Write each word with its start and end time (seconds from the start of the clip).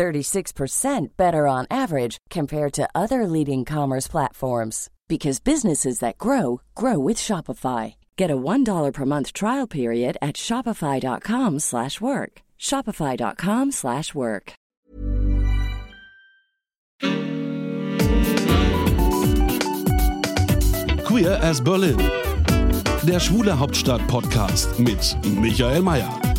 36% 0.00 1.08
better 1.18 1.46
on 1.46 1.66
average 1.70 2.16
compared 2.30 2.72
to 2.72 2.88
other 2.94 3.26
leading 3.26 3.66
commerce 3.66 4.08
platforms 4.08 4.88
because 5.08 5.40
businesses 5.40 5.98
that 5.98 6.16
grow 6.16 6.62
grow 6.74 6.98
with 6.98 7.18
Shopify. 7.18 7.96
Get 8.16 8.30
a 8.30 8.36
$1 8.36 8.92
per 8.94 9.04
month 9.04 9.34
trial 9.34 9.66
period 9.66 10.16
at 10.22 10.36
shopify.com/work. 10.36 12.32
shopify.com/work. 12.58 14.52
Queer 21.08 21.34
as 21.50 21.60
Berlin. 21.60 21.98
Der 23.08 23.20
schwule 23.20 23.58
Hauptstadt 23.58 24.00
Podcast 24.08 24.78
mit 24.78 25.16
Michael 25.24 25.82
Mayer. 25.82 26.29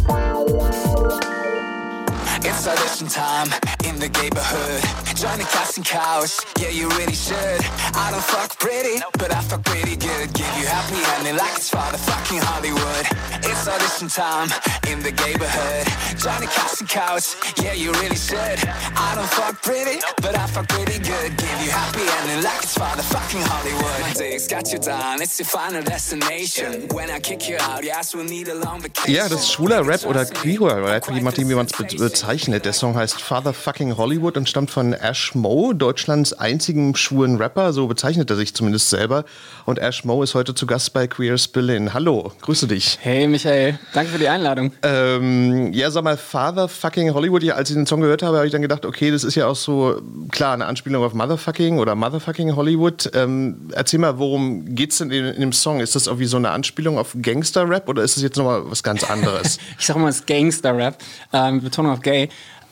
It's 2.44 2.68
audition 2.68 3.08
time 3.08 3.48
in 3.86 4.00
the 4.00 4.09
neighborhood. 4.20 4.81
Join 5.16 5.38
the 5.38 5.45
casting 5.45 5.84
couch, 5.84 6.40
yeah, 6.58 6.70
you 6.70 6.90
really 6.98 7.14
should. 7.14 7.62
I 7.94 8.09
don't 8.09 8.23
fuck 8.23 8.58
pretty, 8.58 9.02
but 9.20 9.31
I 9.31 9.41
fuck 9.41 9.64
pretty 9.64 9.95
good. 9.95 10.34
Give 10.34 10.54
you 10.58 10.66
happy 10.66 10.98
ending 11.17 11.38
like 11.38 11.56
it's 11.56 11.70
for 11.70 11.86
the 11.92 12.00
fucking 12.00 12.42
Hollywood. 12.42 13.06
It's 13.45 13.67
audition 13.67 14.09
time 14.09 14.50
in 14.89 15.03
the 15.03 15.11
neighborhood. 15.22 15.86
Join 16.17 16.42
the 16.42 16.50
casting 16.50 16.88
couch, 16.88 17.36
yeah, 17.61 17.73
you 17.73 17.92
really 18.02 18.16
should. 18.16 18.58
I 18.98 19.14
don't 19.14 19.30
fuck 19.30 19.61
pretty, 19.61 20.02
but 20.22 20.36
I 20.36 20.48
fuck 20.48 20.67
pretty 20.67 20.98
good. 20.98 21.38
Give 21.38 21.58
you 21.61 21.70
happy 21.70 22.02
ending 22.22 22.44
like 22.44 22.64
it's 22.64 22.73
for 22.73 22.89
the 22.98 23.03
fucking 23.03 23.42
Hollywood. 23.42 24.02
My 24.02 24.14
dick's 24.14 24.48
got 24.48 24.72
you 24.73 24.80
down, 24.80 25.22
it's 25.22 25.38
your 25.38 25.45
final 25.45 25.83
destination. 25.83 26.88
When 26.89 27.11
I 27.11 27.20
kick 27.20 27.48
you 27.48 27.58
out, 27.61 27.83
yes, 27.83 28.16
we'll 28.16 28.26
need 28.26 28.48
a 28.48 28.55
long 28.55 28.81
vacation. 28.81 29.14
Ja, 29.14 29.30
das 29.30 29.42
ist 29.42 29.52
schwuler 29.52 29.86
Rap 29.86 30.05
oder 30.05 30.26
queerer 30.26 30.83
Rap, 30.83 31.11
je 31.11 31.22
nachdem, 31.22 31.48
wie 31.48 31.55
man 31.55 31.67
es 31.67 31.72
bezeichnet. 31.72 32.30
Der 32.31 32.71
Song 32.71 32.95
heißt 32.95 33.21
Father 33.21 33.51
Fucking 33.51 33.97
Hollywood 33.97 34.37
und 34.37 34.47
stammt 34.47 34.71
von 34.71 34.93
Ash 34.93 35.35
Mo, 35.35 35.73
Deutschlands 35.73 36.31
einzigen 36.31 36.95
schwulen 36.95 37.35
Rapper, 37.35 37.73
so 37.73 37.87
bezeichnet 37.87 38.29
er 38.29 38.37
sich 38.37 38.55
zumindest 38.55 38.89
selber. 38.89 39.25
Und 39.65 39.79
Ash 39.79 40.05
Mo 40.05 40.23
ist 40.23 40.33
heute 40.33 40.55
zu 40.55 40.65
Gast 40.65 40.93
bei 40.93 41.07
Queers 41.07 41.49
Berlin. 41.49 41.93
Hallo, 41.93 42.31
grüße 42.39 42.67
dich. 42.67 42.97
Hey 43.02 43.27
Michael, 43.27 43.77
danke 43.93 44.13
für 44.13 44.17
die 44.17 44.29
Einladung. 44.29 44.71
Ähm, 44.81 45.73
ja, 45.73 45.91
sag 45.91 46.05
mal, 46.05 46.15
Father 46.15 46.69
Fucking 46.69 47.13
Hollywood, 47.13 47.43
ja, 47.43 47.55
als 47.55 47.69
ich 47.69 47.75
den 47.75 47.85
Song 47.85 47.99
gehört 47.99 48.23
habe, 48.23 48.37
habe 48.37 48.45
ich 48.45 48.53
dann 48.53 48.61
gedacht, 48.61 48.85
okay, 48.85 49.11
das 49.11 49.25
ist 49.25 49.35
ja 49.35 49.47
auch 49.47 49.57
so, 49.57 50.02
klar, 50.31 50.53
eine 50.53 50.67
Anspielung 50.67 51.03
auf 51.03 51.13
Motherfucking 51.13 51.79
oder 51.79 51.95
Motherfucking 51.95 52.55
Hollywood. 52.55 53.11
Ähm, 53.13 53.67
erzähl 53.73 53.99
mal, 53.99 54.19
worum 54.19 54.73
geht's 54.73 54.99
denn 54.99 55.11
in, 55.11 55.25
in 55.25 55.41
dem 55.41 55.52
Song? 55.52 55.81
Ist 55.81 55.97
das 55.97 56.07
irgendwie 56.07 56.27
so 56.27 56.37
eine 56.37 56.52
Anspielung 56.52 56.97
auf 56.97 57.13
Gangster-Rap 57.21 57.89
oder 57.89 58.03
ist 58.03 58.15
das 58.15 58.23
jetzt 58.23 58.37
nochmal 58.37 58.61
was 58.71 58.83
ganz 58.83 59.03
anderes? 59.03 59.59
ich 59.77 59.85
sag 59.85 59.97
mal, 59.97 60.07
es 60.07 60.19
ist 60.19 60.27
Gangster-Rap, 60.27 60.97
ähm, 61.33 61.61
Betonung 61.61 61.91
auf 61.91 61.99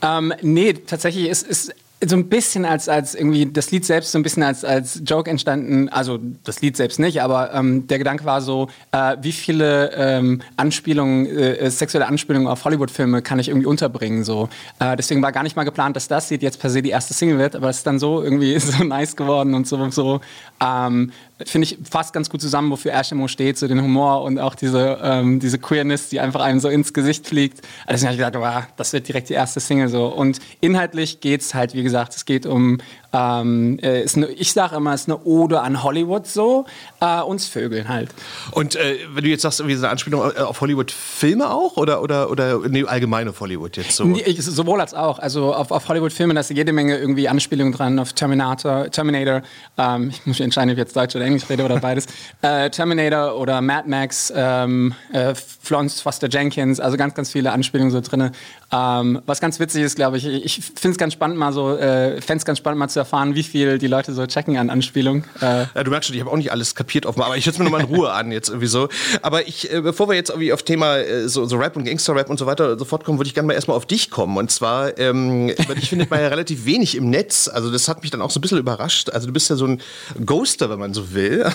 Ähm, 0.01 0.33
nee, 0.41 0.73
tatsächlich 0.73 1.27
ist, 1.27 1.47
ist 1.47 1.73
so 2.05 2.15
ein 2.15 2.29
bisschen 2.29 2.63
als, 2.63 2.87
als 2.87 3.13
irgendwie 3.13 3.45
das 3.45 3.71
Lied 3.71 3.83
selbst 3.83 4.13
so 4.13 4.19
ein 4.19 4.23
bisschen 4.23 4.41
als, 4.41 4.63
als 4.63 5.01
Joke 5.05 5.29
entstanden, 5.29 5.89
also 5.89 6.17
das 6.45 6.61
Lied 6.61 6.77
selbst 6.77 6.97
nicht, 6.97 7.21
aber 7.21 7.53
ähm, 7.53 7.87
der 7.87 7.97
Gedanke 7.97 8.23
war 8.23 8.41
so, 8.41 8.69
äh, 8.93 9.17
wie 9.21 9.33
viele 9.33 9.91
ähm, 9.95 10.41
Anspielungen, 10.55 11.25
äh, 11.25 11.69
sexuelle 11.69 12.07
Anspielungen 12.07 12.47
auf 12.47 12.63
Hollywood-Filme 12.63 13.21
kann 13.21 13.37
ich 13.39 13.49
irgendwie 13.49 13.67
unterbringen, 13.67 14.23
so. 14.23 14.47
Äh, 14.79 14.95
deswegen 14.95 15.21
war 15.21 15.33
gar 15.33 15.43
nicht 15.43 15.57
mal 15.57 15.65
geplant, 15.65 15.97
dass 15.97 16.07
das 16.07 16.29
Lied 16.29 16.41
jetzt 16.41 16.61
per 16.61 16.69
se 16.69 16.81
die 16.81 16.89
erste 16.89 17.13
Single 17.13 17.37
wird, 17.37 17.57
aber 17.57 17.69
es 17.69 17.77
ist 17.77 17.87
dann 17.87 17.99
so 17.99 18.23
irgendwie 18.23 18.57
so 18.59 18.81
nice 18.83 19.17
geworden 19.17 19.53
und 19.53 19.67
so, 19.67 19.89
so 19.89 20.21
ähm, 20.61 21.11
finde 21.45 21.65
ich 21.65 21.77
fast 21.89 22.13
ganz 22.13 22.29
gut 22.29 22.41
zusammen, 22.41 22.71
wofür 22.71 22.93
Ashimo 22.93 23.27
steht, 23.27 23.57
so 23.57 23.67
den 23.67 23.81
Humor 23.81 24.23
und 24.23 24.39
auch 24.39 24.55
diese, 24.55 24.99
ähm, 25.01 25.39
diese 25.39 25.57
Queerness, 25.57 26.09
die 26.09 26.19
einfach 26.19 26.41
einem 26.41 26.59
so 26.59 26.69
ins 26.69 26.93
Gesicht 26.93 27.27
fliegt. 27.27 27.61
Also 27.85 28.05
habe 28.05 28.15
ich 28.15 28.19
gedacht, 28.19 28.35
wow, 28.35 28.63
das 28.75 28.93
wird 28.93 29.07
direkt 29.07 29.29
die 29.29 29.33
erste 29.33 29.59
Single 29.59 29.89
so. 29.89 30.07
Und 30.07 30.39
inhaltlich 30.61 31.21
geht's 31.21 31.53
halt, 31.53 31.73
wie 31.73 31.83
gesagt, 31.83 31.88
es 32.15 32.25
geht 32.25 32.45
um 32.45 32.77
ähm, 33.13 33.79
äh, 33.81 34.05
eine, 34.15 34.27
ich 34.27 34.53
sage 34.53 34.75
immer, 34.75 34.93
es 34.93 35.01
ist 35.01 35.09
eine 35.09 35.23
Ode 35.23 35.61
an 35.61 35.83
Hollywood 35.83 36.27
so, 36.27 36.65
äh, 37.01 37.21
uns 37.21 37.47
Vögeln 37.47 37.89
halt. 37.89 38.09
Und 38.51 38.75
äh, 38.75 38.97
wenn 39.13 39.23
du 39.23 39.29
jetzt 39.29 39.41
sagst, 39.41 39.59
irgendwie 39.59 39.75
so 39.75 39.83
eine 39.83 39.91
Anspielung 39.91 40.21
auf 40.21 40.61
Hollywood-Filme 40.61 41.49
auch 41.49 41.77
oder, 41.77 42.01
oder, 42.01 42.29
oder 42.29 42.59
nee, 42.67 42.83
allgemein 42.83 43.27
auf 43.27 43.39
Hollywood 43.39 43.77
jetzt 43.77 43.95
so? 43.95 44.03
Nee, 44.03 44.23
sowohl 44.37 44.79
als 44.81 44.93
auch. 44.93 45.19
Also 45.19 45.53
auf, 45.53 45.71
auf 45.71 45.87
Hollywood-Filme, 45.87 46.33
da 46.33 46.41
ist 46.41 46.49
jede 46.51 46.71
Menge 46.71 46.97
irgendwie 46.97 47.27
Anspielungen 47.27 47.73
dran, 47.73 47.97
auf 47.99 48.13
Terminator, 48.13 48.89
Terminator, 48.91 49.41
ähm, 49.77 50.09
ich 50.09 50.25
muss 50.25 50.39
mich 50.39 50.41
entscheiden, 50.41 50.69
ob 50.69 50.73
ich 50.73 50.79
jetzt 50.79 50.95
Deutsch 50.95 51.15
oder 51.15 51.25
Englisch 51.25 51.49
rede 51.49 51.65
oder 51.65 51.79
beides, 51.79 52.05
äh, 52.41 52.69
Terminator 52.69 53.39
oder 53.39 53.61
Mad 53.61 53.89
Max, 53.89 54.31
ähm, 54.35 54.93
äh, 55.13 55.33
Florence 55.35 56.01
Foster 56.01 56.29
Jenkins, 56.29 56.79
also 56.79 56.97
ganz, 56.97 57.15
ganz 57.15 57.31
viele 57.31 57.51
Anspielungen 57.51 57.91
so 57.91 58.01
drin. 58.01 58.31
Ähm, 58.71 59.21
was 59.25 59.41
ganz 59.41 59.59
witzig 59.59 59.83
ist, 59.83 59.95
glaube 59.95 60.17
ich, 60.17 60.27
ich 60.27 60.61
finde 60.61 60.91
es 60.91 60.97
ganz 60.97 61.13
spannend 61.13 61.37
mal 61.37 61.51
so, 61.51 61.75
äh, 61.75 62.21
fände 62.21 62.39
es 62.39 62.45
ganz 62.45 62.59
spannend 62.59 62.79
mal 62.79 62.87
zu 62.87 62.98
erfahren, 62.99 63.35
wie 63.35 63.43
viel 63.43 63.77
die 63.77 63.87
Leute 63.87 64.13
so 64.13 64.25
checken 64.25 64.57
an 64.57 64.69
Anspielung. 64.69 65.23
Äh 65.41 65.65
ja, 65.75 65.83
du 65.83 65.91
merkst 65.91 66.07
schon, 66.07 66.15
ich 66.15 66.21
habe 66.21 66.31
auch 66.31 66.37
nicht 66.37 66.51
alles 66.51 66.75
kapiert 66.75 67.05
offenbar, 67.05 67.27
aber 67.27 67.37
ich 67.37 67.45
höre 67.45 67.53
es 67.53 67.59
mir 67.59 67.65
nochmal 67.65 67.81
in 67.81 67.87
Ruhe 67.87 68.11
an 68.11 68.31
jetzt 68.31 68.49
irgendwie 68.49 68.67
so. 68.67 68.89
Aber 69.21 69.47
ich, 69.47 69.71
äh, 69.73 69.81
bevor 69.81 70.09
wir 70.09 70.15
jetzt 70.15 70.29
irgendwie 70.29 70.53
auf 70.53 70.63
Thema 70.63 70.97
äh, 70.97 71.27
so, 71.27 71.45
so, 71.45 71.57
Rap 71.57 71.75
und 71.75 71.85
Gangster-Rap 71.85 72.29
und 72.29 72.37
so 72.37 72.45
weiter 72.45 72.77
sofort 72.77 73.03
kommen, 73.03 73.17
würde 73.19 73.27
ich 73.27 73.33
gerne 73.33 73.47
mal 73.47 73.53
erstmal 73.53 73.77
auf 73.77 73.85
dich 73.85 74.09
kommen. 74.09 74.37
Und 74.37 74.51
zwar, 74.51 74.97
ähm, 74.97 75.49
ich 75.49 75.89
finde 75.89 76.07
mal 76.09 76.21
ja 76.21 76.27
relativ 76.27 76.65
wenig 76.65 76.95
im 76.95 77.09
Netz. 77.09 77.47
Also 77.47 77.71
das 77.71 77.87
hat 77.87 78.01
mich 78.01 78.11
dann 78.11 78.21
auch 78.21 78.31
so 78.31 78.39
ein 78.39 78.41
bisschen 78.41 78.59
überrascht. 78.59 79.09
Also 79.09 79.27
du 79.27 79.33
bist 79.33 79.49
ja 79.49 79.55
so 79.55 79.65
ein 79.65 79.81
Ghoster, 80.25 80.69
wenn 80.69 80.79
man 80.79 80.93
so 80.93 81.13
will. 81.13 81.45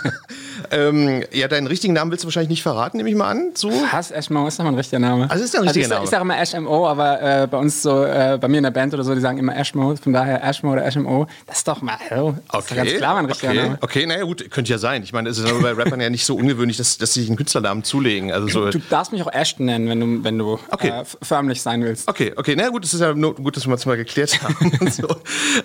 ähm, 0.70 1.22
ja, 1.32 1.48
deinen 1.48 1.66
richtigen 1.66 1.94
Namen 1.94 2.10
willst 2.10 2.24
du 2.24 2.28
wahrscheinlich 2.28 2.50
nicht 2.50 2.62
verraten, 2.62 2.96
nehme 2.96 3.08
ich 3.08 3.16
mal 3.16 3.30
an. 3.30 3.50
So. 3.54 3.70
Was? 3.92 4.10
Ashmo 4.10 4.46
ist 4.46 4.58
doch 4.58 4.64
mein 4.64 4.74
richtiger 4.74 4.98
Name. 4.98 5.30
Also 5.30 5.44
ist 5.44 5.54
der 5.54 5.62
richtige 5.62 5.84
also 5.84 5.94
ich, 5.94 5.94
Name. 5.94 6.04
Ich 6.04 6.10
sage 6.10 6.22
immer 6.22 6.38
Ashmo, 6.38 6.88
aber 6.88 7.22
äh, 7.22 7.46
bei 7.46 7.58
uns 7.58 7.82
so, 7.82 8.04
äh, 8.04 8.38
bei 8.40 8.48
mir 8.48 8.58
in 8.58 8.64
der 8.64 8.70
Band 8.70 8.94
oder 8.94 9.04
so, 9.04 9.14
die 9.14 9.20
sagen 9.20 9.38
immer 9.38 9.56
Ashmo. 9.56 9.94
Von 9.96 10.12
daher 10.12 10.42
Ashmo 10.44 10.69
oder 10.72 10.90
HMO. 10.90 11.26
Das 11.46 11.58
ist 11.58 11.68
doch 11.68 11.82
mal, 11.82 11.96
hallo. 12.10 12.36
Das 12.50 12.64
okay. 12.64 12.74
ist 12.74 12.76
ganz 12.76 12.96
klar 12.98 13.14
mein 13.14 13.24
richtiger 13.26 13.52
okay. 13.52 13.62
Name. 13.62 13.78
Okay, 13.80 14.06
naja 14.06 14.24
gut, 14.24 14.50
könnte 14.50 14.70
ja 14.70 14.78
sein. 14.78 15.02
Ich 15.02 15.12
meine, 15.12 15.28
es 15.28 15.38
ist 15.38 15.48
aber 15.48 15.60
bei 15.60 15.72
Rappern 15.72 16.00
ja 16.00 16.10
nicht 16.10 16.24
so 16.24 16.36
ungewöhnlich, 16.36 16.76
dass, 16.76 16.98
dass 16.98 17.14
sie 17.14 17.20
sich 17.20 17.28
einen 17.28 17.36
Künstlernamen 17.36 17.84
zulegen. 17.84 18.32
Also 18.32 18.48
so 18.48 18.70
du 18.70 18.78
darfst 18.90 19.12
mich 19.12 19.22
auch 19.22 19.32
Ashton 19.32 19.66
nennen, 19.66 19.88
wenn 19.88 20.00
du, 20.00 20.24
wenn 20.24 20.38
du 20.38 20.58
okay. 20.70 20.88
äh, 20.88 21.04
förmlich 21.22 21.62
sein 21.62 21.82
willst. 21.82 22.08
Okay, 22.08 22.32
okay, 22.36 22.54
na 22.56 22.68
gut, 22.68 22.84
das 22.84 22.94
ist 22.94 23.00
ja 23.00 23.14
nur 23.14 23.34
gut, 23.34 23.56
dass 23.56 23.66
wir 23.66 23.74
es 23.74 23.86
mal 23.86 23.96
geklärt 23.96 24.42
haben. 24.42 24.70
so. 24.90 25.08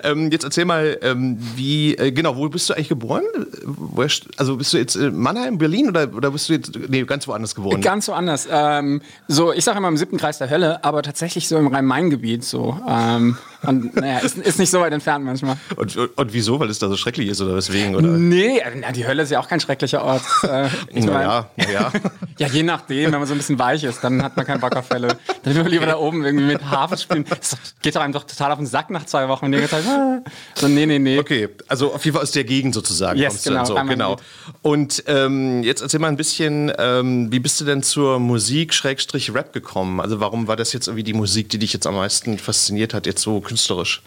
ähm, 0.03 0.31
jetzt 0.31 0.43
erzähl 0.43 0.65
mal, 0.65 0.97
ähm, 1.01 1.37
wie, 1.55 1.95
äh, 1.95 2.11
genau, 2.11 2.35
wo 2.37 2.47
bist 2.49 2.69
du 2.69 2.73
eigentlich 2.73 2.89
geboren? 2.89 3.23
Wo, 3.63 4.05
also 4.37 4.57
bist 4.57 4.73
du 4.73 4.77
jetzt 4.77 4.95
in 4.95 5.15
Mannheim, 5.17 5.57
Berlin 5.57 5.89
oder, 5.89 6.13
oder 6.13 6.31
bist 6.31 6.49
du 6.49 6.53
jetzt, 6.53 6.71
nee, 6.87 7.03
ganz 7.03 7.27
woanders 7.27 7.55
geboren? 7.55 7.81
Ganz 7.81 8.07
woanders. 8.07 8.47
Ähm, 8.49 9.01
so, 9.27 9.51
ich 9.51 9.63
sage 9.63 9.77
immer 9.77 9.87
im 9.87 9.97
siebten 9.97 10.17
Kreis 10.17 10.37
der 10.37 10.49
Hölle, 10.49 10.83
aber 10.83 11.01
tatsächlich 11.01 11.47
so 11.47 11.57
im 11.57 11.67
Rhein-Main-Gebiet 11.67 12.43
so. 12.43 12.79
Ähm, 12.87 13.37
und 13.67 13.95
naja, 13.95 14.19
ist, 14.19 14.37
ist 14.37 14.59
nicht 14.59 14.69
so 14.69 14.79
weit 14.79 14.93
entfernt 14.93 15.25
manchmal. 15.25 15.57
Und, 15.75 15.95
und, 15.95 16.17
und, 16.17 16.33
wieso? 16.33 16.59
Weil 16.59 16.69
es 16.69 16.79
da 16.79 16.87
so 16.87 16.97
schrecklich 16.97 17.29
ist 17.29 17.41
oder 17.41 17.55
weswegen? 17.55 17.95
Oder? 17.95 18.07
Nee, 18.07 18.61
na, 18.79 18.91
die 18.91 19.07
Hölle 19.07 19.23
ist 19.23 19.31
ja 19.31 19.39
auch 19.39 19.47
kein 19.47 19.59
schrecklicher 19.59 20.03
Ort. 20.03 20.23
Äh, 20.43 20.67
ich 20.93 21.05
mein, 21.05 21.21
ja, 21.21 21.49
ja. 22.37 22.47
je 22.47 22.63
nachdem, 22.63 23.11
wenn 23.11 23.19
man 23.19 23.27
so 23.27 23.33
ein 23.33 23.37
bisschen 23.37 23.59
weich 23.59 23.83
ist, 23.83 24.03
dann 24.03 24.23
hat 24.23 24.35
man 24.37 24.45
keinen 24.45 24.59
Bock 24.59 24.75
auf 24.75 24.89
Hölle. 24.89 25.17
Dann 25.43 25.55
will 25.55 25.63
man 25.63 25.71
lieber 25.71 25.85
da 25.85 25.97
oben 25.97 26.23
irgendwie 26.23 26.45
mit 26.45 26.69
Hafen 26.69 26.97
spielen. 26.97 27.25
Das 27.29 27.57
geht 27.81 27.95
doch 27.95 28.01
einem 28.01 28.13
doch 28.13 28.23
total 28.23 28.51
auf 28.51 28.57
den 28.57 28.67
Sack 28.67 28.89
nach 28.89 29.05
zwei 29.05 29.27
Wochen. 29.27 29.45
Und 29.45 29.51
die 29.51 29.59
ganze 29.59 29.75
Zeit, 29.75 29.85
ah. 29.87 30.21
so, 30.55 30.67
nee, 30.67 30.85
nee, 30.85 30.99
nee. 30.99 31.19
Okay, 31.19 31.49
also 31.67 31.93
auf 31.93 32.03
jeden 32.05 32.15
Fall 32.15 32.23
aus 32.23 32.31
der 32.31 32.43
Gegend 32.43 32.73
sozusagen 32.73 33.19
yes, 33.19 33.29
kommst 33.29 33.43
genau, 33.45 33.65
du 33.65 33.73
dann 33.73 33.87
so. 33.87 33.93
Genau. 33.93 34.17
Und 34.61 35.03
ähm, 35.07 35.63
jetzt 35.63 35.81
erzähl 35.81 35.99
mal 35.99 36.07
ein 36.07 36.17
bisschen, 36.17 36.71
ähm, 36.77 37.31
wie 37.31 37.39
bist 37.39 37.59
du 37.61 37.65
denn 37.65 37.83
zur 37.83 38.19
Musik 38.19 38.73
Schrägstrich 38.73 39.33
Rap 39.33 39.53
gekommen? 39.53 39.99
Also 39.99 40.19
warum 40.19 40.47
war 40.47 40.55
das 40.55 40.73
jetzt 40.73 40.87
irgendwie 40.87 41.03
die 41.03 41.13
Musik, 41.13 41.49
die 41.49 41.59
dich 41.59 41.73
jetzt 41.73 41.87
am 41.87 41.95
meisten 41.95 42.37
fasziniert 42.37 42.93
hat, 42.93 43.05
jetzt 43.05 43.21
so 43.21 43.39
künstlerisch? 43.55 44.01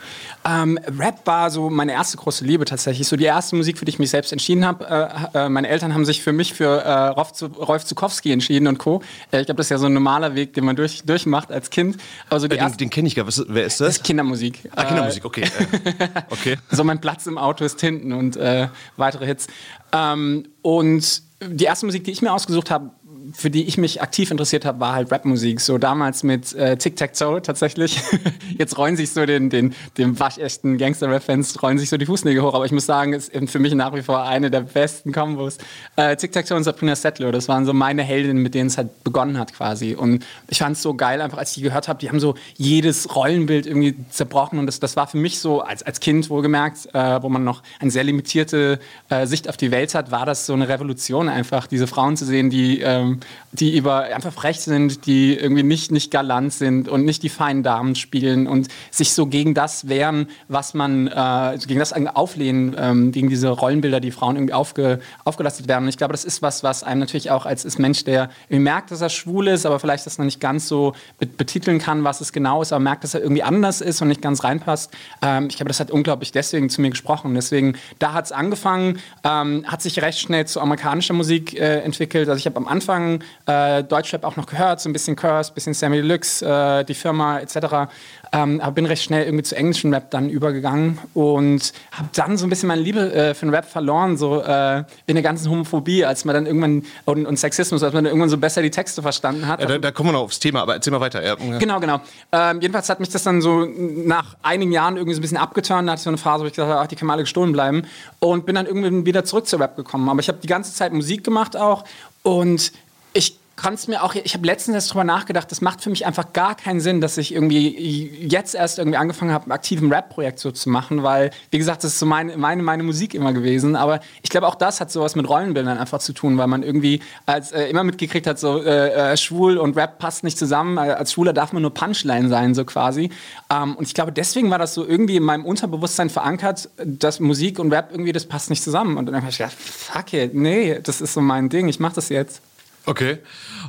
Ähm, 0.45 0.79
Rap 0.99 1.27
war 1.27 1.51
so 1.51 1.71
meine 1.71 1.93
erste 1.93 2.19
große 2.19 2.45
Liebe 2.45 2.65
tatsächlich. 2.65 3.09
So 3.09 3.17
die 3.17 3.25
erste 3.25 3.57
Musik, 3.57 3.79
für 3.79 3.85
die 3.85 3.91
ich 3.91 3.99
mich 3.99 4.11
selbst 4.11 4.33
entschieden 4.33 4.65
habe. 4.65 5.31
Äh, 5.35 5.47
äh, 5.47 5.49
meine 5.49 5.69
Eltern 5.69 5.95
haben 5.95 6.05
sich 6.05 6.23
für 6.23 6.33
mich 6.33 6.53
für 6.53 6.83
äh, 6.83 7.09
Rolf, 7.09 7.33
Rolf 7.43 7.85
Zukowski 7.85 8.33
entschieden 8.33 8.67
und 8.67 8.79
Co. 8.79 9.03
Äh, 9.33 9.41
ich 9.41 9.47
glaube, 9.47 9.57
das 9.57 9.67
ist 9.67 9.71
ja 9.71 9.79
so 9.79 9.87
ein 9.87 9.95
normaler 9.95 10.35
Weg, 10.35 10.53
den 10.53 10.65
man 10.65 10.77
durch, 10.77 11.03
durchmacht 11.05 11.51
als 11.51 11.71
Kind. 11.71 11.97
Aber 12.29 12.41
so 12.41 12.47
die 12.49 12.57
den 12.57 12.77
den 12.77 12.91
kenne 12.91 13.09
ich 13.09 13.15
gar 13.15 13.25
nicht. 13.25 13.43
Wer 13.49 13.65
ist 13.65 13.81
das? 13.81 13.89
Das 13.89 13.97
ist 13.97 14.05
Kindermusik. 14.05 14.71
Ah, 14.77 14.85
Kindermusik, 14.85 15.25
okay. 15.25 15.43
Äh, 15.43 16.09
okay. 16.31 16.57
so 16.71 16.85
mein 16.85 17.01
Platz 17.01 17.27
im 17.27 17.39
Auto 17.39 17.65
ist 17.65 17.81
hinten 17.81 18.13
und 18.13 18.37
äh, 18.37 18.69
weitere 18.97 19.27
Hits. 19.27 19.47
Ähm, 19.93 20.49
und 20.63 21.23
die 21.41 21.65
erste 21.65 21.87
Musik, 21.87 22.05
die 22.05 22.11
ich 22.11 22.21
mir 22.21 22.33
ausgesucht 22.33 22.71
habe, 22.71 22.91
für 23.33 23.51
die 23.51 23.65
ich 23.65 23.79
mich 23.79 24.03
aktiv 24.03 24.31
interessiert 24.31 24.65
habe, 24.65 24.81
war 24.81 24.95
halt 24.95 25.11
Rapmusik. 25.11 25.61
So 25.61 25.79
damals 25.79 26.23
mit 26.23 26.55
äh, 26.55 26.77
Tic 26.77 26.97
Tac 26.97 27.15
Toe 27.15 27.43
tatsächlich. 27.43 28.01
Jetzt 28.59 28.79
rollen 28.79 28.97
sich 28.97 29.11
so 29.11 29.27
den, 29.27 29.51
den, 29.51 29.75
den 29.97 30.19
waschechten 30.19 30.79
Gangster-Rap-Fans 30.79 31.63
rollen 31.63 31.79
sich 31.79 31.89
so 31.89 31.97
die 31.97 32.07
Fußnägel 32.07 32.43
hoch. 32.43 32.55
Aber 32.55 32.65
ich 32.65 32.73
muss 32.73 32.87
sagen, 32.87 33.13
ist 33.13 33.33
für 33.47 33.59
mich 33.59 33.75
nach 33.75 33.95
wie 33.95 34.03
vor 34.03 34.23
eine 34.23 34.51
der 34.51 34.61
besten 34.61 35.13
Kombos. 35.13 35.59
Äh, 35.97 36.17
Tic 36.17 36.33
Tac 36.33 36.47
Toe 36.47 36.57
und 36.57 36.65
Sabrina 36.65 36.97
Settler, 36.97 37.33
das 37.33 37.49
waren 37.49 37.67
so 37.67 37.73
meine 37.73 38.03
Heldinnen, 38.03 38.43
mit 38.43 38.55
denen 38.55 38.69
es 38.69 38.79
halt 38.79 39.05
begonnen 39.05 39.39
hat 39.39 39.53
quasi. 39.53 39.95
Und 39.95 40.25
ich 40.49 40.59
fand 40.59 40.77
es 40.77 40.83
so 40.83 40.95
geil, 40.95 41.21
einfach 41.21 41.39
als 41.39 41.51
ich 41.51 41.57
die 41.57 41.63
gehört 41.63 41.89
habe, 41.89 41.99
die 41.99 42.09
haben 42.09 42.21
so 42.21 42.35
jedes 42.57 43.15
Rollenbild 43.15 43.67
irgendwie 43.67 43.97
zerbrochen. 44.11 44.59
Und 44.59 44.67
das, 44.67 44.81
das 44.81 44.97
war 44.97 45.07
für 45.07 45.19
mich 45.19 45.39
so, 45.39 45.61
als, 45.61 45.83
als 45.83 46.01
Kind 46.01 46.31
wohlgemerkt, 46.31 46.95
äh, 46.95 47.23
wo 47.23 47.29
man 47.29 47.45
noch 47.45 47.63
eine 47.81 47.91
sehr 47.91 48.05
limitierte 48.05 48.79
äh, 49.09 49.27
Sicht 49.27 49.49
auf 49.49 49.57
die 49.57 49.71
Welt 49.71 49.95
hat, 49.95 50.11
war 50.11 50.27
das 50.27 50.47
so 50.47 50.53
eine 50.53 50.69
Revolution 50.69 51.29
einfach, 51.29 51.67
diese 51.67 51.87
Frauen 51.87 52.17
zu 52.17 52.25
sehen, 52.25 52.51
die, 52.51 52.81
ähm, 52.81 53.18
die 53.53 53.77
über 53.77 54.05
einfach 54.05 54.33
frech 54.33 54.61
sind, 54.61 55.07
die 55.07 55.37
irgendwie 55.37 55.63
nicht, 55.63 55.91
nicht 55.91 56.11
galant 56.11 56.53
sind 56.53 56.89
und 56.89 57.05
nicht 57.05 57.23
die 57.23 57.29
feinen 57.29 57.63
Damen 57.63 57.95
spielen 57.95 58.47
und 58.47 58.69
sich 58.91 59.13
so 59.13 59.27
gegen 59.27 59.55
das 59.55 59.89
wehren, 59.89 60.29
was 60.49 60.75
man, 60.75 61.07
äh, 61.09 61.59
gegen 61.67 61.79
das 61.79 61.93
auflehnen, 61.93 62.77
ähm, 62.79 63.13
gegen 63.13 63.29
diese 63.29 63.49
Rollenbilder, 63.49 64.01
die 64.01 64.11
Frauen 64.11 64.37
irgendwie 64.37 64.55
aufge, 64.55 65.01
aufgelastet 65.25 65.69
werden. 65.69 65.85
Und 65.85 65.89
ich 65.89 65.99
glaube, 65.99 66.13
das 66.13 66.25
ist 66.25 66.43
was, 66.43 66.63
was 66.63 66.83
einem 66.83 67.01
natürlich 67.01 67.31
auch 67.31 67.47
als, 67.47 67.65
als 67.65 67.79
Mensch, 67.79 68.05
der 68.05 68.31
merkt, 68.49 68.91
dass 68.91 69.01
er 69.01 69.09
schwul 69.09 69.49
ist, 69.49 69.67
aber 69.67 69.79
vielleicht 69.81 70.07
das 70.07 70.19
noch 70.19 70.25
nicht 70.25 70.41
ganz 70.41 70.69
so 70.69 70.95
betiteln 71.19 71.79
kann, 71.79 72.05
was 72.05 72.21
es 72.21 72.33
genau 72.33 72.63
ist, 72.63 72.73
aber 72.73 72.83
merkt, 72.83 73.05
dass 73.05 73.15
er 73.15 73.23
irgendwie 73.23 73.43
anders 73.43 73.81
ist 73.81 74.01
und 74.03 74.09
nicht 74.09 74.23
ganz 74.23 74.45
reinpasst. 74.45 74.93
Ähm, 75.23 75.49
ich 75.49 75.57
glaube, 75.57 75.69
das 75.69 75.81
hat 75.81 75.91
unglaublich 75.91 76.33
deswegen 76.33 76.71
zu 76.71 76.81
mir 76.81 76.91
gesprochen. 76.91 77.35
Deswegen, 77.35 77.77
da 77.99 78.13
hat 78.13 78.27
es 78.27 78.33
angefangen, 78.33 78.99
ähm, 79.25 79.65
hat 79.67 79.83
sich 79.83 80.01
recht 80.03 80.21
schnell 80.21 80.47
zu 80.47 80.61
amerikanischer 80.61 81.15
Musik 81.15 81.59
äh, 81.59 81.81
entwickelt. 81.81 82.29
Also 82.29 82.39
ich 82.39 82.47
habe 82.47 82.57
am 82.57 82.69
Anfang 82.69 83.08
äh, 83.47 83.83
Deutschrap 83.83 84.25
auch 84.25 84.37
noch 84.37 84.47
gehört, 84.47 84.81
so 84.81 84.89
ein 84.89 84.93
bisschen 84.93 85.17
Curse, 85.17 85.51
ein 85.51 85.55
bisschen 85.55 85.75
Sammy 85.75 85.97
Deluxe, 85.97 86.45
äh, 86.45 86.85
die 86.85 86.95
Firma 86.95 87.39
etc. 87.39 87.91
Ähm, 88.33 88.61
aber 88.61 88.73
bin 88.73 88.87
recht 88.87 89.03
schnell 89.03 89.25
irgendwie 89.25 89.45
zu 89.45 89.57
englischen 89.57 89.93
Rap 89.95 90.11
dann 90.11 90.29
übergegangen 90.29 90.99
und 91.15 91.73
habe 91.93 92.09
dann 92.15 92.37
so 92.37 92.47
ein 92.47 92.51
bisschen 92.51 92.69
meine 92.69 92.83
Liebe 92.83 93.13
äh, 93.13 93.35
für 93.35 93.47
den 93.47 93.55
Rap 93.55 93.65
verloren, 93.65 94.17
so 94.17 94.43
äh, 94.43 94.85
in 95.07 95.15
der 95.15 95.23
ganzen 95.23 95.51
Homophobie, 95.51 96.05
als 96.05 96.25
man 96.25 96.35
dann 96.35 96.47
irgendwann 96.47 96.85
und, 97.05 97.27
und, 97.27 97.39
Sexismus, 97.39 97.83
als 97.83 97.95
man 97.95 98.05
dann 98.05 98.11
irgendwann 98.11 98.29
so 98.29 98.39
besser 98.39 98.61
die 98.63 98.71
Texte 98.71 99.01
verstanden 99.01 99.47
hat. 99.47 99.61
Ja, 99.61 99.67
da, 99.67 99.79
da, 99.79 99.91
kommen 99.91 100.11
wir 100.11 100.13
noch 100.13 100.23
aufs 100.23 100.41
Thema, 100.41 100.63
aber 100.63 100.75
erzähl 100.75 100.93
mal 100.93 101.01
weiter. 101.01 101.25
Ja. 101.25 101.37
Genau, 101.59 101.81
genau. 101.81 102.01
Ähm, 102.33 102.61
jedenfalls 102.61 102.89
hat 102.89 103.01
mich 103.01 103.09
das 103.09 103.23
dann 103.23 103.41
so 103.41 103.67
nach 103.67 104.37
einigen 104.43 104.73
Jahren 104.73 104.97
irgendwie 104.97 105.15
so 105.15 105.21
ein 105.21 105.23
bisschen 105.23 105.39
abgetan. 105.39 105.87
Da 105.87 105.93
hatte 105.93 106.01
ich 106.01 106.05
so 106.05 106.11
eine 106.11 106.19
Phase, 106.19 106.45
wo 106.45 106.47
ich 106.47 106.53
gesagt 106.53 106.71
habe, 106.71 106.81
ach, 106.81 106.87
die 106.87 106.97
können 106.97 107.11
alle 107.11 107.23
gestohlen 107.23 107.53
bleiben 107.53 107.85
und 108.19 108.47
bin 108.47 108.55
dann 108.55 108.67
irgendwie 108.67 109.07
wieder 109.07 109.25
zurück 109.25 109.47
zu 109.47 109.57
Rap 109.57 109.77
gekommen. 109.77 110.09
Aber 110.09 110.21
ich 110.21 110.29
habe 110.29 110.39
die 110.43 110.49
ganze 110.49 110.75
Zeit 110.75 110.93
Musik 110.93 111.25
gemacht 111.25 111.57
auch 111.57 111.85
und 112.23 112.73
ich 113.19 113.37
kannst 113.59 113.89
mir 113.89 114.05
auch, 114.05 114.15
ich 114.15 114.35
habe 114.35 114.47
letztens 114.47 114.77
erst 114.77 114.93
drüber 114.93 115.05
nachgedacht, 115.05 115.51
das 115.51 115.61
macht 115.61 115.83
für 115.83 115.91
mich 115.91 116.07
einfach 116.07 116.33
gar 116.33 116.55
keinen 116.55 116.81
Sinn, 116.81 117.01
dass 117.01 117.19
ich 117.19 117.35
irgendwie 117.35 118.27
jetzt 118.27 118.55
erst 118.55 118.79
irgendwie 118.79 118.97
angefangen 118.97 119.33
habe, 119.33 119.47
ein 119.47 119.53
aktiven 119.53 119.93
Rap-Projekt 119.93 120.39
so 120.39 120.53
zu 120.53 120.71
machen, 120.71 121.03
weil, 121.03 121.33
wie 121.51 121.59
gesagt, 121.59 121.83
das 121.83 121.93
ist 121.93 121.99
so 121.99 122.07
meine, 122.07 122.37
meine, 122.37 122.63
meine 122.63 122.85
Musik 122.85 123.15
immer 123.15 123.33
gewesen. 123.33 123.75
Aber 123.75 123.99
ich 124.23 124.31
glaube, 124.31 124.47
auch 124.47 124.55
das 124.55 124.81
hat 124.81 124.93
sowas 124.93 125.17
mit 125.17 125.29
Rollenbildern 125.29 125.77
einfach 125.77 125.99
zu 125.99 126.13
tun, 126.13 126.39
weil 126.39 126.47
man 126.47 126.63
irgendwie 126.63 127.01
als 127.27 127.51
äh, 127.51 127.65
immer 127.65 127.83
mitgekriegt 127.83 128.29
hat, 128.29 128.39
so 128.39 128.63
äh, 128.63 129.13
äh, 129.13 129.17
schwul 129.17 129.59
und 129.59 129.77
Rap 129.77 129.99
passt 129.99 130.23
nicht 130.23 130.39
zusammen. 130.39 130.79
Als 130.79 131.13
Schwuler 131.13 131.33
darf 131.33 131.53
man 131.53 131.63
nur 131.63 131.75
Punchline 131.75 132.29
sein, 132.29 132.55
so 132.55 132.65
quasi. 132.65 133.11
Ähm, 133.53 133.75
und 133.75 133.89
ich 133.89 133.95
glaube, 133.95 134.13
deswegen 134.13 134.51
war 134.51 134.59
das 134.59 134.75
so 134.75 134.87
irgendwie 134.87 135.17
in 135.17 135.25
meinem 135.25 135.45
Unterbewusstsein 135.45 136.11
verankert, 136.11 136.71
dass 136.77 137.19
Musik 137.19 137.59
und 137.59 137.73
Rap 137.73 137.89
irgendwie, 137.91 138.13
das 138.13 138.25
passt 138.25 138.51
nicht 138.51 138.63
zusammen. 138.63 138.97
Und 138.97 139.07
dann 139.07 139.17
habe 139.17 139.31
ich 139.31 139.39
gedacht, 139.39 139.57
fuck 139.59 140.13
it, 140.13 140.35
nee, 140.35 140.79
das 140.81 141.01
ist 141.01 141.15
so 141.15 141.21
mein 141.21 141.49
Ding, 141.49 141.69
ich 141.69 141.81
mache 141.81 141.97
das 141.97 142.09
jetzt. 142.09 142.41
Okay. 142.89 143.19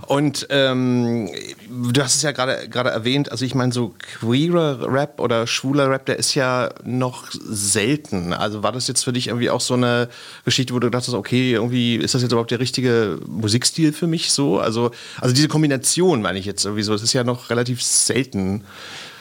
Und 0.08 0.48
ähm, 0.50 1.30
du 1.68 2.02
hast 2.02 2.16
es 2.16 2.22
ja 2.22 2.32
gerade 2.32 2.90
erwähnt, 2.90 3.30
also 3.34 3.44
ich 3.44 3.54
meine, 3.54 3.74
so 3.74 3.94
queerer 4.22 4.90
Rap 4.90 5.20
oder 5.20 5.46
schwuler 5.46 5.90
Rap, 5.90 6.06
der 6.06 6.18
ist 6.18 6.36
ja 6.36 6.70
noch 6.86 7.26
selten. 7.30 8.32
Also 8.32 8.64
war 8.64 8.72
das 8.72 8.88
jetzt 8.88 9.04
für 9.04 9.12
dich 9.12 9.28
irgendwie 9.28 9.50
auch 9.50 9.60
so 9.60 9.74
eine 9.74 10.08
Geschichte, 10.46 10.74
wo 10.74 10.80
du 10.80 10.90
dachtest, 10.90 11.16
okay, 11.16 11.52
irgendwie 11.52 11.98
ist 11.98 12.14
das 12.16 12.22
jetzt 12.22 12.32
überhaupt 12.32 12.52
der 12.52 12.62
richtige 12.62 13.20
Musikstil 13.28 13.92
für 13.92 14.08
mich 14.08 14.32
so? 14.32 14.58
Also, 14.58 14.92
also 15.20 15.36
diese 15.36 15.50
Kombination 15.50 16.22
meine 16.22 16.40
ich 16.40 16.46
jetzt 16.46 16.62
sowieso, 16.62 16.94
das 16.94 17.04
ist 17.04 17.12
ja 17.12 17.26
noch 17.26 17.50
relativ 17.50 17.84
selten. 17.84 18.64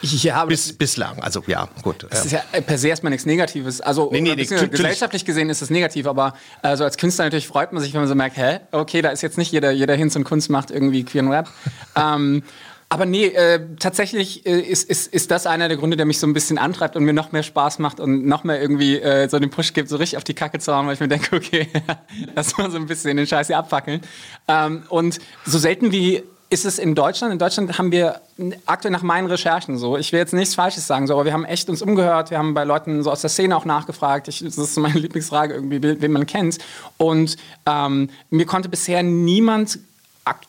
Ja, 0.02 0.44
Bis, 0.44 0.72
bislang, 0.72 1.20
also 1.20 1.42
ja, 1.46 1.68
gut. 1.82 2.06
Das 2.10 2.24
ist 2.24 2.32
ja 2.32 2.40
per 2.60 2.78
se 2.78 2.88
erstmal 2.88 3.10
nichts 3.10 3.26
Negatives. 3.26 3.80
Also 3.80 4.10
nee, 4.12 4.20
nee, 4.20 4.34
nee, 4.34 4.44
gesellschaftlich 4.44 5.24
gesehen 5.24 5.50
ist 5.50 5.62
es 5.62 5.70
negativ, 5.70 6.06
aber 6.06 6.34
also 6.62 6.84
als 6.84 6.96
Künstler 6.96 7.24
natürlich 7.24 7.48
freut 7.48 7.72
man 7.72 7.82
sich, 7.82 7.92
wenn 7.94 8.00
man 8.00 8.08
so 8.08 8.14
merkt, 8.14 8.36
hä, 8.36 8.60
okay, 8.72 9.02
da 9.02 9.10
ist 9.10 9.22
jetzt 9.22 9.38
nicht 9.38 9.50
jeder, 9.50 9.70
jeder 9.70 9.94
Hinz 9.94 10.14
und 10.16 10.24
Kunst 10.24 10.50
macht 10.50 10.70
irgendwie 10.70 11.04
queeren 11.04 11.30
Rap. 11.30 11.48
ähm, 11.96 12.42
aber 12.90 13.04
nee, 13.04 13.26
äh, 13.26 13.60
tatsächlich 13.78 14.46
äh, 14.46 14.60
ist, 14.60 14.88
ist, 14.88 15.12
ist 15.12 15.30
das 15.30 15.46
einer 15.46 15.68
der 15.68 15.76
Gründe, 15.76 15.96
der 15.96 16.06
mich 16.06 16.18
so 16.18 16.26
ein 16.26 16.32
bisschen 16.32 16.56
antreibt 16.56 16.96
und 16.96 17.04
mir 17.04 17.12
noch 17.12 17.32
mehr 17.32 17.42
Spaß 17.42 17.80
macht 17.80 18.00
und 18.00 18.26
noch 18.26 18.44
mehr 18.44 18.60
irgendwie 18.62 18.98
äh, 18.98 19.28
so 19.28 19.38
den 19.38 19.50
Push 19.50 19.74
gibt, 19.74 19.90
so 19.90 19.96
richtig 19.96 20.16
auf 20.16 20.24
die 20.24 20.32
Kacke 20.32 20.58
zu 20.58 20.74
hauen, 20.74 20.86
weil 20.86 20.94
ich 20.94 21.00
mir 21.00 21.08
denke, 21.08 21.36
okay, 21.36 21.68
lass 22.34 22.56
mal 22.56 22.70
so 22.70 22.78
ein 22.78 22.86
bisschen 22.86 23.16
den 23.16 23.26
Scheiß 23.26 23.48
hier 23.48 23.58
abfackeln. 23.58 24.00
Ähm, 24.46 24.84
und 24.88 25.18
so 25.44 25.58
selten 25.58 25.92
wie 25.92 26.22
ist 26.50 26.64
es 26.64 26.78
in 26.78 26.94
Deutschland? 26.94 27.32
In 27.32 27.38
Deutschland 27.38 27.78
haben 27.78 27.92
wir 27.92 28.20
aktuell 28.66 28.92
nach 28.92 29.02
meinen 29.02 29.26
Recherchen 29.26 29.76
so, 29.76 29.96
ich 29.96 30.12
will 30.12 30.18
jetzt 30.18 30.32
nichts 30.32 30.54
Falsches 30.54 30.86
sagen, 30.86 31.06
so, 31.06 31.14
aber 31.14 31.24
wir 31.26 31.32
haben 31.32 31.44
echt 31.44 31.68
uns 31.68 31.82
umgehört, 31.82 32.30
wir 32.30 32.38
haben 32.38 32.54
bei 32.54 32.64
Leuten 32.64 33.02
so 33.02 33.10
aus 33.10 33.20
der 33.20 33.30
Szene 33.30 33.56
auch 33.56 33.64
nachgefragt. 33.64 34.28
Ich, 34.28 34.42
das 34.42 34.56
ist 34.56 34.78
meine 34.78 34.98
Lieblingsfrage, 34.98 35.54
irgendwie, 35.54 35.82
wen 35.82 36.12
man 36.12 36.26
kennt. 36.26 36.58
Und 36.96 37.36
ähm, 37.66 38.10
mir 38.30 38.46
konnte 38.46 38.68
bisher 38.68 39.02
niemand 39.02 39.78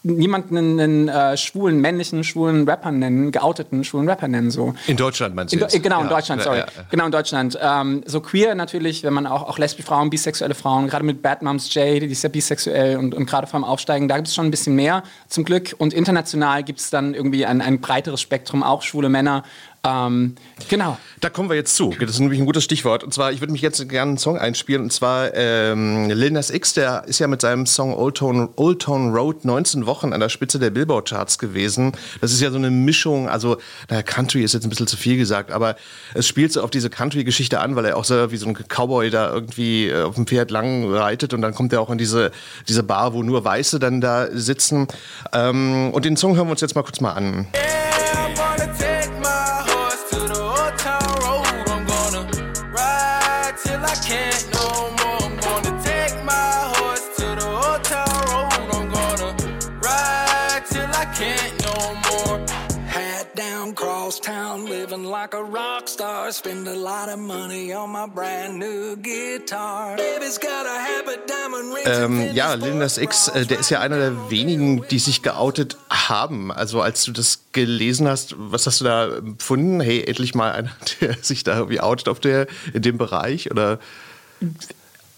niemanden 0.04 0.58
einen 0.58 1.08
äh, 1.08 1.38
schwulen, 1.38 1.80
männlichen, 1.80 2.24
schwulen 2.24 2.68
Rapper 2.68 2.92
nennen, 2.92 3.32
geouteten 3.32 3.84
schwulen 3.84 4.08
Rapper 4.08 4.28
nennen. 4.28 4.52
So. 4.52 4.74
In 4.88 4.98
Deutschland 4.98 5.36
meinst 5.36 5.54
du? 5.54 5.60
In, 5.60 5.82
genau, 5.82 5.98
ja. 5.98 6.04
in 6.04 6.10
Deutschland, 6.10 6.42
sorry. 6.42 6.60
Ja, 6.60 6.66
ja, 6.66 6.84
genau, 6.90 7.06
in 7.06 7.12
Deutschland. 7.12 7.58
Ähm, 7.62 8.04
so 8.06 8.22
queer 8.22 8.56
natürlich, 8.56 9.04
wenn 9.04 9.14
man 9.14 9.28
auch, 9.28 9.44
auch 9.44 9.58
lesbische 9.58 9.88
Frauen, 9.88 10.10
bisexuelle 10.10 10.56
Frauen, 10.56 10.88
gerade 10.88 11.06
mit 11.06 11.22
Bad 11.22 11.42
Moms 11.42 11.74
J, 11.74 12.02
die 12.02 12.08
ist 12.08 12.24
ja 12.24 12.30
bisexuell 12.30 12.98
und, 12.98 13.14
und 13.14 13.26
gerade 13.26 13.48
vom 13.48 13.64
Aufsteigen, 13.64 14.08
da 14.08 14.16
gibt 14.16 14.28
es 14.28 14.36
schon 14.36 14.46
ein 14.46 14.52
bisschen 14.52 14.76
mehr 14.76 15.04
zum 15.28 15.44
Glück. 15.46 15.76
Und 15.78 15.94
international 15.94 16.64
gibt 16.64 16.80
es 16.80 16.90
dann 16.90 17.14
irgendwie 17.14 17.46
ein, 17.46 17.62
ein 17.62 17.80
breiteres 17.80 18.22
Spektrum, 18.22 18.64
auch 18.64 18.82
schwule 18.82 19.10
Männer, 19.10 19.44
ähm, 19.84 20.36
genau. 20.68 20.98
Da 21.22 21.30
kommen 21.30 21.50
wir 21.50 21.56
jetzt 21.56 21.76
zu. 21.76 21.94
Das 22.00 22.12
ist 22.12 22.20
nämlich 22.20 22.40
ein 22.40 22.46
gutes 22.46 22.64
Stichwort. 22.64 23.04
Und 23.04 23.14
zwar, 23.14 23.32
ich 23.32 23.40
würde 23.40 23.54
mich 23.54 23.62
jetzt 23.62 23.88
gerne 23.88 24.10
einen 24.10 24.18
Song 24.18 24.38
einspielen. 24.38 24.84
Und 24.84 24.94
zwar 24.94 25.34
ähm, 25.34 26.10
Lil 26.10 26.32
Nas 26.32 26.50
X, 26.50 26.74
der 26.74 27.04
ist 27.08 27.20
ja 27.20 27.28
mit 27.28 27.42
seinem 27.42 27.66
Song 27.66 27.94
Old 27.94 28.18
Town, 28.18 28.50
Old 28.56 28.82
Town 28.82 29.14
Road 29.14 29.46
19 29.46 29.86
Wochen 29.86 30.12
an 30.12 30.20
der 30.20 30.30
Spitze 30.30 30.60
der 30.60 30.70
Billboard-Charts 30.70 31.40
gewesen. 31.40 31.94
Das 32.20 32.32
ist 32.32 32.42
ja 32.42 32.52
so 32.52 32.58
eine 32.58 32.70
Mischung, 32.72 33.30
also, 33.30 33.58
naja, 33.90 34.04
Country 34.04 34.44
ist 34.44 34.54
jetzt 34.54 34.66
ein 34.66 34.70
bisschen 34.70 34.88
zu 34.88 34.98
viel 34.98 35.18
gesagt, 35.18 35.52
aber 35.52 35.76
es 36.14 36.28
spielt 36.28 36.52
so 36.52 36.62
auf 36.62 36.72
diese 36.72 36.90
Country-Geschichte 36.90 37.60
an, 37.60 37.76
weil 37.76 37.86
er 37.86 37.98
auch 37.98 38.06
so 38.06 38.32
wie 38.32 38.38
so 38.38 38.48
ein 38.48 38.56
Cowboy 38.56 39.10
da 39.10 39.32
irgendwie 39.32 39.88
äh, 39.88 40.04
auf 40.04 40.16
dem 40.16 40.28
Pferd 40.28 40.52
lang 40.52 40.92
reitet 40.94 41.34
und 41.34 41.42
dann 41.42 41.54
kommt 41.54 41.72
er 41.74 41.82
auch 41.82 41.90
in 41.90 41.98
diese, 41.98 42.32
diese 42.68 42.84
Bar, 42.84 43.14
wo 43.14 43.24
nur 43.24 43.46
Weiße 43.46 43.80
dann 43.80 44.02
da 44.02 44.28
sitzen. 44.32 44.88
Ähm, 45.34 45.92
und 45.92 46.06
den 46.06 46.18
Song 46.18 46.36
hören 46.36 46.48
wir 46.48 46.52
uns 46.52 46.62
jetzt 46.62 46.76
mal 46.76 46.84
kurz 46.84 47.00
mal 47.00 47.14
an. 47.14 47.48
Yeah, 48.70 48.89
star. 66.32 66.34
Spend 66.34 66.68
a 66.68 66.74
lot 66.74 67.10
of 67.10 67.18
money 67.18 67.74
on 67.74 67.92
my 67.92 68.08
brand 68.08 68.60
new 68.60 68.96
guitar. 68.98 69.96
Baby's 69.96 70.40
got 70.40 70.66
a 70.66 70.80
habit, 70.80 71.28
diamond 71.28 71.74
rings. 71.74 72.30
Ähm, 72.30 72.36
ja, 72.36 72.54
Lil 72.54 72.76
Nas 72.76 72.98
X, 72.98 73.28
äh, 73.30 73.46
der 73.46 73.60
ist 73.60 73.70
ja 73.70 73.80
einer 73.80 73.98
der 73.98 74.30
wenigen, 74.30 74.86
die 74.90 75.00
sich 75.00 75.22
geoutet 75.22 75.78
haben. 75.90 76.52
Also 76.52 76.82
als 76.82 77.04
du 77.04 77.12
das 77.12 77.42
gelesen 77.52 78.08
hast, 78.08 78.36
was 78.38 78.66
hast 78.68 78.82
du 78.82 78.86
da 78.86 79.18
empfunden? 79.18 79.82
Hey, 79.82 80.04
endlich 80.06 80.36
mal 80.36 80.52
einer, 80.52 80.72
der 81.02 81.18
sich 81.22 81.44
da 81.44 81.58
irgendwie 81.58 81.82
outet 81.82 82.08
auf 82.08 82.20
der, 82.20 82.48
in 82.74 82.82
dem 82.82 82.98
Bereich? 82.98 83.52
Oder? 83.52 83.80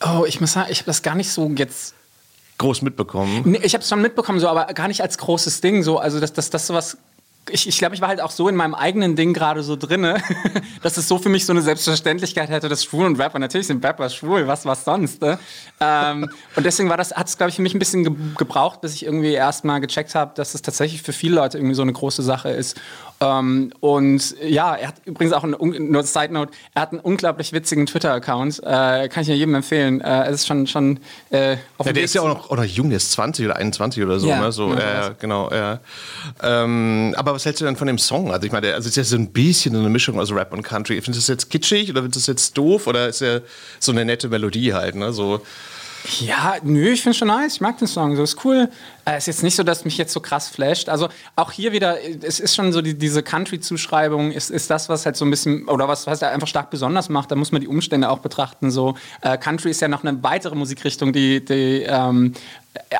Oh, 0.01 0.25
ich 0.25 0.41
muss 0.41 0.53
sagen, 0.53 0.71
ich 0.71 0.79
habe 0.79 0.87
das 0.87 1.01
gar 1.01 1.15
nicht 1.15 1.31
so 1.31 1.49
jetzt 1.55 1.93
groß 2.57 2.83
mitbekommen. 2.83 3.41
Nee, 3.45 3.59
ich 3.63 3.73
habe 3.73 3.81
es 3.81 3.89
schon 3.89 4.01
mitbekommen, 4.01 4.39
so, 4.39 4.47
aber 4.47 4.65
gar 4.73 4.87
nicht 4.87 5.01
als 5.01 5.17
großes 5.17 5.61
Ding. 5.61 5.83
So, 5.83 5.97
also 5.97 6.19
dass 6.19 6.33
das, 6.33 6.51
das 6.51 6.67
sowas 6.67 6.97
ich, 7.49 7.67
ich 7.67 7.77
glaube, 7.77 7.95
ich 7.95 8.01
war 8.01 8.09
halt 8.09 8.21
auch 8.21 8.31
so 8.31 8.47
in 8.47 8.55
meinem 8.55 8.75
eigenen 8.75 9.15
Ding 9.15 9.33
gerade 9.33 9.63
so 9.63 9.75
drinne, 9.75 10.21
dass 10.83 10.97
es 10.97 11.07
so 11.07 11.17
für 11.17 11.29
mich 11.29 11.45
so 11.45 11.53
eine 11.53 11.61
Selbstverständlichkeit 11.61 12.49
hätte, 12.49 12.69
dass 12.69 12.83
Schwul 12.83 13.05
und 13.05 13.19
Rapper, 13.19 13.39
natürlich 13.39 13.67
sind 13.67 13.83
Rapper 13.83 14.09
schwul, 14.09 14.47
was, 14.47 14.65
was 14.65 14.85
sonst, 14.85 15.21
ne? 15.21 15.39
ähm, 15.79 16.29
und 16.55 16.65
deswegen 16.65 16.89
war 16.89 16.97
das, 16.97 17.13
hat 17.13 17.27
es, 17.27 17.37
glaube 17.37 17.49
ich, 17.49 17.55
für 17.55 17.61
mich 17.61 17.73
ein 17.73 17.79
bisschen 17.79 18.03
ge 18.03 18.13
gebraucht, 18.37 18.81
bis 18.81 18.93
ich 18.93 19.05
irgendwie 19.05 19.33
erstmal 19.33 19.81
gecheckt 19.81 20.13
habe, 20.15 20.33
dass 20.35 20.53
es 20.53 20.61
tatsächlich 20.61 21.01
für 21.01 21.13
viele 21.13 21.35
Leute 21.35 21.57
irgendwie 21.57 21.75
so 21.75 21.81
eine 21.81 21.93
große 21.93 22.21
Sache 22.21 22.49
ist. 22.49 22.79
Ähm, 23.21 23.71
und 23.79 24.35
ja, 24.41 24.73
er 24.75 24.87
hat 24.87 24.95
übrigens 25.05 25.33
auch, 25.33 25.43
einen, 25.43 25.91
nur 25.91 26.03
Side 26.03 26.33
Note, 26.33 26.51
er 26.73 26.81
hat 26.81 26.91
einen 26.91 27.01
unglaublich 27.01 27.53
witzigen 27.53 27.85
Twitter-Account, 27.85 28.61
äh, 28.63 29.09
kann 29.09 29.21
ich 29.21 29.27
ja 29.27 29.35
jedem 29.35 29.53
empfehlen. 29.53 30.01
Äh, 30.01 30.23
es 30.23 30.41
ist 30.41 30.47
schon, 30.47 30.65
schon 30.65 30.99
äh, 31.29 31.57
auf 31.77 31.85
ja, 31.85 31.93
der 31.93 32.03
ist 32.03 32.15
ja 32.15 32.21
auch 32.21 32.27
noch, 32.27 32.49
auch 32.49 32.57
noch 32.57 32.63
jung, 32.63 32.89
der 32.89 32.97
ist 32.97 33.11
20 33.11 33.45
oder 33.45 33.57
21 33.57 34.03
oder 34.03 34.19
so, 34.19 34.27
ja, 34.27 34.41
ne? 34.41 34.51
So, 34.51 34.73
ja, 34.73 35.09
genau, 35.19 35.51
ja. 35.51 35.79
Ähm, 36.41 37.13
aber 37.15 37.35
was 37.35 37.45
hältst 37.45 37.61
du 37.61 37.65
denn 37.65 37.75
von 37.75 37.85
dem 37.85 37.99
Song? 37.99 38.31
Also 38.31 38.47
ich 38.47 38.51
meine, 38.51 38.73
also 38.73 38.87
es 38.87 38.87
ist 38.87 38.95
ja 38.97 39.03
so 39.03 39.17
ein 39.17 39.31
bisschen 39.31 39.75
eine 39.75 39.89
Mischung 39.89 40.19
aus 40.19 40.31
Rap 40.31 40.51
und 40.51 40.63
Country. 40.63 40.99
Findest 41.01 41.27
du 41.27 41.33
das 41.33 41.41
jetzt 41.41 41.51
kitschig 41.51 41.91
oder 41.91 42.01
findest 42.01 42.27
du 42.27 42.31
das 42.31 42.39
jetzt 42.41 42.57
doof 42.57 42.87
oder 42.87 43.07
ist 43.07 43.21
ja 43.21 43.39
so 43.79 43.91
eine 43.91 44.03
nette 44.03 44.29
Melodie 44.29 44.73
halt, 44.73 44.95
ne? 44.95 45.13
So. 45.13 45.41
Ja, 46.19 46.55
nö, 46.63 46.89
ich 46.89 47.03
finde 47.03 47.17
schon 47.17 47.27
nice. 47.27 47.55
Ich 47.55 47.61
mag 47.61 47.77
den 47.77 47.87
Song. 47.87 48.15
So 48.15 48.23
ist 48.23 48.43
cool. 48.43 48.69
Äh, 49.05 49.17
ist 49.17 49.27
jetzt 49.27 49.43
nicht 49.43 49.55
so, 49.55 49.63
dass 49.63 49.85
mich 49.85 49.97
jetzt 49.97 50.13
so 50.13 50.19
krass 50.19 50.47
flasht. 50.47 50.89
Also 50.89 51.09
auch 51.35 51.51
hier 51.51 51.71
wieder, 51.71 51.97
es 52.23 52.39
ist 52.39 52.55
schon 52.55 52.71
so 52.71 52.81
die, 52.81 52.97
diese 52.97 53.23
Country-Zuschreibung, 53.23 54.31
ist, 54.31 54.49
ist 54.49 54.69
das, 54.69 54.89
was 54.89 55.05
halt 55.05 55.15
so 55.15 55.25
ein 55.25 55.31
bisschen, 55.31 55.67
oder 55.67 55.87
was, 55.87 56.07
was 56.07 56.21
er 56.21 56.31
einfach 56.31 56.47
stark 56.47 56.69
besonders 56.69 57.09
macht. 57.09 57.31
Da 57.31 57.35
muss 57.35 57.51
man 57.51 57.61
die 57.61 57.67
Umstände 57.67 58.09
auch 58.09 58.19
betrachten. 58.19 58.71
So, 58.71 58.95
äh, 59.21 59.37
Country 59.37 59.69
ist 59.71 59.81
ja 59.81 59.87
noch 59.87 60.03
eine 60.03 60.21
weitere 60.23 60.55
Musikrichtung, 60.55 61.13
die, 61.13 61.43
die 61.43 61.83
ähm, 61.87 62.33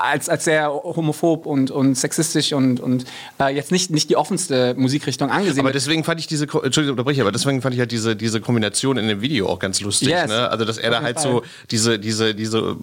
als, 0.01 0.28
als 0.28 0.44
sehr 0.44 0.70
homophob 0.70 1.46
und, 1.46 1.72
und 1.72 1.96
sexistisch 1.96 2.51
und, 2.51 2.82
und 2.82 3.06
äh, 3.40 3.56
jetzt 3.56 3.72
nicht, 3.72 3.90
nicht 3.90 4.10
die 4.10 4.18
offenste 4.18 4.75
Musikrichtung 4.75 5.30
angesehen. 5.30 5.62
Aber 5.62 5.72
deswegen 5.72 6.04
fand 6.04 6.20
ich 6.20 6.28
diese, 6.28 6.44
Entschuldigung, 6.44 6.92
unterbreche, 6.92 7.22
aber 7.22 7.32
deswegen 7.32 7.62
fand 7.62 7.74
ich 7.74 7.80
halt 7.80 7.92
diese, 7.92 8.18
diese 8.18 8.42
Kombination 8.42 8.98
in 8.98 9.08
dem 9.08 9.22
Video 9.22 9.48
auch 9.48 9.60
ganz 9.60 9.80
lustig. 9.80 10.10
Yes. 10.10 10.28
Ne? 10.28 10.50
Also, 10.50 10.66
dass 10.66 10.78
er 10.78 10.92
da 10.92 11.01
halt 11.01 11.22
Fall. 11.22 11.32
so 11.32 11.44
diese, 11.70 12.00
diese, 12.00 12.36
diese, 12.36 12.75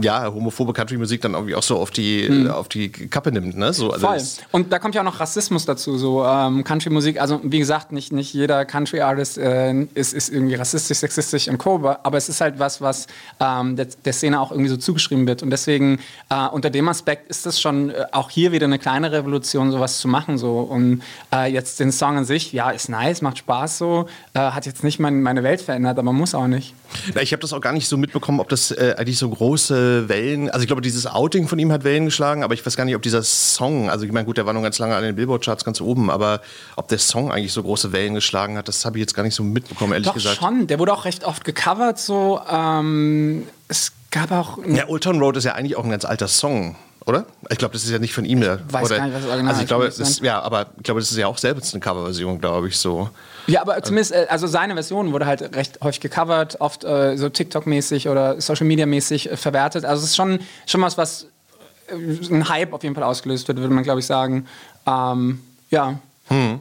ja, 0.00 0.32
homophobe 0.32 0.72
Country-Musik 0.72 1.20
dann 1.20 1.34
irgendwie 1.34 1.56
auch 1.56 1.64
so 1.64 1.78
auf 1.78 1.90
die, 1.90 2.28
hm. 2.28 2.50
auf 2.50 2.68
die 2.68 2.90
Kappe 2.90 3.32
nimmt. 3.32 3.56
Ne? 3.56 3.72
So, 3.72 3.90
also 3.90 4.06
Voll. 4.06 4.22
Und 4.52 4.72
da 4.72 4.78
kommt 4.78 4.94
ja 4.94 5.00
auch 5.00 5.06
noch 5.06 5.18
Rassismus 5.18 5.64
dazu, 5.64 5.98
so 5.98 6.24
ähm, 6.24 6.62
Country-Musik. 6.62 7.20
Also, 7.20 7.40
wie 7.42 7.58
gesagt, 7.58 7.90
nicht, 7.90 8.12
nicht 8.12 8.32
jeder 8.34 8.64
Country-Artist 8.64 9.38
äh, 9.38 9.82
ist, 9.94 10.14
ist 10.14 10.28
irgendwie 10.28 10.54
rassistisch, 10.54 10.98
sexistisch 10.98 11.48
und 11.48 11.58
Co., 11.58 11.76
aber 11.76 12.16
es 12.16 12.28
ist 12.28 12.40
halt 12.40 12.58
was, 12.58 12.80
was 12.80 13.08
ähm, 13.40 13.74
der, 13.74 13.88
der 14.04 14.12
Szene 14.12 14.40
auch 14.40 14.52
irgendwie 14.52 14.70
so 14.70 14.76
zugeschrieben 14.76 15.26
wird. 15.26 15.42
Und 15.42 15.50
deswegen 15.50 15.98
äh, 16.30 16.35
äh, 16.36 16.48
unter 16.48 16.70
dem 16.70 16.88
Aspekt 16.88 17.28
ist 17.30 17.46
es 17.46 17.60
schon 17.60 17.90
äh, 17.90 18.04
auch 18.12 18.30
hier 18.30 18.52
wieder 18.52 18.66
eine 18.66 18.78
kleine 18.78 19.12
Revolution, 19.12 19.70
sowas 19.70 19.98
zu 19.98 20.08
machen. 20.08 20.38
So. 20.38 20.58
Und 20.60 21.02
äh, 21.32 21.50
jetzt 21.50 21.80
den 21.80 21.92
Song 21.92 22.18
an 22.18 22.24
sich, 22.24 22.52
ja, 22.52 22.70
ist 22.70 22.88
nice, 22.88 23.22
macht 23.22 23.38
Spaß 23.38 23.78
so, 23.78 24.06
äh, 24.34 24.40
hat 24.40 24.66
jetzt 24.66 24.84
nicht 24.84 24.98
mein, 24.98 25.22
meine 25.22 25.42
Welt 25.42 25.60
verändert, 25.60 25.98
aber 25.98 26.12
muss 26.12 26.34
auch 26.34 26.46
nicht. 26.46 26.74
Na, 27.14 27.22
ich 27.22 27.32
habe 27.32 27.40
das 27.40 27.52
auch 27.52 27.60
gar 27.60 27.72
nicht 27.72 27.88
so 27.88 27.96
mitbekommen, 27.96 28.40
ob 28.40 28.48
das 28.48 28.70
äh, 28.70 28.94
eigentlich 28.96 29.18
so 29.18 29.28
große 29.28 30.08
Wellen, 30.08 30.50
also 30.50 30.62
ich 30.62 30.66
glaube, 30.66 30.82
dieses 30.82 31.06
Outing 31.06 31.48
von 31.48 31.58
ihm 31.58 31.72
hat 31.72 31.84
Wellen 31.84 32.06
geschlagen, 32.06 32.42
aber 32.42 32.54
ich 32.54 32.64
weiß 32.64 32.76
gar 32.76 32.84
nicht, 32.84 32.94
ob 32.94 33.02
dieser 33.02 33.22
Song, 33.22 33.90
also 33.90 34.04
ich 34.04 34.12
meine, 34.12 34.26
gut, 34.26 34.36
der 34.36 34.46
war 34.46 34.52
noch 34.52 34.62
ganz 34.62 34.78
lange 34.78 34.94
an 34.94 35.02
den 35.02 35.16
Billboard-Charts 35.16 35.64
ganz 35.64 35.80
oben, 35.80 36.10
aber 36.10 36.40
ob 36.76 36.88
der 36.88 36.98
Song 36.98 37.32
eigentlich 37.32 37.52
so 37.52 37.62
große 37.62 37.92
Wellen 37.92 38.14
geschlagen 38.14 38.56
hat, 38.56 38.68
das 38.68 38.84
habe 38.84 38.98
ich 38.98 39.00
jetzt 39.00 39.14
gar 39.14 39.22
nicht 39.22 39.34
so 39.34 39.42
mitbekommen, 39.42 39.92
ehrlich 39.92 40.06
Doch, 40.06 40.14
gesagt. 40.14 40.36
schon, 40.36 40.66
der 40.66 40.78
wurde 40.78 40.92
auch 40.92 41.04
recht 41.04 41.24
oft 41.24 41.44
gecovert, 41.44 41.98
so, 41.98 42.40
ähm, 42.50 43.46
es 43.68 43.92
gab 44.10 44.30
auch. 44.32 44.58
Ja, 44.66 44.88
Old 44.88 45.04
Town 45.04 45.18
Road 45.18 45.36
ist 45.36 45.44
ja 45.44 45.54
eigentlich 45.54 45.76
auch 45.76 45.84
ein 45.84 45.90
ganz 45.90 46.04
alter 46.04 46.28
Song, 46.28 46.76
oder? 47.04 47.26
Ich 47.50 47.58
glaube, 47.58 47.72
das 47.72 47.84
ist 47.84 47.90
ja 47.90 47.98
nicht 47.98 48.14
von 48.14 48.24
ihm. 48.24 48.40
Der, 48.40 48.60
ich 48.66 48.72
weiß 48.72 48.86
oder, 48.86 48.96
gar 48.96 49.06
nicht, 49.06 49.14
was 49.14 49.22
das 49.22 49.30
Original 49.30 49.52
also 49.52 49.62
ich 49.62 49.68
glaube, 49.68 49.86
ist. 49.86 50.20
Ja, 50.20 50.40
aber 50.40 50.66
ich 50.76 50.82
glaube, 50.82 51.00
das 51.00 51.10
ist 51.10 51.16
ja 51.16 51.26
auch 51.26 51.38
selbst 51.38 51.74
eine 51.74 51.80
Coverversion, 51.80 52.40
glaube 52.40 52.68
ich, 52.68 52.78
so. 52.78 53.10
Ja, 53.46 53.60
aber 53.60 53.82
zumindest, 53.82 54.12
äh, 54.12 54.26
also 54.28 54.46
seine 54.46 54.74
Version 54.74 55.12
wurde 55.12 55.26
halt 55.26 55.54
recht 55.54 55.78
häufig 55.82 56.00
gecovert, 56.00 56.60
oft 56.60 56.84
äh, 56.84 57.16
so 57.16 57.28
TikTok-mäßig 57.28 58.08
oder 58.08 58.40
Social-Media-mäßig 58.40 59.30
äh, 59.30 59.36
verwertet. 59.36 59.84
Also 59.84 60.02
es 60.02 60.10
ist 60.10 60.16
schon, 60.16 60.40
schon 60.66 60.82
was, 60.82 60.98
was 60.98 61.26
äh, 61.88 61.94
ein 61.94 62.48
Hype 62.48 62.72
auf 62.72 62.82
jeden 62.82 62.94
Fall 62.94 63.04
ausgelöst 63.04 63.46
wird, 63.48 63.58
würde 63.58 63.74
man, 63.74 63.84
glaube 63.84 64.00
ich, 64.00 64.06
sagen. 64.06 64.46
Ähm, 64.86 65.40
ja. 65.70 65.98
Hm. 66.28 66.60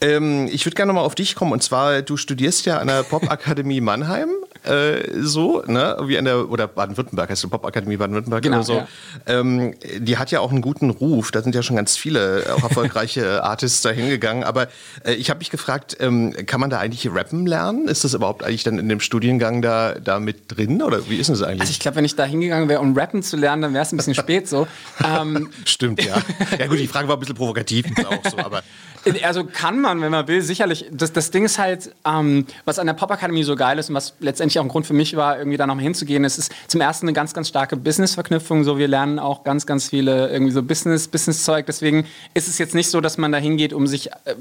Ähm, 0.00 0.48
ich 0.50 0.64
würde 0.64 0.76
gerne 0.76 0.92
mal 0.92 1.02
auf 1.02 1.14
dich 1.14 1.34
kommen. 1.34 1.52
Und 1.52 1.62
zwar, 1.62 2.02
du 2.02 2.16
studierst 2.16 2.66
ja 2.66 2.78
an 2.78 2.86
der 2.86 3.02
Popakademie 3.02 3.80
Mannheim 3.80 4.30
äh, 4.64 5.20
so, 5.20 5.62
ne? 5.66 5.96
Wie 6.04 6.18
an 6.18 6.24
der, 6.24 6.50
oder 6.50 6.66
Baden-Württemberg, 6.66 7.30
heißt 7.30 7.42
die 7.42 7.46
Popakademie 7.48 7.96
Baden-Württemberg 7.96 8.42
genau, 8.42 8.56
oder 8.58 8.64
so. 8.64 8.74
Ja. 8.74 8.88
Ähm, 9.26 9.74
die 9.98 10.18
hat 10.18 10.30
ja 10.30 10.40
auch 10.40 10.50
einen 10.50 10.60
guten 10.60 10.90
Ruf. 10.90 11.30
Da 11.30 11.42
sind 11.42 11.54
ja 11.54 11.62
schon 11.62 11.76
ganz 11.76 11.96
viele 11.96 12.44
auch 12.56 12.62
erfolgreiche 12.62 13.42
Artists 13.44 13.82
da 13.82 13.90
hingegangen. 13.90 14.44
Aber 14.44 14.68
äh, 15.04 15.12
ich 15.12 15.30
habe 15.30 15.38
mich 15.38 15.50
gefragt, 15.50 15.96
ähm, 16.00 16.34
kann 16.46 16.60
man 16.60 16.70
da 16.70 16.78
eigentlich 16.78 17.10
rappen 17.12 17.46
lernen? 17.46 17.88
Ist 17.88 18.04
das 18.04 18.14
überhaupt 18.14 18.44
eigentlich 18.44 18.64
dann 18.64 18.78
in 18.78 18.88
dem 18.88 19.00
Studiengang 19.00 19.62
da, 19.62 19.94
da 19.94 20.20
mit 20.20 20.56
drin? 20.56 20.82
Oder 20.82 21.08
wie 21.08 21.16
ist 21.16 21.30
das 21.30 21.42
eigentlich? 21.42 21.62
Also 21.62 21.70
ich 21.70 21.80
glaube, 21.80 21.96
wenn 21.96 22.04
ich 22.04 22.16
da 22.16 22.24
hingegangen 22.24 22.68
wäre, 22.68 22.80
um 22.80 22.96
rappen 22.96 23.22
zu 23.22 23.36
lernen, 23.36 23.62
dann 23.62 23.74
wäre 23.74 23.82
es 23.82 23.92
ein 23.92 23.96
bisschen 23.96 24.14
spät 24.14 24.48
so. 24.48 24.66
Ähm, 25.02 25.48
Stimmt, 25.64 26.04
ja. 26.04 26.16
Ja 26.58 26.66
gut, 26.66 26.78
die 26.78 26.86
Frage 26.86 27.08
war 27.08 27.16
ein 27.16 27.20
bisschen 27.20 27.34
provokativ 27.34 27.86
auch 28.06 28.30
so, 28.30 28.38
aber. 28.38 28.62
Also 29.22 29.44
kann 29.44 29.80
man, 29.80 30.00
wenn 30.02 30.10
man 30.10 30.28
will, 30.28 30.42
sicherlich. 30.42 30.86
Das, 30.90 31.12
das 31.12 31.30
Ding 31.30 31.44
ist 31.44 31.58
halt, 31.58 31.94
ähm, 32.04 32.46
was 32.64 32.78
an 32.78 32.86
der 32.86 32.94
Popakademie 32.94 33.44
so 33.44 33.56
geil 33.56 33.78
ist 33.78 33.88
und 33.88 33.94
was 33.94 34.14
letztendlich 34.20 34.58
auch 34.58 34.64
ein 34.64 34.68
Grund 34.68 34.86
für 34.86 34.94
mich 34.94 35.16
war, 35.16 35.38
irgendwie 35.38 35.56
da 35.56 35.66
nochmal 35.66 35.84
hinzugehen. 35.84 36.24
Es 36.24 36.38
ist 36.38 36.52
zum 36.68 36.80
ersten 36.80 37.06
eine 37.06 37.14
ganz, 37.14 37.32
ganz 37.32 37.48
starke 37.48 37.76
Business-Verknüpfung. 37.76 38.64
So, 38.64 38.78
wir 38.78 38.88
lernen 38.88 39.18
auch 39.18 39.42
ganz, 39.44 39.64
ganz 39.66 39.88
viele 39.88 40.28
irgendwie 40.30 40.52
so 40.52 40.62
Business, 40.62 41.08
Business-Zeug. 41.08 41.66
Deswegen 41.66 42.06
ist 42.34 42.48
es 42.48 42.58
jetzt 42.58 42.74
nicht 42.74 42.90
so, 42.90 43.00
dass 43.00 43.16
man 43.16 43.32
da 43.32 43.38
hingeht, 43.38 43.72
um 43.72 43.86
sich 43.86 44.08
äh, 44.08 44.34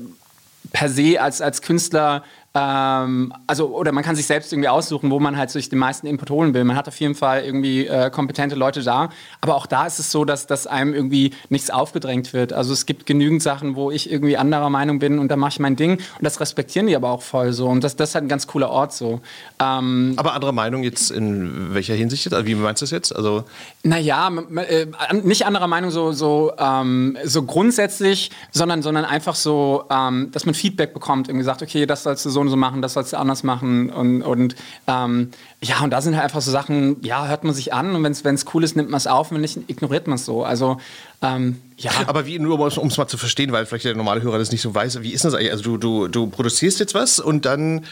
per 0.72 0.90
se 0.90 1.22
als, 1.22 1.42
als 1.42 1.62
Künstler 1.62 2.24
ähm, 2.56 3.32
also, 3.46 3.68
oder 3.68 3.92
man 3.92 4.04
kann 4.04 4.16
sich 4.16 4.26
selbst 4.26 4.52
irgendwie 4.52 4.70
aussuchen, 4.70 5.12
wo 5.12 5.20
man 5.20 5.38
halt 5.38 5.52
sich 5.52 5.70
den 5.70 5.78
meisten 5.78 6.08
Input 6.08 6.32
holen 6.32 6.54
will. 6.56 6.64
Man 6.64 6.76
hat 6.76 6.88
auf 6.88 7.00
jeden 7.00 7.14
Fall 7.14 7.44
irgendwie 7.44 7.86
äh, 7.86 8.10
kompetente 8.10 8.56
Leute 8.56 8.82
da. 8.82 9.10
Aber 9.42 9.56
auch 9.56 9.68
da 9.68 9.86
ist 9.86 10.00
es 10.00 10.12
so, 10.12 10.26
dass, 10.26 10.48
dass 10.48 10.66
einem 10.66 10.96
irgendwie 10.96 11.32
nichts 11.50 11.70
aufgedrängt 11.70 12.34
wird. 12.34 12.52
Also 12.52 12.74
es 12.74 12.88
gibt 12.88 13.06
genügend 13.06 13.44
Sachen, 13.44 13.76
wo 13.76 13.92
ich 13.92 14.12
irgendwie 14.12 14.36
anderer 14.36 14.72
Meinung 14.72 14.98
bin 14.98 15.20
und 15.20 15.30
da 15.30 15.36
mache 15.36 15.52
ich 15.52 15.60
mein 15.60 15.76
Ding. 15.76 15.94
Und 15.94 16.24
das 16.24 16.40
respektieren 16.40 16.88
die 16.88 16.96
aber 16.96 17.10
auch 17.10 17.22
voll 17.22 17.54
so. 17.54 17.68
Und 17.68 17.84
das, 17.84 17.96
das 17.96 18.10
ist 18.10 18.16
halt 18.16 18.26
ein 18.26 18.30
ganz 18.30 18.48
cooler 18.48 18.72
Ort 18.72 18.94
so. 18.94 19.22
Ähm, 19.62 20.14
aber 20.18 20.34
andere 20.34 20.54
Meinung 20.54 20.82
jetzt 20.82 21.12
in 21.12 21.76
welcher 21.76 21.94
Hinsicht 21.94 22.26
jetzt? 22.26 22.34
Also 22.34 22.48
wie 22.48 22.56
meinst 22.56 22.82
du 22.82 22.86
das 22.86 22.92
jetzt? 22.92 23.16
Also 23.16 23.44
naja, 23.84 24.32
äh, 24.56 24.88
nicht 25.22 25.46
anderer 25.46 25.68
Meinung 25.68 25.92
so, 25.92 26.14
so, 26.14 26.52
ähm, 26.58 27.16
so 27.24 27.44
grundsätzlich, 27.44 28.32
sondern, 28.52 28.82
sondern 28.82 29.06
einfach 29.06 29.36
so, 29.36 29.84
ähm, 29.92 30.30
dass 30.32 30.48
man 30.48 30.56
Feedback 30.56 30.96
bekommt. 30.96 31.28
Irgendwie 31.28 31.46
sagt, 31.46 31.62
okay, 31.62 31.86
das 31.86 32.04
sollst 32.04 32.26
du 32.26 32.32
so 32.32 32.39
so 32.40 32.42
und 32.42 32.50
so 32.50 32.56
machen, 32.56 32.82
das 32.82 32.94
sollst 32.94 33.14
du 33.14 33.18
anders 33.18 33.44
machen. 33.44 33.90
Und, 33.90 34.22
und 34.22 34.56
ähm, 34.88 35.30
ja, 35.62 35.82
und 35.84 35.92
da 35.92 36.02
sind 36.02 36.16
halt 36.16 36.24
einfach 36.24 36.42
so 36.42 36.52
Sachen, 36.52 36.98
ja, 37.04 37.28
hört 37.28 37.44
man 37.44 37.54
sich 37.54 37.74
an 37.74 37.94
und 37.94 38.04
wenn 38.04 38.36
es 38.36 38.46
cool 38.54 38.64
ist, 38.64 38.76
nimmt 38.76 38.90
man 38.90 38.98
es 38.98 39.08
auf, 39.08 39.32
wenn 39.32 39.42
nicht, 39.42 39.70
ignoriert 39.70 40.08
man 40.08 40.16
es 40.16 40.26
so. 40.26 40.44
Also 40.44 40.78
ähm, 41.22 41.62
ja. 41.78 41.92
Aber 42.08 42.26
wie, 42.26 42.40
nur 42.40 42.60
um 42.60 42.88
es 42.88 42.98
mal 42.98 43.08
zu 43.08 43.18
verstehen, 43.18 43.52
weil 43.52 43.66
vielleicht 43.66 43.86
der 43.86 43.96
normale 43.96 44.22
Hörer 44.22 44.38
das 44.38 44.52
nicht 44.52 44.62
so 44.62 44.74
weiß, 44.74 45.02
wie 45.02 45.12
ist 45.12 45.26
das 45.26 45.34
eigentlich? 45.34 45.52
Also 45.52 45.64
du, 45.64 45.78
du, 45.78 46.08
du 46.08 46.28
produzierst 46.28 46.80
jetzt 46.80 46.94
was 46.94 47.20
und 47.20 47.46
dann 47.46 47.86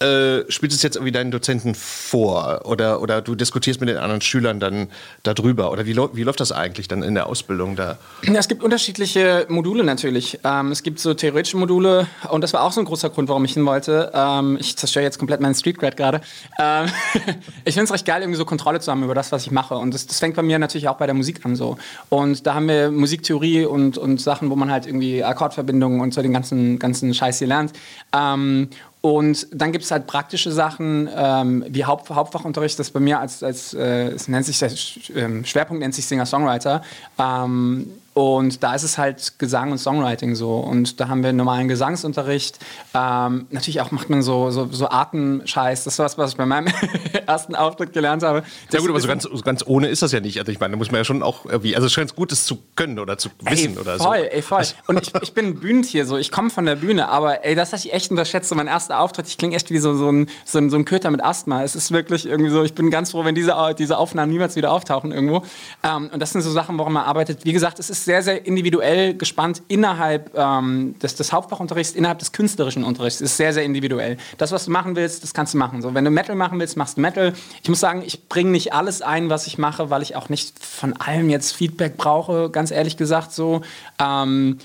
äh, 0.00 0.50
spielst 0.50 0.74
du 0.74 0.76
es 0.76 0.82
jetzt 0.82 0.96
irgendwie 0.96 1.12
deinen 1.12 1.30
Dozenten 1.30 1.74
vor 1.76 2.62
oder, 2.64 3.00
oder 3.00 3.22
du 3.22 3.36
diskutierst 3.36 3.80
mit 3.80 3.88
den 3.88 3.96
anderen 3.96 4.20
Schülern 4.20 4.58
dann 4.58 4.88
darüber? 5.22 5.70
Oder 5.70 5.86
wie, 5.86 5.96
wie 5.96 6.22
läuft 6.24 6.40
das 6.40 6.50
eigentlich 6.50 6.88
dann 6.88 7.04
in 7.04 7.14
der 7.14 7.28
Ausbildung 7.28 7.76
da? 7.76 7.96
Ja, 8.24 8.34
es 8.34 8.48
gibt 8.48 8.64
unterschiedliche 8.64 9.46
Module 9.48 9.84
natürlich. 9.84 10.40
Ähm, 10.42 10.72
es 10.72 10.82
gibt 10.82 10.98
so 10.98 11.14
theoretische 11.14 11.56
Module 11.56 12.08
und 12.28 12.40
das 12.40 12.52
war 12.52 12.62
auch 12.62 12.72
so 12.72 12.80
ein 12.80 12.86
großer 12.86 13.08
Grund, 13.10 13.28
warum 13.28 13.44
ich 13.44 13.54
hin 13.54 13.64
wollte. 13.66 14.10
Ähm, 14.12 14.56
ich 14.60 14.76
zerstöre 14.76 15.04
jetzt 15.04 15.18
komplett 15.18 15.40
meinen 15.40 15.54
Streetgrad 15.54 15.96
gerade. 15.96 16.20
Ähm, 16.58 16.86
ich 17.64 17.74
finde 17.74 17.84
es 17.84 17.92
recht 17.92 18.04
geil, 18.04 18.20
irgendwie 18.22 18.38
so 18.38 18.44
Kontrolle 18.44 18.80
zu 18.80 18.90
haben 18.90 19.04
über 19.04 19.14
das, 19.14 19.30
was 19.30 19.46
ich 19.46 19.52
mache. 19.52 19.76
Und 19.76 19.94
das, 19.94 20.08
das, 20.08 20.18
fängt 20.18 20.34
bei 20.34 20.42
mir 20.42 20.58
natürlich 20.58 20.88
auch 20.88 20.96
bei 20.96 21.06
der 21.06 21.14
Musik 21.14 21.44
an 21.44 21.54
so. 21.54 21.78
Und 22.08 22.46
da 22.48 22.54
haben 22.54 22.66
wir 22.66 22.73
Musiktheorie 22.90 23.64
und, 23.64 23.98
und 23.98 24.20
Sachen, 24.20 24.50
wo 24.50 24.56
man 24.56 24.70
halt 24.70 24.86
irgendwie 24.86 25.22
Akkordverbindungen 25.24 26.00
und 26.00 26.14
so 26.14 26.22
den 26.22 26.32
ganzen, 26.32 26.78
ganzen 26.78 27.14
Scheiß 27.14 27.38
hier 27.38 27.48
lernt. 27.48 27.72
Ähm, 28.14 28.68
und 29.00 29.48
dann 29.52 29.72
gibt 29.72 29.84
es 29.84 29.90
halt 29.90 30.06
praktische 30.06 30.50
Sachen 30.50 31.10
ähm, 31.14 31.64
wie 31.68 31.84
Haupt, 31.84 32.08
Hauptfachunterricht, 32.08 32.78
das 32.78 32.90
bei 32.90 33.00
mir 33.00 33.20
als, 33.20 33.42
als 33.42 33.74
äh, 33.74 34.08
es 34.12 34.28
nennt 34.28 34.46
sich 34.46 34.58
der 34.58 34.70
ähm, 35.14 35.44
Schwerpunkt 35.44 35.82
nennt 35.82 35.94
sich 35.94 36.06
Singer-Songwriter. 36.06 36.82
Ähm, 37.18 37.86
und 38.14 38.62
da 38.62 38.76
ist 38.76 38.84
es 38.84 38.96
halt 38.96 39.40
Gesang 39.40 39.72
und 39.72 39.78
Songwriting 39.78 40.36
so. 40.36 40.54
Und 40.54 41.00
da 41.00 41.08
haben 41.08 41.24
wir 41.24 41.32
normalen 41.32 41.66
Gesangsunterricht. 41.66 42.60
Ähm, 42.94 43.46
natürlich 43.50 43.80
auch 43.80 43.90
macht 43.90 44.08
man 44.08 44.22
so, 44.22 44.52
so, 44.52 44.68
so 44.70 44.88
Artenscheiß. 44.88 45.82
Das 45.82 45.94
ist 45.94 45.98
was, 45.98 46.16
was 46.16 46.30
ich 46.30 46.36
bei 46.36 46.46
meinem 46.46 46.72
ersten 47.26 47.56
Auftritt 47.56 47.92
gelernt 47.92 48.22
habe. 48.22 48.44
Das 48.66 48.74
ja 48.74 48.80
gut, 48.80 48.90
aber 48.90 49.00
so 49.00 49.08
ganz, 49.08 49.28
ganz 49.42 49.64
ohne 49.66 49.88
ist 49.88 50.02
das 50.02 50.12
ja 50.12 50.20
nicht. 50.20 50.38
Also 50.38 50.52
ich 50.52 50.60
meine, 50.60 50.72
da 50.72 50.78
muss 50.78 50.92
man 50.92 51.00
ja 51.00 51.04
schon 51.04 51.24
auch 51.24 51.44
irgendwie, 51.44 51.74
also 51.74 51.88
es 51.88 51.92
scheint 51.92 52.14
Gutes 52.14 52.44
zu 52.46 52.58
können 52.76 53.00
oder 53.00 53.18
zu 53.18 53.30
wissen 53.40 53.72
ey, 53.72 53.78
oder 53.80 53.98
voll, 53.98 54.18
so. 54.18 54.24
Ey, 54.24 54.42
voll, 54.42 54.62
Und 54.86 55.02
ich, 55.02 55.12
ich 55.20 55.34
bin 55.34 55.46
ein 55.46 55.54
Bühnentier 55.58 56.06
so. 56.06 56.16
Ich 56.16 56.30
komme 56.30 56.50
von 56.50 56.66
der 56.66 56.76
Bühne, 56.76 57.08
aber 57.08 57.44
ey, 57.44 57.56
das 57.56 57.72
hatte 57.72 57.84
ich 57.88 57.92
echt 57.92 58.12
unterschätzt. 58.12 58.48
So 58.48 58.54
mein 58.54 58.68
erster 58.68 59.00
Auftritt, 59.00 59.26
ich 59.26 59.38
klinge 59.38 59.56
echt 59.56 59.72
wie 59.72 59.78
so, 59.78 59.96
so, 59.96 60.08
ein, 60.12 60.28
so, 60.44 60.58
ein, 60.58 60.70
so 60.70 60.76
ein 60.76 60.84
Köter 60.84 61.10
mit 61.10 61.24
Asthma. 61.24 61.64
Es 61.64 61.74
ist 61.74 61.90
wirklich 61.90 62.26
irgendwie 62.26 62.50
so, 62.50 62.62
ich 62.62 62.76
bin 62.76 62.92
ganz 62.92 63.10
froh, 63.10 63.24
wenn 63.24 63.34
diese, 63.34 63.56
diese 63.76 63.98
Aufnahmen 63.98 64.30
niemals 64.30 64.54
wieder 64.54 64.70
auftauchen 64.70 65.10
irgendwo. 65.10 65.42
Ähm, 65.82 66.10
und 66.12 66.20
das 66.20 66.30
sind 66.30 66.42
so 66.42 66.52
Sachen, 66.52 66.78
woran 66.78 66.92
man 66.92 67.02
arbeitet. 67.02 67.44
Wie 67.44 67.52
gesagt, 67.52 67.80
es 67.80 67.90
ist 67.90 68.03
sehr, 68.04 68.22
sehr 68.22 68.46
individuell 68.46 69.14
gespannt 69.14 69.62
innerhalb 69.68 70.32
ähm, 70.36 70.96
des, 71.00 71.14
des 71.14 71.32
Hauptfachunterrichts, 71.32 71.94
innerhalb 71.94 72.18
des 72.18 72.32
künstlerischen 72.32 72.84
Unterrichts. 72.84 73.20
Ist 73.20 73.36
sehr, 73.36 73.52
sehr 73.52 73.64
individuell. 73.64 74.16
Das, 74.38 74.52
was 74.52 74.66
du 74.66 74.70
machen 74.70 74.96
willst, 74.96 75.22
das 75.22 75.34
kannst 75.34 75.54
du 75.54 75.58
machen. 75.58 75.82
So, 75.82 75.94
wenn 75.94 76.04
du 76.04 76.10
Metal 76.10 76.36
machen 76.36 76.58
willst, 76.60 76.76
machst 76.76 76.96
du 76.96 77.00
Metal. 77.00 77.32
Ich 77.62 77.68
muss 77.68 77.80
sagen, 77.80 78.02
ich 78.04 78.28
bringe 78.28 78.50
nicht 78.50 78.72
alles 78.72 79.02
ein, 79.02 79.30
was 79.30 79.46
ich 79.46 79.58
mache, 79.58 79.90
weil 79.90 80.02
ich 80.02 80.16
auch 80.16 80.28
nicht 80.28 80.58
von 80.64 80.94
allem 80.94 81.30
jetzt 81.30 81.52
Feedback 81.52 81.96
brauche, 81.96 82.50
ganz 82.50 82.70
ehrlich 82.70 82.96
gesagt 82.96 83.32
so. 83.32 83.62
Ähm, 83.98 84.58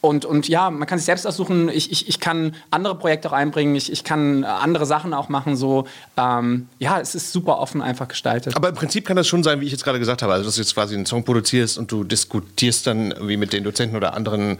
und, 0.00 0.24
und 0.24 0.46
ja, 0.48 0.70
man 0.70 0.86
kann 0.86 0.98
sich 0.98 1.06
selbst 1.06 1.26
aussuchen. 1.26 1.68
Ich, 1.68 1.90
ich, 1.90 2.08
ich 2.08 2.20
kann 2.20 2.54
andere 2.70 2.94
Projekte 2.96 3.28
auch 3.28 3.32
einbringen. 3.32 3.74
Ich, 3.74 3.90
ich 3.90 4.04
kann 4.04 4.44
andere 4.44 4.86
Sachen 4.86 5.12
auch 5.14 5.28
machen. 5.28 5.56
So, 5.56 5.86
ähm, 6.16 6.68
ja, 6.78 7.00
es 7.00 7.14
ist 7.14 7.32
super 7.32 7.58
offen 7.58 7.82
einfach 7.82 8.06
gestaltet. 8.06 8.54
Aber 8.56 8.68
im 8.68 8.74
Prinzip 8.74 9.06
kann 9.06 9.16
das 9.16 9.26
schon 9.26 9.42
sein, 9.42 9.60
wie 9.60 9.64
ich 9.64 9.72
jetzt 9.72 9.84
gerade 9.84 9.98
gesagt 9.98 10.22
habe. 10.22 10.32
Also, 10.32 10.44
dass 10.44 10.56
du 10.56 10.60
jetzt 10.60 10.74
quasi 10.74 10.94
einen 10.94 11.06
Song 11.06 11.24
produzierst 11.24 11.76
und 11.78 11.90
du 11.90 12.04
diskutierst 12.04 12.86
dann 12.86 13.14
wie 13.22 13.36
mit 13.36 13.52
den 13.52 13.64
Dozenten 13.64 13.96
oder 13.96 14.14
anderen 14.14 14.58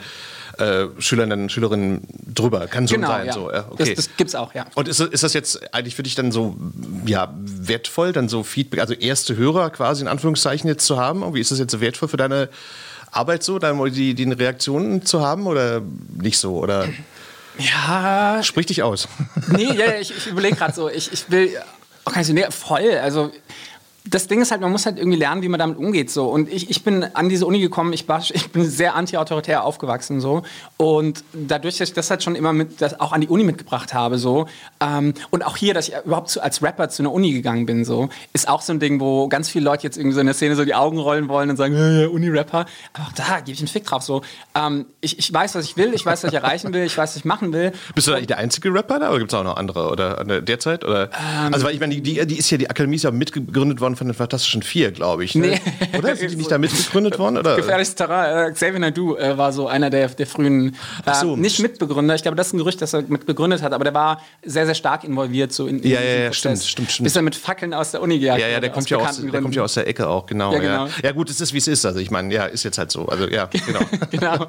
äh, 0.58 0.86
Schülern 0.98 1.30
und 1.32 1.52
Schülerinnen 1.52 2.02
drüber. 2.34 2.66
Kann 2.66 2.86
so 2.86 2.94
genau, 2.94 3.08
sein. 3.08 3.26
ja. 3.26 3.32
So, 3.32 3.52
ja, 3.52 3.66
okay. 3.70 3.94
das, 3.94 4.06
das 4.06 4.16
gibt's 4.16 4.34
auch, 4.34 4.54
ja. 4.54 4.64
Und 4.74 4.88
ist, 4.88 4.98
ist 5.00 5.22
das 5.22 5.34
jetzt 5.34 5.72
eigentlich 5.74 5.94
für 5.94 6.02
dich 6.02 6.14
dann 6.14 6.32
so 6.32 6.56
ja, 7.04 7.32
wertvoll, 7.36 8.12
dann 8.12 8.28
so 8.28 8.42
Feedback, 8.42 8.80
also 8.80 8.94
erste 8.94 9.36
Hörer 9.36 9.70
quasi 9.70 10.02
in 10.02 10.08
Anführungszeichen 10.08 10.68
jetzt 10.68 10.86
zu 10.86 10.96
haben? 10.96 11.34
Wie 11.34 11.40
ist 11.40 11.50
das 11.50 11.58
jetzt 11.58 11.72
so 11.72 11.80
wertvoll 11.80 12.08
für 12.08 12.16
deine 12.16 12.48
Arbeit 13.16 13.42
so, 13.42 13.58
dann 13.58 13.76
die, 13.90 14.14
die 14.14 14.30
Reaktionen 14.30 15.04
zu 15.04 15.20
haben 15.24 15.46
oder 15.46 15.82
nicht 16.16 16.38
so? 16.38 16.58
Oder 16.58 16.88
Ja, 17.58 18.42
sprich 18.42 18.66
dich 18.66 18.82
aus. 18.82 19.08
nee, 19.48 19.72
ja, 19.72 19.94
ich, 20.00 20.14
ich 20.16 20.26
überlege 20.26 20.56
gerade 20.56 20.74
so, 20.74 20.90
ich, 20.90 21.12
ich 21.12 21.30
will, 21.30 21.50
oh, 22.04 22.10
nee, 22.32 22.44
voll, 22.50 22.98
also 23.02 23.32
das 24.08 24.28
Ding 24.28 24.40
ist 24.40 24.50
halt, 24.50 24.60
man 24.60 24.70
muss 24.70 24.86
halt 24.86 24.98
irgendwie 24.98 25.18
lernen, 25.18 25.42
wie 25.42 25.48
man 25.48 25.58
damit 25.58 25.78
umgeht. 25.78 26.10
So. 26.10 26.28
Und 26.28 26.52
ich, 26.52 26.70
ich 26.70 26.84
bin 26.84 27.04
an 27.14 27.28
diese 27.28 27.46
Uni 27.46 27.60
gekommen, 27.60 27.92
ich, 27.92 28.08
war, 28.08 28.20
ich 28.20 28.50
bin 28.50 28.64
sehr 28.64 28.94
anti-autoritär 28.94 29.64
aufgewachsen. 29.64 30.20
So. 30.20 30.42
Und 30.76 31.24
dadurch, 31.32 31.78
dass 31.78 31.88
ich 31.88 31.94
das 31.94 32.10
halt 32.10 32.22
schon 32.22 32.34
immer 32.34 32.52
mit, 32.52 32.80
das 32.80 33.00
auch 33.00 33.12
an 33.12 33.20
die 33.20 33.28
Uni 33.28 33.44
mitgebracht 33.44 33.94
habe. 33.94 34.18
So. 34.18 34.46
Ähm, 34.80 35.14
und 35.30 35.44
auch 35.44 35.56
hier, 35.56 35.74
dass 35.74 35.88
ich 35.88 35.94
überhaupt 36.04 36.30
zu, 36.30 36.42
als 36.42 36.62
Rapper 36.62 36.88
zu 36.88 37.02
einer 37.02 37.12
Uni 37.12 37.32
gegangen 37.32 37.66
bin, 37.66 37.84
so, 37.84 38.08
ist 38.32 38.48
auch 38.48 38.62
so 38.62 38.72
ein 38.72 38.80
Ding, 38.80 39.00
wo 39.00 39.28
ganz 39.28 39.48
viele 39.48 39.64
Leute 39.64 39.84
jetzt 39.84 39.96
irgendwie 39.96 40.14
so 40.14 40.20
in 40.20 40.26
der 40.26 40.34
Szene 40.34 40.56
so 40.56 40.64
die 40.64 40.74
Augen 40.74 40.98
rollen 40.98 41.28
wollen 41.28 41.50
und 41.50 41.56
sagen, 41.56 41.74
ja, 41.74 42.08
Uni-Rapper. 42.08 42.66
Aber 42.92 43.04
auch 43.04 43.12
da 43.12 43.40
gebe 43.40 43.52
ich 43.52 43.60
einen 43.60 43.68
Fick 43.68 43.84
drauf. 43.84 44.02
So. 44.02 44.22
Ähm, 44.54 44.86
ich, 45.00 45.18
ich 45.18 45.32
weiß, 45.32 45.54
was 45.54 45.64
ich 45.64 45.76
will, 45.76 45.94
ich 45.94 46.04
weiß, 46.04 46.24
was 46.24 46.32
ich 46.32 46.36
erreichen 46.36 46.72
will, 46.72 46.84
ich 46.84 46.96
weiß, 46.96 47.10
was 47.10 47.16
ich 47.16 47.24
machen 47.24 47.52
will. 47.52 47.72
Bist 47.94 48.06
du 48.06 48.12
eigentlich 48.12 48.28
der 48.28 48.38
einzige 48.38 48.72
Rapper 48.72 48.98
da 48.98 49.10
oder 49.10 49.18
gibt 49.18 49.32
es 49.32 49.38
auch 49.38 49.44
noch 49.44 49.56
andere 49.56 49.90
oder 49.90 50.24
derzeit? 50.42 50.84
Oder? 50.84 51.10
Ähm. 51.12 51.52
also 51.52 51.66
weil 51.66 51.74
ich 51.74 51.80
meine, 51.80 51.94
die, 51.94 52.02
die, 52.02 52.26
die 52.26 52.38
ist 52.38 52.50
ja, 52.50 52.58
die 52.58 52.70
Akademie 52.70 52.96
ist 52.96 53.02
ja 53.02 53.10
mitgegründet 53.10 53.80
worden 53.80 53.95
von 53.96 54.06
den 54.06 54.14
Fantastischen 54.14 54.62
Vier, 54.62 54.90
glaube 54.92 55.24
ich. 55.24 55.34
Ne? 55.34 55.58
Nee. 55.92 55.98
Oder? 55.98 56.14
Sind 56.16 56.30
die 56.32 56.36
nicht 56.36 56.50
da 56.50 56.58
mitgegründet 56.58 57.18
worden? 57.18 57.38
Oder? 57.38 57.56
Gefährliches 57.56 57.94
Terrain. 57.94 58.50
Äh, 58.50 58.52
Xavier 58.52 58.78
Naidoo 58.78 59.16
äh, 59.16 59.36
war 59.38 59.52
so 59.52 59.66
einer 59.68 59.90
der, 59.90 60.08
der 60.08 60.26
frühen, 60.26 60.76
äh, 61.04 61.14
so. 61.14 61.36
nicht 61.36 61.58
Mitbegründer. 61.60 62.14
Ich 62.14 62.22
glaube, 62.22 62.36
das 62.36 62.48
ist 62.48 62.52
ein 62.52 62.58
Gerücht, 62.58 62.80
dass 62.82 62.92
er 62.94 63.02
mit 63.02 63.26
begründet 63.26 63.62
hat, 63.62 63.72
aber 63.72 63.84
der 63.84 63.94
war 63.94 64.20
sehr, 64.44 64.66
sehr 64.66 64.74
stark 64.74 65.04
involviert 65.04 65.52
so 65.52 65.66
in, 65.66 65.80
in 65.80 65.90
Ja, 65.90 66.00
ja, 66.00 66.06
ja, 66.06 66.26
Prozess. 66.28 66.36
stimmt, 66.36 66.62
stimmt, 66.62 66.90
stimmt. 66.92 67.04
Bis 67.04 67.16
er 67.16 67.22
mit 67.22 67.34
Fackeln 67.34 67.74
aus 67.74 67.90
der 67.90 68.02
Uni 68.02 68.18
gejagt 68.18 68.40
Ja, 68.40 68.48
ja, 68.48 68.60
der 68.60 68.70
kommt 68.70 68.88
ja, 68.90 68.98
aus, 68.98 69.20
der 69.20 69.40
kommt 69.40 69.54
ja 69.54 69.62
aus 69.62 69.74
der 69.74 69.86
Ecke 69.86 70.08
auch, 70.08 70.26
genau. 70.26 70.52
Ja, 70.52 70.62
Ja, 70.62 70.84
genau. 70.84 70.88
ja. 71.02 71.12
gut, 71.12 71.30
es 71.30 71.40
ist 71.40 71.52
wie 71.52 71.58
es 71.58 71.68
ist. 71.68 71.84
Also 71.86 71.98
ich 72.00 72.10
meine, 72.10 72.32
ja, 72.32 72.44
ist 72.46 72.62
jetzt 72.64 72.78
halt 72.78 72.90
so. 72.90 73.06
Also 73.06 73.28
ja, 73.28 73.46
genau. 73.66 73.80
genau. 74.10 74.46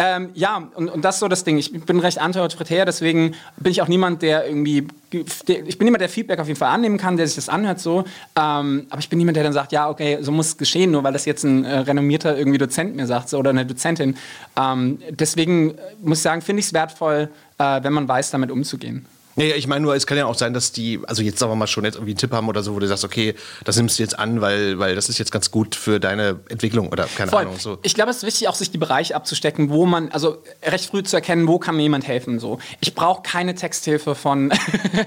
Ähm, 0.00 0.30
ja, 0.34 0.70
und, 0.76 0.88
und 0.88 1.04
das 1.04 1.16
ist 1.16 1.20
so 1.20 1.26
das 1.26 1.42
Ding. 1.42 1.58
Ich 1.58 1.72
bin 1.72 1.98
recht 1.98 2.20
anti-autoritär, 2.20 2.84
deswegen 2.84 3.34
bin 3.56 3.72
ich 3.72 3.82
auch 3.82 3.88
niemand, 3.88 4.22
der 4.22 4.46
irgendwie. 4.46 4.86
Ich 5.10 5.76
bin 5.78 5.86
niemand, 5.86 6.00
der 6.00 6.08
Feedback 6.08 6.38
auf 6.38 6.46
jeden 6.46 6.58
Fall 6.58 6.72
annehmen 6.72 6.98
kann, 6.98 7.16
der 7.16 7.26
sich 7.26 7.34
das 7.34 7.48
anhört 7.48 7.80
so. 7.80 8.04
Ähm, 8.36 8.86
aber 8.90 9.00
ich 9.00 9.08
bin 9.08 9.18
niemand, 9.18 9.36
der 9.36 9.42
dann 9.42 9.52
sagt, 9.52 9.72
ja, 9.72 9.90
okay, 9.90 10.18
so 10.20 10.30
muss 10.30 10.48
es 10.48 10.56
geschehen, 10.56 10.92
nur 10.92 11.02
weil 11.02 11.12
das 11.12 11.24
jetzt 11.24 11.42
ein 11.42 11.64
äh, 11.64 11.78
renommierter 11.80 12.38
irgendwie 12.38 12.58
Dozent 12.58 12.94
mir 12.94 13.06
sagt 13.06 13.28
so, 13.28 13.38
oder 13.38 13.50
eine 13.50 13.66
Dozentin. 13.66 14.16
Ähm, 14.56 15.00
deswegen 15.10 15.70
äh, 15.70 15.74
muss 16.00 16.18
ich 16.18 16.22
sagen, 16.22 16.42
finde 16.42 16.60
ich 16.60 16.66
es 16.66 16.72
wertvoll, 16.72 17.28
äh, 17.58 17.82
wenn 17.82 17.92
man 17.92 18.06
weiß, 18.06 18.30
damit 18.30 18.52
umzugehen. 18.52 19.04
Ja, 19.38 19.44
ja, 19.44 19.54
ich 19.54 19.68
meine 19.68 19.82
nur, 19.82 19.94
es 19.94 20.06
kann 20.06 20.18
ja 20.18 20.26
auch 20.26 20.34
sein, 20.34 20.52
dass 20.52 20.72
die, 20.72 21.00
also 21.06 21.22
jetzt 21.22 21.38
sagen 21.38 21.52
wir 21.52 21.56
mal 21.56 21.68
schon 21.68 21.84
jetzt 21.84 21.94
irgendwie 21.94 22.10
einen 22.10 22.18
Tipp 22.18 22.32
haben 22.32 22.48
oder 22.48 22.64
so, 22.64 22.74
wo 22.74 22.80
du 22.80 22.88
sagst, 22.88 23.04
okay, 23.04 23.36
das 23.64 23.76
nimmst 23.76 23.98
du 23.98 24.02
jetzt 24.02 24.18
an, 24.18 24.40
weil, 24.40 24.80
weil 24.80 24.96
das 24.96 25.08
ist 25.08 25.18
jetzt 25.18 25.30
ganz 25.30 25.52
gut 25.52 25.76
für 25.76 26.00
deine 26.00 26.40
Entwicklung 26.48 26.88
oder 26.88 27.06
keine 27.16 27.30
Voll. 27.30 27.42
Ahnung. 27.42 27.56
So. 27.58 27.78
Ich 27.82 27.94
glaube, 27.94 28.10
es 28.10 28.18
ist 28.18 28.24
wichtig, 28.24 28.48
auch 28.48 28.56
sich 28.56 28.72
die 28.72 28.78
Bereiche 28.78 29.14
abzustecken, 29.14 29.70
wo 29.70 29.86
man, 29.86 30.10
also 30.10 30.42
recht 30.64 30.90
früh 30.90 31.04
zu 31.04 31.14
erkennen, 31.14 31.46
wo 31.46 31.60
kann 31.60 31.76
mir 31.76 31.82
jemand 31.82 32.08
helfen. 32.08 32.40
So. 32.40 32.58
Ich 32.80 32.96
brauche 32.96 33.22
keine 33.22 33.54
Texthilfe 33.54 34.16
von, 34.16 34.50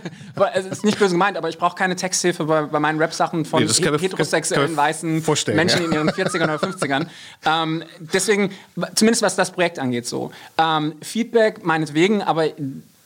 es 0.54 0.66
ist 0.66 0.86
nicht 0.86 0.98
böse 0.98 1.12
gemeint, 1.12 1.36
aber 1.36 1.50
ich 1.50 1.58
brauche 1.58 1.76
keine 1.76 1.98
Texthilfe 1.98 2.46
bei, 2.46 2.62
bei 2.62 2.80
meinen 2.80 3.00
Rap-Sachen 3.00 3.44
von 3.44 3.64
Nee, 3.64 3.68
heterosexuellen, 3.68 4.78
weißen 4.78 5.26
Menschen 5.48 5.82
ja. 5.82 5.88
in 5.88 5.92
ihren 5.92 6.10
40ern 6.10 6.44
oder 6.44 6.56
50ern. 6.56 7.08
Ähm, 7.46 7.84
deswegen, 8.00 8.52
zumindest 8.96 9.24
was 9.24 9.36
das 9.36 9.52
Projekt 9.52 9.78
angeht, 9.78 10.08
so. 10.08 10.32
Ähm, 10.58 10.94
Feedback 11.02 11.66
meinetwegen, 11.66 12.22
aber 12.22 12.48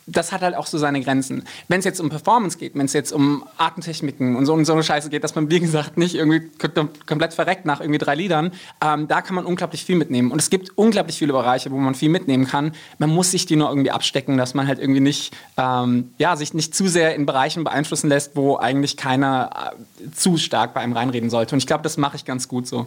das 0.08 0.32
hat 0.32 0.42
halt 0.42 0.56
auch 0.56 0.68
so 0.68 0.78
seine 0.78 1.02
Grenzen. 1.02 1.44
Wenn 1.68 1.80
es 1.80 1.86
jetzt 1.86 2.00
um 2.00 2.10
Performance 2.10 2.58
geht, 2.58 2.76
wenn 2.76 2.86
es 2.86 2.94
jetzt 2.94 3.12
um 3.12 3.44
Artentechniken 3.58 4.36
und 4.36 4.46
so, 4.46 4.54
und 4.54 4.66
so 4.66 4.74
eine 4.74 4.84
Scheiße 4.84 5.10
geht, 5.10 5.24
dass 5.24 5.36
man, 5.36 5.50
wie 5.50 5.60
gesagt, 5.60 5.98
nicht 5.98 6.16
irgendwie 6.16 6.50
kom- 6.60 6.90
komplett 7.06 7.34
verreckt 7.34 7.66
nach 7.66 7.82
irgendwie 7.82 7.98
drei 7.98 8.16
Liedern, 8.16 8.52
ähm, 8.82 9.08
da 9.08 9.22
kann 9.22 9.36
man 9.36 9.46
unglaublich 9.46 9.84
viel 9.84 9.96
mitnehmen. 9.96 10.32
Und 10.32 10.40
es 10.40 10.50
gibt 10.50 10.78
unglaublich 10.78 11.18
viele 11.18 11.34
Bereiche, 11.34 11.72
wo 11.72 11.78
man 11.78 11.96
viel 11.96 12.10
mitnehmen 12.10 12.46
kann. 12.48 12.74
Man 13.00 13.10
muss 13.10 13.32
sich 13.32 13.46
die 13.46 13.56
nur 13.56 13.70
irgendwie 13.70 13.92
abstecken, 13.92 14.38
dass 14.38 14.54
man 14.54 14.68
halt 14.68 14.80
irgendwie 14.80 15.00
nicht, 15.00 15.34
ähm, 15.58 16.12
ja, 16.18 16.36
sich 16.36 16.54
nicht 16.54 16.76
zu 16.76 16.88
sehr 16.88 17.16
in 17.16 17.26
Bereichen 17.26 17.64
beeinflussen 17.64 18.08
lässt, 18.08 18.36
wo 18.36 18.58
eigentlich 18.58 18.98
keiner 18.98 19.74
äh, 19.74 20.12
zu 20.12 20.38
stark 20.38 20.74
bei 20.74 20.82
einem 20.82 20.94
reinreden 20.94 21.30
sollte. 21.30 21.56
Und 21.56 21.60
ich 21.60 21.68
glaube, 21.68 21.84
das 21.84 21.98
mache 21.98 22.16
ich 22.16 22.26
ganz 22.26 22.48
gut 22.48 22.68
so. 22.68 22.86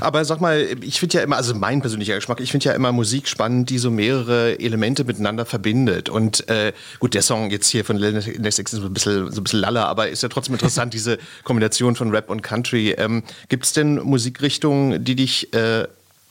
Aber 0.00 0.24
sag 0.24 0.40
mal, 0.40 0.66
ich 0.80 0.98
finde 0.98 1.18
ja 1.18 1.22
immer, 1.22 1.36
also 1.36 1.54
mein 1.54 1.80
persönlicher 1.80 2.16
Geschmack, 2.16 2.40
ich 2.40 2.50
finde 2.50 2.66
ja 2.66 2.72
immer 2.72 2.90
Musik 2.90 3.28
spannend, 3.28 3.70
die 3.70 3.78
so 3.78 3.90
mehrere 3.90 4.58
Elemente 4.58 5.04
miteinander 5.04 5.46
verbindet. 5.46 6.08
Und 6.08 6.47
äh, 6.48 6.72
gut, 6.98 7.14
der 7.14 7.22
Song 7.22 7.50
jetzt 7.50 7.68
hier 7.68 7.84
von 7.84 7.96
Lil 7.96 8.12
Nas 8.38 8.58
X 8.58 8.72
ist 8.72 8.80
so 8.80 8.86
ein 8.86 8.92
bisschen, 8.92 9.30
so 9.30 9.40
ein 9.40 9.44
bisschen 9.44 9.60
Laller, 9.60 9.86
aber 9.86 10.08
ist 10.08 10.22
ja 10.22 10.28
trotzdem 10.28 10.54
interessant, 10.54 10.94
diese 10.94 11.18
Kombination 11.44 11.96
von 11.96 12.10
Rap 12.10 12.30
und 12.30 12.42
Country. 12.42 12.90
Ähm, 12.92 13.22
Gibt 13.48 13.64
es 13.64 13.72
denn 13.72 13.96
Musikrichtungen, 13.96 15.04
die 15.04 15.16
dich 15.16 15.52
äh, 15.54 15.86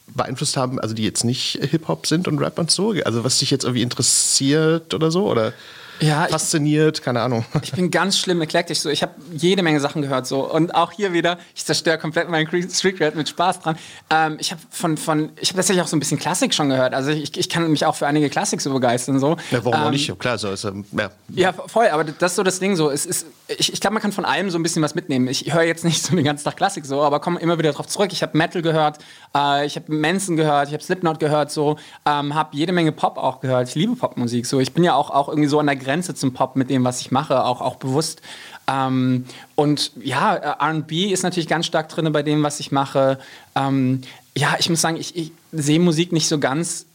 beeinflusst 0.07 0.57
haben, 0.57 0.79
also 0.79 0.93
die 0.93 1.03
jetzt 1.03 1.23
nicht 1.23 1.59
Hip-Hop 1.61 2.07
sind 2.07 2.27
und 2.27 2.39
Rap 2.39 2.57
und 2.59 2.71
so? 2.71 2.93
Also 3.05 3.23
was 3.23 3.39
dich 3.39 3.51
jetzt 3.51 3.63
irgendwie 3.63 3.81
interessiert 3.81 4.93
oder 4.93 5.11
so? 5.11 5.29
Oder 5.29 5.53
Ja, 5.99 6.25
ich- 6.25 6.31
fasziniert, 6.31 7.01
keine 7.01 7.21
Ahnung. 7.21 7.45
Ich 7.61 7.71
bin 7.71 7.89
ganz 7.91 8.17
schlimm 8.17 8.41
eclectic. 8.41 8.77
So. 8.77 8.89
Ich 8.89 9.01
habe 9.01 9.13
jede 9.33 9.63
Menge 9.63 9.79
Sachen 9.79 10.01
gehört. 10.01 10.27
So. 10.27 10.49
Und 10.51 10.75
auch 10.75 10.91
hier 10.91 11.13
wieder, 11.13 11.37
ich 11.55 11.65
zerstöre 11.65 11.97
komplett 11.97 12.29
meinen 12.29 12.47
Cre- 12.47 12.73
Street 12.75 12.97
Cred 12.97 13.15
mit 13.15 13.29
Spaß 13.29 13.61
dran. 13.61 13.77
Ähm, 14.09 14.37
ich 14.39 14.51
habe 14.51 14.61
von, 14.69 14.97
von, 14.97 15.31
ich 15.39 15.49
habe 15.49 15.57
tatsächlich 15.57 15.83
auch 15.83 15.87
so 15.87 15.95
ein 15.95 15.99
bisschen 15.99 16.19
Klassik 16.19 16.53
schon 16.53 16.69
gehört. 16.69 16.93
Also 16.93 17.09
ich, 17.11 17.37
ich 17.37 17.49
kann 17.49 17.69
mich 17.71 17.85
auch 17.85 17.95
für 17.95 18.07
einige 18.07 18.29
Klassik 18.29 18.61
so 18.61 18.71
begeistern. 18.73 19.19
So. 19.19 19.37
Ja, 19.51 19.63
warum 19.65 19.73
auch 19.81 19.85
Ähm, 19.85 19.91
nicht? 19.91 20.19
Klar, 20.19 20.37
so 20.37 20.49
ist 20.51 20.63
ähm, 20.65 20.85
ja. 20.91 21.09
Ja, 21.29 21.53
voll, 21.53 21.87
aber 21.87 22.03
das 22.03 22.31
ist 22.31 22.35
so 22.35 22.43
das 22.43 22.59
Ding 22.59 22.75
so. 22.75 22.89
Es 22.89 23.05
ist, 23.05 23.25
ich 23.47 23.73
ich 23.73 23.79
glaube, 23.81 23.93
man 23.95 24.01
kann 24.03 24.11
von 24.11 24.25
allem 24.25 24.49
so 24.49 24.57
ein 24.59 24.63
bisschen 24.63 24.81
was 24.83 24.93
mitnehmen. 24.95 25.27
Ich 25.27 25.53
höre 25.53 25.63
jetzt 25.63 25.83
nicht 25.83 26.03
so 26.03 26.15
den 26.15 26.25
ganzen 26.25 26.43
Tag 26.45 26.57
Klassik 26.57 26.85
so, 26.85 27.01
aber 27.01 27.19
komme 27.19 27.39
immer 27.39 27.57
wieder 27.57 27.71
drauf 27.73 27.87
zurück. 27.87 28.09
Ich 28.13 28.21
habe 28.21 28.37
Metal 28.37 28.61
gehört, 28.61 28.99
äh, 29.35 29.65
ich 29.65 29.75
habe 29.75 29.91
Manson 29.93 30.35
gehört, 30.35 30.67
ich 30.67 30.73
habe 30.73 30.83
Slipknot 30.83 31.19
gehört, 31.19 31.51
so, 31.51 31.77
ähm, 32.05 32.35
habe 32.35 32.55
jede 32.55 32.71
Menge 32.71 32.91
Pop 32.91 33.17
auch 33.17 33.39
gehört. 33.39 33.67
Ich 33.69 33.75
liebe 33.75 33.95
Popmusik 33.95 34.45
so. 34.45 34.59
Ich 34.59 34.73
bin 34.73 34.83
ja 34.83 34.93
auch, 34.95 35.09
auch 35.09 35.27
irgendwie 35.29 35.47
so 35.49 35.59
an 35.59 35.65
der 35.67 35.75
Grenze 35.87 36.13
zum 36.13 36.33
Pop 36.33 36.57
mit 36.57 36.69
dem, 36.69 36.83
was 36.83 36.99
ich 36.99 37.11
mache, 37.11 37.45
auch, 37.45 37.61
auch 37.61 37.77
bewusst. 37.77 38.21
Ähm, 38.69 39.25
und 39.55 39.91
ja, 40.03 40.35
äh, 40.35 40.77
RB 40.79 40.91
ist 41.13 41.23
natürlich 41.23 41.47
ganz 41.47 41.65
stark 41.65 41.87
drin 41.87 42.11
bei 42.11 42.23
dem, 42.23 42.43
was 42.43 42.59
ich 42.59 42.73
mache. 42.73 43.19
Ähm, 43.55 44.01
ja, 44.35 44.55
ich 44.59 44.69
muss 44.69 44.81
sagen, 44.81 44.97
ich, 44.97 45.15
ich 45.15 45.31
sehe 45.53 45.79
Musik 45.79 46.11
nicht 46.11 46.27
so 46.27 46.39
ganz 46.39 46.85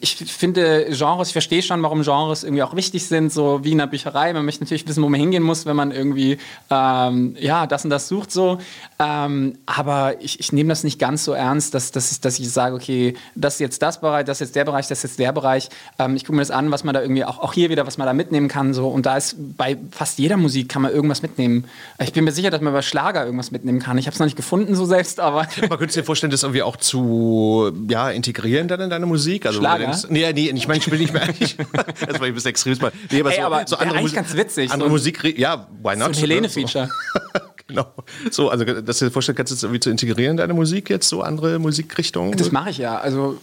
ich 0.00 0.16
finde 0.16 0.86
Genres, 0.90 1.28
ich 1.28 1.32
verstehe 1.32 1.62
schon, 1.62 1.82
warum 1.82 2.02
Genres 2.02 2.44
irgendwie 2.44 2.62
auch 2.62 2.76
wichtig 2.76 3.06
sind, 3.06 3.32
so 3.32 3.64
wie 3.64 3.72
in 3.72 3.78
der 3.78 3.86
Bücherei. 3.86 4.32
Man 4.32 4.44
möchte 4.44 4.62
natürlich 4.64 4.86
wissen, 4.86 5.02
wo 5.02 5.08
man 5.08 5.20
hingehen 5.20 5.42
muss, 5.42 5.66
wenn 5.66 5.76
man 5.76 5.90
irgendwie 5.90 6.38
ähm, 6.70 7.36
ja, 7.38 7.66
das 7.66 7.84
und 7.84 7.90
das 7.90 8.08
sucht. 8.08 8.30
So. 8.30 8.58
Ähm, 8.98 9.58
aber 9.66 10.20
ich, 10.20 10.40
ich 10.40 10.52
nehme 10.52 10.68
das 10.68 10.84
nicht 10.84 10.98
ganz 10.98 11.24
so 11.24 11.32
ernst, 11.32 11.74
dass, 11.74 11.90
dass, 11.92 12.12
ich, 12.12 12.20
dass 12.20 12.38
ich 12.38 12.50
sage, 12.50 12.74
okay, 12.74 13.14
das 13.34 13.54
ist 13.54 13.60
jetzt 13.60 13.82
das 13.82 14.00
Bereich, 14.00 14.24
das 14.24 14.40
ist 14.40 14.48
jetzt 14.48 14.56
der 14.56 14.64
Bereich, 14.64 14.88
das 14.88 14.98
ist 14.98 15.10
jetzt 15.10 15.18
der 15.18 15.32
Bereich. 15.32 15.68
Ähm, 15.98 16.16
ich 16.16 16.24
gucke 16.24 16.36
mir 16.36 16.42
das 16.42 16.50
an, 16.50 16.70
was 16.70 16.84
man 16.84 16.94
da 16.94 17.02
irgendwie 17.02 17.24
auch, 17.24 17.38
auch 17.38 17.52
hier 17.52 17.70
wieder, 17.70 17.86
was 17.86 17.98
man 17.98 18.06
da 18.06 18.12
mitnehmen 18.12 18.48
kann. 18.48 18.74
So. 18.74 18.88
Und 18.88 19.06
da 19.06 19.16
ist 19.16 19.36
bei 19.56 19.76
fast 19.90 20.18
jeder 20.18 20.36
Musik 20.36 20.68
kann 20.68 20.82
man 20.82 20.92
irgendwas 20.92 21.22
mitnehmen. 21.22 21.64
Ich 21.98 22.12
bin 22.12 22.24
mir 22.24 22.32
sicher, 22.32 22.50
dass 22.50 22.60
man 22.60 22.72
bei 22.72 22.82
Schlager 22.82 23.24
irgendwas 23.24 23.50
mitnehmen 23.50 23.80
kann. 23.80 23.98
Ich 23.98 24.06
habe 24.06 24.14
es 24.14 24.18
noch 24.18 24.26
nicht 24.26 24.36
gefunden 24.36 24.74
so 24.74 24.84
selbst, 24.84 25.20
aber 25.20 25.46
Man 25.68 25.78
könnte 25.78 25.94
dir 25.94 26.04
vorstellen, 26.04 26.30
das 26.30 26.42
irgendwie 26.42 26.62
auch 26.62 26.76
zu 26.76 27.72
ja, 27.88 28.10
integrieren 28.10 28.68
dann 28.68 28.80
in 28.80 28.90
deine 28.90 29.06
Musik. 29.06 29.46
Also, 29.46 29.60
wo 29.60 29.81
denkst- 29.86 30.06
nee, 30.08 30.32
nee, 30.32 30.50
ich 30.54 30.68
meine, 30.68 30.78
ich 30.80 30.90
will 30.90 30.98
nicht 30.98 31.12
mehr. 31.12 31.28
Ich, 31.38 31.56
das 31.56 32.18
war 32.20 32.26
ein 32.26 32.34
bisschen 32.34 32.50
extrem. 32.50 32.76
Nee, 33.10 33.20
aber 33.20 33.30
Ey, 33.30 33.36
so, 33.36 33.42
aber 33.42 33.64
so 33.66 33.76
andere 33.76 33.98
eigentlich 33.98 34.02
Musik- 34.02 34.16
ganz 34.16 34.36
witzig, 34.36 34.70
Andere 34.70 34.88
so 34.88 34.92
Musik, 34.92 35.38
ja, 35.38 35.66
why 35.82 35.94
so 35.94 35.98
not? 36.00 36.08
ein 36.08 36.14
Helene-Feature. 36.14 36.88
genau. 37.66 37.86
So, 38.30 38.50
also, 38.50 38.64
dass 38.64 38.98
du 38.98 39.06
dir 39.06 39.10
vorstellen 39.10 39.36
kannst, 39.36 39.52
das 39.52 39.62
irgendwie 39.62 39.80
zu 39.80 39.90
integrieren, 39.90 40.36
deine 40.36 40.54
Musik 40.54 40.90
jetzt, 40.90 41.08
so 41.08 41.22
andere 41.22 41.58
Musikrichtungen? 41.58 42.36
Das 42.36 42.52
mache 42.52 42.70
ich 42.70 42.78
ja. 42.78 42.98
Also, 42.98 43.38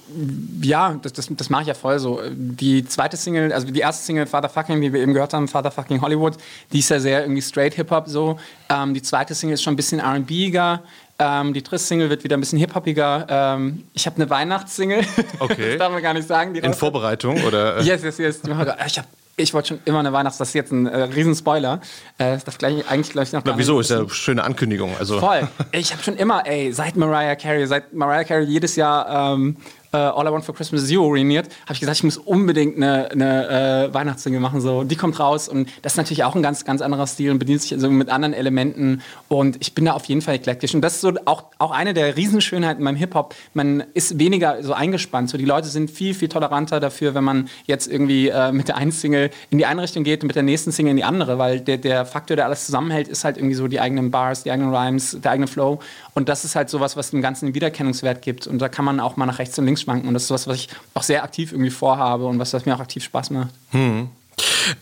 ja, 0.62 1.00
das, 1.02 1.14
das, 1.14 1.28
das 1.32 1.50
mache 1.50 1.64
ich 1.64 1.68
ja 1.70 1.74
voll 1.74 2.00
so. 2.00 2.22
Die 2.32 2.86
zweite 2.86 3.18
Single, 3.18 3.52
also 3.54 3.68
die 3.68 3.80
erste 3.80 4.06
Single, 4.06 4.28
Father 4.28 4.50
Fucking, 4.50 4.82
die 4.82 4.94
wir 4.94 5.02
eben 5.02 5.14
gehört 5.14 5.34
haben, 5.34 5.48
Father 5.48 5.72
Fucking 5.72 6.02
Hollywood, 6.02 6.36
die 6.72 6.80
ist 6.80 6.90
ja 6.90 7.00
sehr 7.00 7.22
irgendwie 7.22 7.42
straight 7.42 7.74
Hip-Hop 7.76 8.08
so. 8.08 8.40
Ähm, 8.70 8.94
die 8.94 9.02
zweite 9.02 9.34
Single 9.36 9.56
ist 9.56 9.64
schon 9.64 9.74
ein 9.74 9.78
bisschen 9.78 10.00
RBiger. 10.00 10.84
Ähm, 11.20 11.54
die 11.54 11.62
dritte 11.62 11.84
Single 11.84 12.10
wird 12.10 12.24
wieder 12.24 12.38
ein 12.38 12.40
bisschen 12.40 12.60
hip-hopiger. 12.60 13.28
Ähm, 13.30 13.84
ich 13.94 14.06
habe 14.06 14.16
eine 14.16 14.30
Weihnachtssingle. 14.30 15.02
Okay. 15.40 15.70
das 15.72 15.78
darf 15.78 15.92
man 15.92 16.02
gar 16.02 16.14
nicht 16.14 16.28
sagen. 16.28 16.56
In 16.56 16.74
Vorbereitung, 16.74 17.44
oder? 17.44 17.82
Yes, 17.90 18.04
yes, 18.04 18.18
yes. 18.18 18.42
Ich 18.44 18.98
habe 18.98 19.08
ich 19.40 19.54
wollte 19.54 19.70
schon 19.70 19.80
immer 19.86 20.00
eine 20.00 20.12
Weihnachts-, 20.12 20.38
das 20.38 20.50
ist 20.50 20.54
jetzt 20.54 20.72
ein 20.72 20.86
äh, 20.86 21.04
Riesenspoiler. 21.04 21.80
Äh, 22.18 22.38
das 22.44 22.58
gleich, 22.58 22.90
eigentlich 22.90 23.12
glaube 23.12 23.26
ich 23.26 23.34
noch 23.34 23.42
Na, 23.46 23.58
wieso? 23.58 23.80
Ist 23.80 23.90
ja 23.90 24.00
eine 24.00 24.10
schöne 24.10 24.44
Ankündigung. 24.44 24.96
Also. 25.00 25.20
Voll. 25.20 25.48
Ich 25.72 25.94
habe 25.94 26.04
schon 26.04 26.18
immer, 26.18 26.46
ey, 26.46 26.72
seit 26.74 26.96
Mariah 26.98 27.36
Carey, 27.36 27.66
seit 27.66 27.94
Mariah 27.94 28.26
Carey 28.26 28.46
jedes 28.46 28.76
Jahr 28.76 29.34
ähm, 29.34 29.58
äh, 29.92 29.98
All 29.98 30.28
I 30.28 30.32
Want 30.32 30.46
for 30.46 30.56
Christmas 30.56 30.84
is 30.84 30.92
You 30.92 31.04
ruiniert, 31.04 31.48
habe 31.64 31.74
ich 31.74 31.80
gesagt, 31.80 31.98
ich 31.98 32.04
muss 32.04 32.18
unbedingt 32.18 32.78
eine, 32.78 33.12
eine 33.12 33.88
äh, 33.90 33.94
Weihnachtssingle 33.94 34.40
machen. 34.40 34.62
So, 34.62 34.84
die 34.84 34.96
kommt 34.96 35.20
raus 35.20 35.50
und 35.50 35.70
das 35.82 35.94
ist 35.94 35.98
natürlich 35.98 36.24
auch 36.24 36.36
ein 36.36 36.44
ganz, 36.44 36.66
ganz 36.66 36.82
anderer 36.82 37.08
Stil 37.08 37.32
und 37.32 37.40
bedient 37.40 37.62
sich 37.62 37.74
also 37.74 37.90
mit 37.90 38.10
anderen 38.10 38.34
Elementen. 38.34 39.02
Und 39.28 39.58
ich 39.60 39.74
bin 39.74 39.86
da 39.86 39.94
auf 39.94 40.06
jeden 40.06 40.22
Fall 40.22 40.36
eklektisch. 40.36 40.76
Und 40.76 40.82
das 40.82 40.96
ist 40.96 41.02
so 41.02 41.14
auch, 41.26 41.46
auch 41.58 41.72
eine 41.72 41.94
der 41.94 42.16
Riesenschönheiten 42.16 42.84
beim 42.84 42.96
Hip-Hop. 42.96 43.36
Man 43.54 43.84
ist 43.94 44.20
weniger 44.20 44.62
so 44.64 44.74
eingespannt. 44.74 45.30
So, 45.30 45.38
die 45.38 45.46
Leute 45.46 45.68
sind 45.68 45.90
viel, 45.90 46.14
viel 46.14 46.30
toleranter 46.30 46.80
dafür, 46.80 47.16
wenn 47.16 47.24
man 47.24 47.50
jetzt 47.66 47.88
irgendwie 47.88 48.30
äh, 48.30 48.52
mit 48.52 48.68
der 48.68 48.78
einen 48.78 48.92
Single 48.92 49.32
in 49.50 49.58
die 49.58 49.66
eine 49.66 49.82
Richtung 49.82 50.04
geht 50.04 50.22
und 50.22 50.28
mit 50.28 50.36
der 50.36 50.44
nächsten 50.44 50.72
Single 50.72 50.92
in 50.92 50.98
die 50.98 51.04
andere, 51.04 51.38
weil 51.38 51.62
der, 51.62 51.78
der 51.78 52.06
Faktor, 52.06 52.36
der 52.36 52.46
alles 52.46 52.66
zusammenhält, 52.66 53.08
ist 53.08 53.24
halt 53.24 53.38
irgendwie 53.38 53.56
so 53.56 53.68
die 53.68 53.80
eigenen 53.80 54.12
Bars, 54.12 54.44
die 54.44 54.52
eigenen 54.52 54.74
Rhymes, 54.74 55.18
der 55.22 55.32
eigene 55.32 55.48
Flow. 55.48 55.80
Und 56.20 56.28
das 56.28 56.44
ist 56.44 56.58
halt 56.58 56.70
sowas, 56.70 56.98
was 56.98 57.12
dem 57.12 57.22
Ganzen 57.22 57.46
einen 57.46 57.56
Wiedererkennungswert 57.56 58.22
gibt. 58.22 58.46
Und 58.46 58.60
da 58.60 58.68
kann 58.68 58.84
man 58.84 59.00
auch 59.00 59.16
mal 59.16 59.26
nach 59.26 59.40
rechts 59.40 59.58
und 59.58 59.64
links 59.64 59.84
schwanken. 59.84 60.06
Und 60.10 60.14
das 60.14 60.24
ist 60.24 60.32
was, 60.32 60.48
was 60.48 60.58
ich 60.58 60.68
auch 60.94 61.04
sehr 61.04 61.24
aktiv 61.24 61.54
irgendwie 61.54 61.70
vorhabe 61.70 62.26
und 62.26 62.40
was, 62.40 62.52
was 62.52 62.66
mir 62.66 62.76
auch 62.76 62.82
aktiv 62.82 63.06
Spaß 63.06 63.30
macht. 63.30 63.54
Hm. 63.72 64.10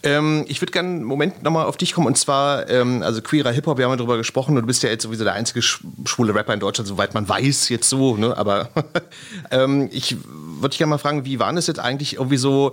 Ähm, 0.01 0.45
ich 0.47 0.61
würde 0.61 0.71
gerne 0.71 0.89
einen 0.89 1.03
Moment 1.03 1.43
nochmal 1.43 1.67
auf 1.67 1.77
dich 1.77 1.93
kommen 1.93 2.07
und 2.07 2.17
zwar, 2.17 2.67
ähm, 2.71 3.03
also 3.03 3.21
queerer 3.21 3.51
Hip-Hop, 3.51 3.77
wir 3.77 3.85
haben 3.85 3.91
ja 3.91 3.97
darüber 3.97 4.17
gesprochen 4.17 4.55
und 4.55 4.63
du 4.63 4.67
bist 4.67 4.81
ja 4.81 4.89
jetzt 4.89 5.03
sowieso 5.03 5.23
der 5.23 5.33
einzige 5.33 5.61
schwule 5.61 6.33
Rapper 6.33 6.55
in 6.55 6.59
Deutschland, 6.59 6.87
soweit 6.87 7.13
man 7.13 7.29
weiß, 7.29 7.69
jetzt 7.69 7.87
so, 7.87 8.17
ne? 8.17 8.35
aber 8.35 8.69
ähm, 9.51 9.89
ich 9.91 10.17
würde 10.57 10.69
dich 10.69 10.77
gerne 10.77 10.89
mal 10.89 10.97
fragen, 10.97 11.25
wie 11.25 11.39
war 11.39 11.51
das 11.53 11.67
jetzt 11.67 11.79
eigentlich 11.79 12.15
irgendwie 12.15 12.37
so 12.37 12.71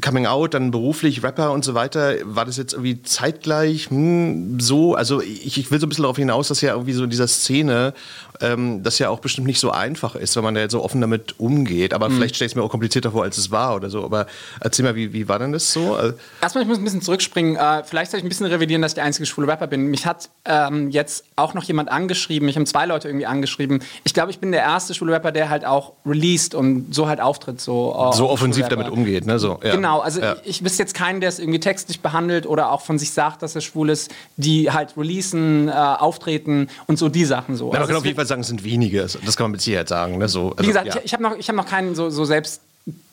Coming 0.00 0.26
Out, 0.26 0.54
dann 0.54 0.70
beruflich, 0.70 1.22
Rapper 1.22 1.52
und 1.52 1.64
so 1.64 1.74
weiter, 1.74 2.14
war 2.24 2.44
das 2.44 2.56
jetzt 2.56 2.72
irgendwie 2.72 3.02
zeitgleich? 3.02 3.90
Hm, 3.90 4.60
so, 4.60 4.94
also 4.94 5.20
ich, 5.20 5.58
ich 5.58 5.70
will 5.70 5.80
so 5.80 5.86
ein 5.86 5.88
bisschen 5.88 6.02
darauf 6.02 6.16
hinaus, 6.16 6.48
dass 6.48 6.60
ja 6.60 6.72
irgendwie 6.72 6.92
so 6.92 7.04
in 7.04 7.10
dieser 7.10 7.28
Szene 7.28 7.94
ähm, 8.40 8.82
das 8.82 8.98
ja 8.98 9.08
auch 9.08 9.20
bestimmt 9.20 9.46
nicht 9.46 9.60
so 9.60 9.70
einfach 9.70 10.14
ist, 10.14 10.36
wenn 10.36 10.44
man 10.44 10.54
da 10.54 10.60
jetzt 10.60 10.72
so 10.72 10.82
offen 10.82 11.00
damit 11.00 11.38
umgeht, 11.38 11.94
aber 11.94 12.08
mhm. 12.08 12.16
vielleicht 12.16 12.36
stelle 12.36 12.46
ich 12.46 12.52
es 12.52 12.56
mir 12.56 12.62
auch 12.62 12.70
komplizierter 12.70 13.12
vor, 13.12 13.22
als 13.22 13.38
es 13.38 13.50
war 13.50 13.76
oder 13.76 13.90
so, 13.90 14.04
aber 14.04 14.26
erzähl 14.60 14.84
mal, 14.84 14.94
wie, 14.94 15.12
wie 15.12 15.28
war 15.28 15.38
denn 15.38 15.52
das 15.52 15.72
so? 15.72 15.98
Erstmal, 16.40 16.62
ich 16.62 16.68
muss 16.68 16.78
ein 16.78 16.84
bisschen 16.84 17.02
zurückspringen. 17.02 17.56
Äh, 17.56 17.84
vielleicht 17.84 18.10
soll 18.10 18.18
ich 18.18 18.24
ein 18.24 18.28
bisschen 18.28 18.46
revidieren, 18.46 18.82
dass 18.82 18.92
ich 18.92 18.96
der 18.96 19.04
einzige 19.04 19.26
schwule 19.26 19.48
Rapper 19.48 19.66
bin. 19.66 19.86
Mich 19.86 20.06
hat 20.06 20.28
ähm, 20.44 20.90
jetzt 20.90 21.24
auch 21.36 21.54
noch 21.54 21.64
jemand 21.64 21.90
angeschrieben. 21.90 22.46
Mich 22.46 22.56
haben 22.56 22.66
zwei 22.66 22.86
Leute 22.86 23.08
irgendwie 23.08 23.26
angeschrieben. 23.26 23.82
Ich 24.04 24.14
glaube, 24.14 24.30
ich 24.30 24.38
bin 24.38 24.52
der 24.52 24.62
erste 24.62 24.94
schwule 24.94 25.12
Rapper, 25.12 25.32
der 25.32 25.48
halt 25.48 25.64
auch 25.64 25.92
released 26.04 26.54
und 26.54 26.94
so 26.94 27.08
halt 27.08 27.20
auftritt. 27.20 27.60
So, 27.60 28.10
äh, 28.12 28.16
so 28.16 28.28
offensiv 28.28 28.68
damit 28.68 28.88
umgeht, 28.88 29.26
ne? 29.26 29.38
So, 29.38 29.58
ja. 29.62 29.74
Genau, 29.74 30.00
also 30.00 30.20
ja. 30.20 30.36
ich, 30.44 30.56
ich 30.56 30.64
wüsste 30.64 30.82
jetzt 30.82 30.94
keinen, 30.94 31.20
der 31.20 31.28
es 31.28 31.38
irgendwie 31.38 31.60
textlich 31.60 32.00
behandelt 32.00 32.46
oder 32.46 32.72
auch 32.72 32.80
von 32.80 32.98
sich 32.98 33.10
sagt, 33.10 33.42
dass 33.42 33.54
er 33.54 33.60
schwul 33.60 33.90
ist, 33.90 34.10
die 34.36 34.70
halt 34.70 34.96
releasen, 34.96 35.68
äh, 35.68 35.72
auftreten 35.72 36.68
und 36.86 36.98
so 36.98 37.08
die 37.08 37.24
Sachen 37.24 37.56
so. 37.56 37.66
Ja, 37.66 37.72
man 37.72 37.80
also 37.82 37.88
kann 37.88 37.98
auf 37.98 38.04
jeden 38.04 38.16
Fall 38.16 38.25
sagen, 38.26 38.42
es 38.42 38.48
sind 38.48 38.64
wenige. 38.64 39.02
Das 39.02 39.36
kann 39.36 39.44
man 39.44 39.52
mit 39.52 39.60
Sicherheit 39.60 39.88
sagen. 39.88 40.18
Ne? 40.18 40.28
So, 40.28 40.50
also, 40.50 40.62
Wie 40.62 40.66
gesagt, 40.66 40.86
ja. 40.86 40.96
ich, 40.98 41.06
ich 41.06 41.12
habe 41.12 41.22
noch, 41.22 41.38
hab 41.38 41.54
noch 41.54 41.66
keinen 41.66 41.94
so, 41.94 42.10
so 42.10 42.24
selbst 42.24 42.60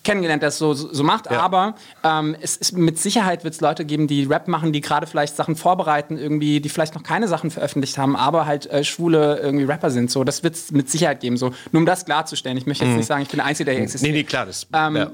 kennengelernt, 0.04 0.42
der 0.42 0.50
es 0.50 0.58
so, 0.58 0.74
so 0.74 1.04
macht. 1.04 1.32
Ja. 1.32 1.40
Aber 1.40 1.76
ähm, 2.04 2.36
es 2.42 2.58
ist, 2.58 2.74
mit 2.78 3.00
Sicherheit 3.00 3.44
wird 3.44 3.54
es 3.54 3.62
Leute 3.62 3.86
geben, 3.86 4.08
die 4.08 4.26
Rap 4.26 4.48
machen, 4.48 4.74
die 4.74 4.82
gerade 4.82 5.08
vielleicht 5.08 5.36
Sachen 5.36 5.56
vorbereiten, 5.56 6.18
irgendwie, 6.18 6.60
die 6.60 6.70
vielleicht 6.70 6.94
noch 6.94 7.04
keine 7.04 7.28
Sachen 7.28 7.52
veröffentlicht 7.52 7.98
haben, 7.98 8.16
aber 8.16 8.46
halt 8.46 8.68
äh, 8.68 8.84
schwule 8.84 9.40
irgendwie 9.40 9.66
Rapper 9.66 9.90
sind. 9.90 10.12
So, 10.12 10.24
das 10.24 10.44
wird 10.44 10.56
es 10.56 10.72
mit 10.72 10.90
Sicherheit 10.90 11.22
geben. 11.22 11.38
So, 11.38 11.54
nur 11.72 11.80
um 11.80 11.86
das 11.86 12.06
klarzustellen. 12.06 12.58
Ich 12.58 12.66
möchte 12.66 12.84
jetzt 12.84 12.92
mhm. 12.92 12.98
nicht 12.98 13.08
sagen, 13.08 13.22
ich 13.24 13.30
bin 13.30 13.38
der 13.38 13.46
Einzige, 13.46 13.66
der 13.66 13.76
hier 13.76 13.84
existiert. 13.84 14.12
Nee, 14.12 14.20
nee, 14.20 14.24
klar. 14.24 14.46
Das, 14.46 14.68
ähm, 14.74 14.96
ja. 14.96 15.12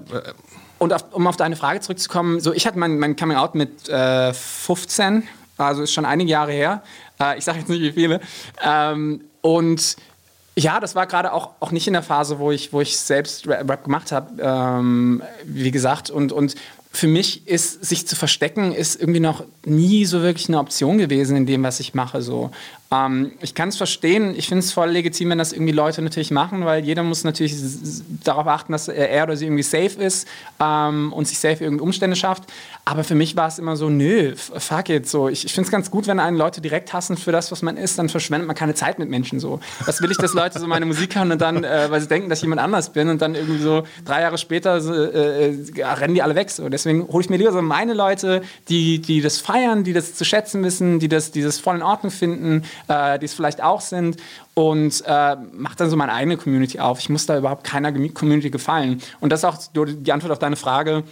Und 0.79 0.93
auf, 0.93 1.05
um 1.11 1.27
auf 1.27 1.37
deine 1.37 1.55
Frage 1.55 1.81
zurückzukommen, 1.81 2.39
so 2.39 2.53
ich 2.53 2.65
hatte 2.65 2.79
mein, 2.79 2.99
mein 2.99 3.15
Coming 3.15 3.37
Out 3.37 3.53
mit 3.53 3.87
äh, 3.89 4.33
15, 4.33 5.23
also 5.57 5.83
ist 5.83 5.93
schon 5.93 6.05
einige 6.05 6.31
Jahre 6.31 6.53
her. 6.53 6.83
Äh, 7.21 7.37
ich 7.37 7.43
sage 7.43 7.59
jetzt 7.59 7.69
nicht 7.69 7.81
wie 7.81 7.91
viele. 7.91 8.21
Ähm, 8.63 9.21
und 9.55 9.95
ja, 10.55 10.79
das 10.79 10.93
war 10.93 11.07
gerade 11.07 11.33
auch, 11.33 11.51
auch 11.59 11.71
nicht 11.71 11.87
in 11.87 11.93
der 11.93 12.03
Phase, 12.03 12.37
wo 12.37 12.51
ich, 12.51 12.71
wo 12.71 12.81
ich 12.81 12.99
selbst 12.99 13.47
Rap 13.47 13.83
gemacht 13.83 14.11
habe, 14.11 14.39
ähm, 14.39 15.23
wie 15.43 15.71
gesagt. 15.71 16.11
Und, 16.11 16.31
und 16.31 16.53
für 16.91 17.07
mich 17.07 17.47
ist, 17.47 17.83
sich 17.83 18.07
zu 18.07 18.15
verstecken, 18.15 18.73
ist 18.73 18.99
irgendwie 18.99 19.19
noch 19.19 19.43
nie 19.65 20.05
so 20.05 20.21
wirklich 20.21 20.49
eine 20.49 20.59
Option 20.59 20.99
gewesen 20.99 21.35
in 21.35 21.45
dem, 21.47 21.63
was 21.63 21.79
ich 21.79 21.95
mache. 21.95 22.21
So. 22.21 22.51
Ähm, 22.91 23.33
ich 23.41 23.53
kann 23.53 23.69
es 23.69 23.77
verstehen, 23.77 24.33
ich 24.35 24.47
finde 24.47 24.63
es 24.63 24.71
voll 24.71 24.89
legitim, 24.89 25.29
wenn 25.29 25.37
das 25.37 25.53
irgendwie 25.53 25.73
Leute 25.73 26.01
natürlich 26.01 26.31
machen, 26.31 26.65
weil 26.65 26.83
jeder 26.83 27.03
muss 27.03 27.23
natürlich 27.23 27.55
darauf 28.23 28.47
achten, 28.47 28.71
dass 28.71 28.87
er 28.87 29.23
oder 29.23 29.37
sie 29.37 29.45
irgendwie 29.45 29.63
safe 29.63 30.01
ist 30.01 30.27
ähm, 30.59 31.13
und 31.13 31.27
sich 31.27 31.37
safe 31.37 31.63
irgendwie 31.63 31.83
Umstände 31.83 32.15
schafft. 32.15 32.45
Aber 32.85 33.03
für 33.03 33.13
mich 33.13 33.35
war 33.35 33.47
es 33.47 33.59
immer 33.59 33.75
so, 33.75 33.89
nö, 33.89 34.35
fuck 34.35 34.89
it. 34.89 35.07
So. 35.07 35.29
Ich, 35.29 35.45
ich 35.45 35.53
finde 35.53 35.67
es 35.67 35.71
ganz 35.71 35.91
gut, 35.91 36.07
wenn 36.07 36.19
einen 36.19 36.35
Leute 36.35 36.61
direkt 36.61 36.91
hassen 36.91 37.15
für 37.15 37.31
das, 37.31 37.51
was 37.51 37.61
man 37.61 37.77
ist, 37.77 37.99
dann 37.99 38.09
verschwendet 38.09 38.47
man 38.47 38.55
keine 38.55 38.73
Zeit 38.73 38.97
mit 38.97 39.07
Menschen. 39.09 39.39
So. 39.39 39.59
Was 39.85 40.01
will 40.01 40.09
ich, 40.09 40.17
dass 40.17 40.33
Leute 40.33 40.59
so 40.59 40.65
meine 40.65 40.87
Musik 40.87 41.15
hören 41.15 41.31
und 41.31 41.39
dann, 41.39 41.63
äh, 41.63 41.91
weil 41.91 42.01
sie 42.01 42.07
denken, 42.07 42.29
dass 42.29 42.39
ich 42.39 42.43
jemand 42.43 42.61
anders 42.61 42.91
bin 42.91 43.09
und 43.09 43.21
dann 43.21 43.35
irgendwie 43.35 43.61
so 43.61 43.83
drei 44.03 44.21
Jahre 44.21 44.39
später 44.39 44.81
so, 44.81 44.91
äh, 44.91 45.49
äh 45.49 45.83
rennen 45.83 46.15
die 46.15 46.23
alle 46.23 46.33
weg. 46.33 46.49
So. 46.49 46.67
Deswegen 46.69 47.07
hole 47.07 47.23
ich 47.23 47.29
mir 47.29 47.37
lieber 47.37 47.51
so 47.51 47.61
meine 47.61 47.93
Leute, 47.93 48.41
die, 48.67 48.97
die 48.99 49.21
das 49.21 49.37
feiern, 49.37 49.83
die 49.83 49.93
das 49.93 50.15
zu 50.15 50.25
schätzen 50.25 50.63
wissen, 50.63 50.97
die 50.97 51.07
das, 51.07 51.29
die 51.29 51.43
das 51.43 51.59
voll 51.59 51.75
in 51.75 51.83
Ordnung 51.83 52.11
finden, 52.11 52.63
äh, 52.87 53.19
die 53.19 53.25
es 53.25 53.33
vielleicht 53.33 53.61
auch 53.61 53.81
sind 53.81 54.17
und 54.53 55.03
äh, 55.05 55.35
mache 55.53 55.75
dann 55.77 55.89
so 55.89 55.95
meine 55.95 56.13
eigene 56.13 56.37
Community 56.37 56.79
auf. 56.79 56.99
Ich 56.99 57.09
muss 57.09 57.25
da 57.25 57.37
überhaupt 57.37 57.63
keiner 57.63 57.91
Community 58.09 58.49
gefallen. 58.49 59.01
Und 59.19 59.31
das 59.31 59.41
ist 59.41 59.45
auch 59.45 59.57
die 59.73 60.11
Antwort 60.11 60.31
auf 60.31 60.39
deine 60.39 60.55
Frage, 60.55 61.03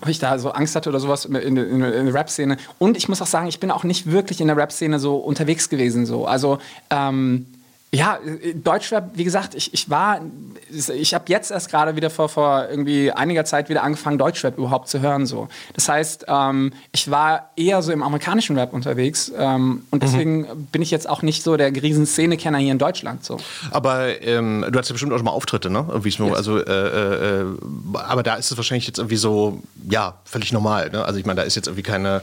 ob 0.00 0.08
ich 0.08 0.18
da 0.18 0.38
so 0.38 0.52
Angst 0.52 0.74
hatte 0.74 0.88
oder 0.88 1.00
sowas 1.00 1.24
in, 1.26 1.34
in, 1.34 1.56
in 1.56 1.80
der 1.80 2.14
Rap-Szene. 2.14 2.56
Und 2.78 2.96
ich 2.96 3.08
muss 3.08 3.20
auch 3.20 3.26
sagen, 3.26 3.46
ich 3.46 3.60
bin 3.60 3.70
auch 3.70 3.84
nicht 3.84 4.10
wirklich 4.10 4.40
in 4.40 4.46
der 4.46 4.56
Rap-Szene 4.56 4.98
so 4.98 5.16
unterwegs 5.16 5.68
gewesen. 5.68 6.06
So. 6.06 6.26
Also 6.26 6.58
ähm, 6.90 7.46
ja, 7.94 8.18
Deutschrap, 8.54 9.10
wie 9.14 9.24
gesagt, 9.24 9.54
ich, 9.54 9.74
ich 9.74 9.90
war, 9.90 10.22
ich 10.70 11.12
habe 11.12 11.24
jetzt 11.28 11.50
erst 11.50 11.70
gerade 11.70 11.94
wieder 11.94 12.08
vor, 12.08 12.30
vor 12.30 12.66
irgendwie 12.70 13.12
einiger 13.12 13.44
Zeit 13.44 13.68
wieder 13.68 13.82
angefangen, 13.82 14.16
Deutschrap 14.16 14.56
überhaupt 14.56 14.88
zu 14.88 15.00
hören. 15.00 15.26
So. 15.26 15.48
Das 15.74 15.90
heißt, 15.90 16.24
ähm, 16.26 16.72
ich 16.92 17.10
war 17.10 17.50
eher 17.54 17.82
so 17.82 17.92
im 17.92 18.02
amerikanischen 18.02 18.58
Rap 18.58 18.72
unterwegs 18.72 19.30
ähm, 19.36 19.84
und 19.90 19.98
mhm. 20.02 20.06
deswegen 20.06 20.40
mhm. 20.40 20.66
bin 20.72 20.80
ich 20.80 20.90
jetzt 20.90 21.06
auch 21.06 21.20
nicht 21.20 21.42
so 21.42 21.58
der 21.58 21.70
riesen 21.70 22.06
Szenekenner 22.06 22.56
hier 22.56 22.72
in 22.72 22.78
Deutschland. 22.78 23.26
So. 23.26 23.36
Aber 23.70 24.22
ähm, 24.22 24.64
du 24.70 24.78
hast 24.78 24.88
ja 24.88 24.94
bestimmt 24.94 25.12
auch 25.12 25.18
schon 25.18 25.26
mal 25.26 25.32
Auftritte, 25.32 25.68
ne? 25.68 25.86
Yes. 26.02 26.18
Also, 26.18 26.58
äh, 26.58 26.62
äh, 26.62 27.40
äh, 27.42 27.46
aber 27.92 28.22
da 28.22 28.36
ist 28.36 28.50
es 28.50 28.56
wahrscheinlich 28.56 28.86
jetzt 28.86 28.98
irgendwie 29.00 29.16
so, 29.16 29.60
ja, 29.90 30.14
völlig 30.24 30.50
normal. 30.50 30.88
Ne? 30.88 31.04
Also 31.04 31.18
ich 31.18 31.26
meine, 31.26 31.40
da 31.40 31.46
ist 31.46 31.56
jetzt 31.56 31.66
irgendwie 31.66 31.82
keine 31.82 32.22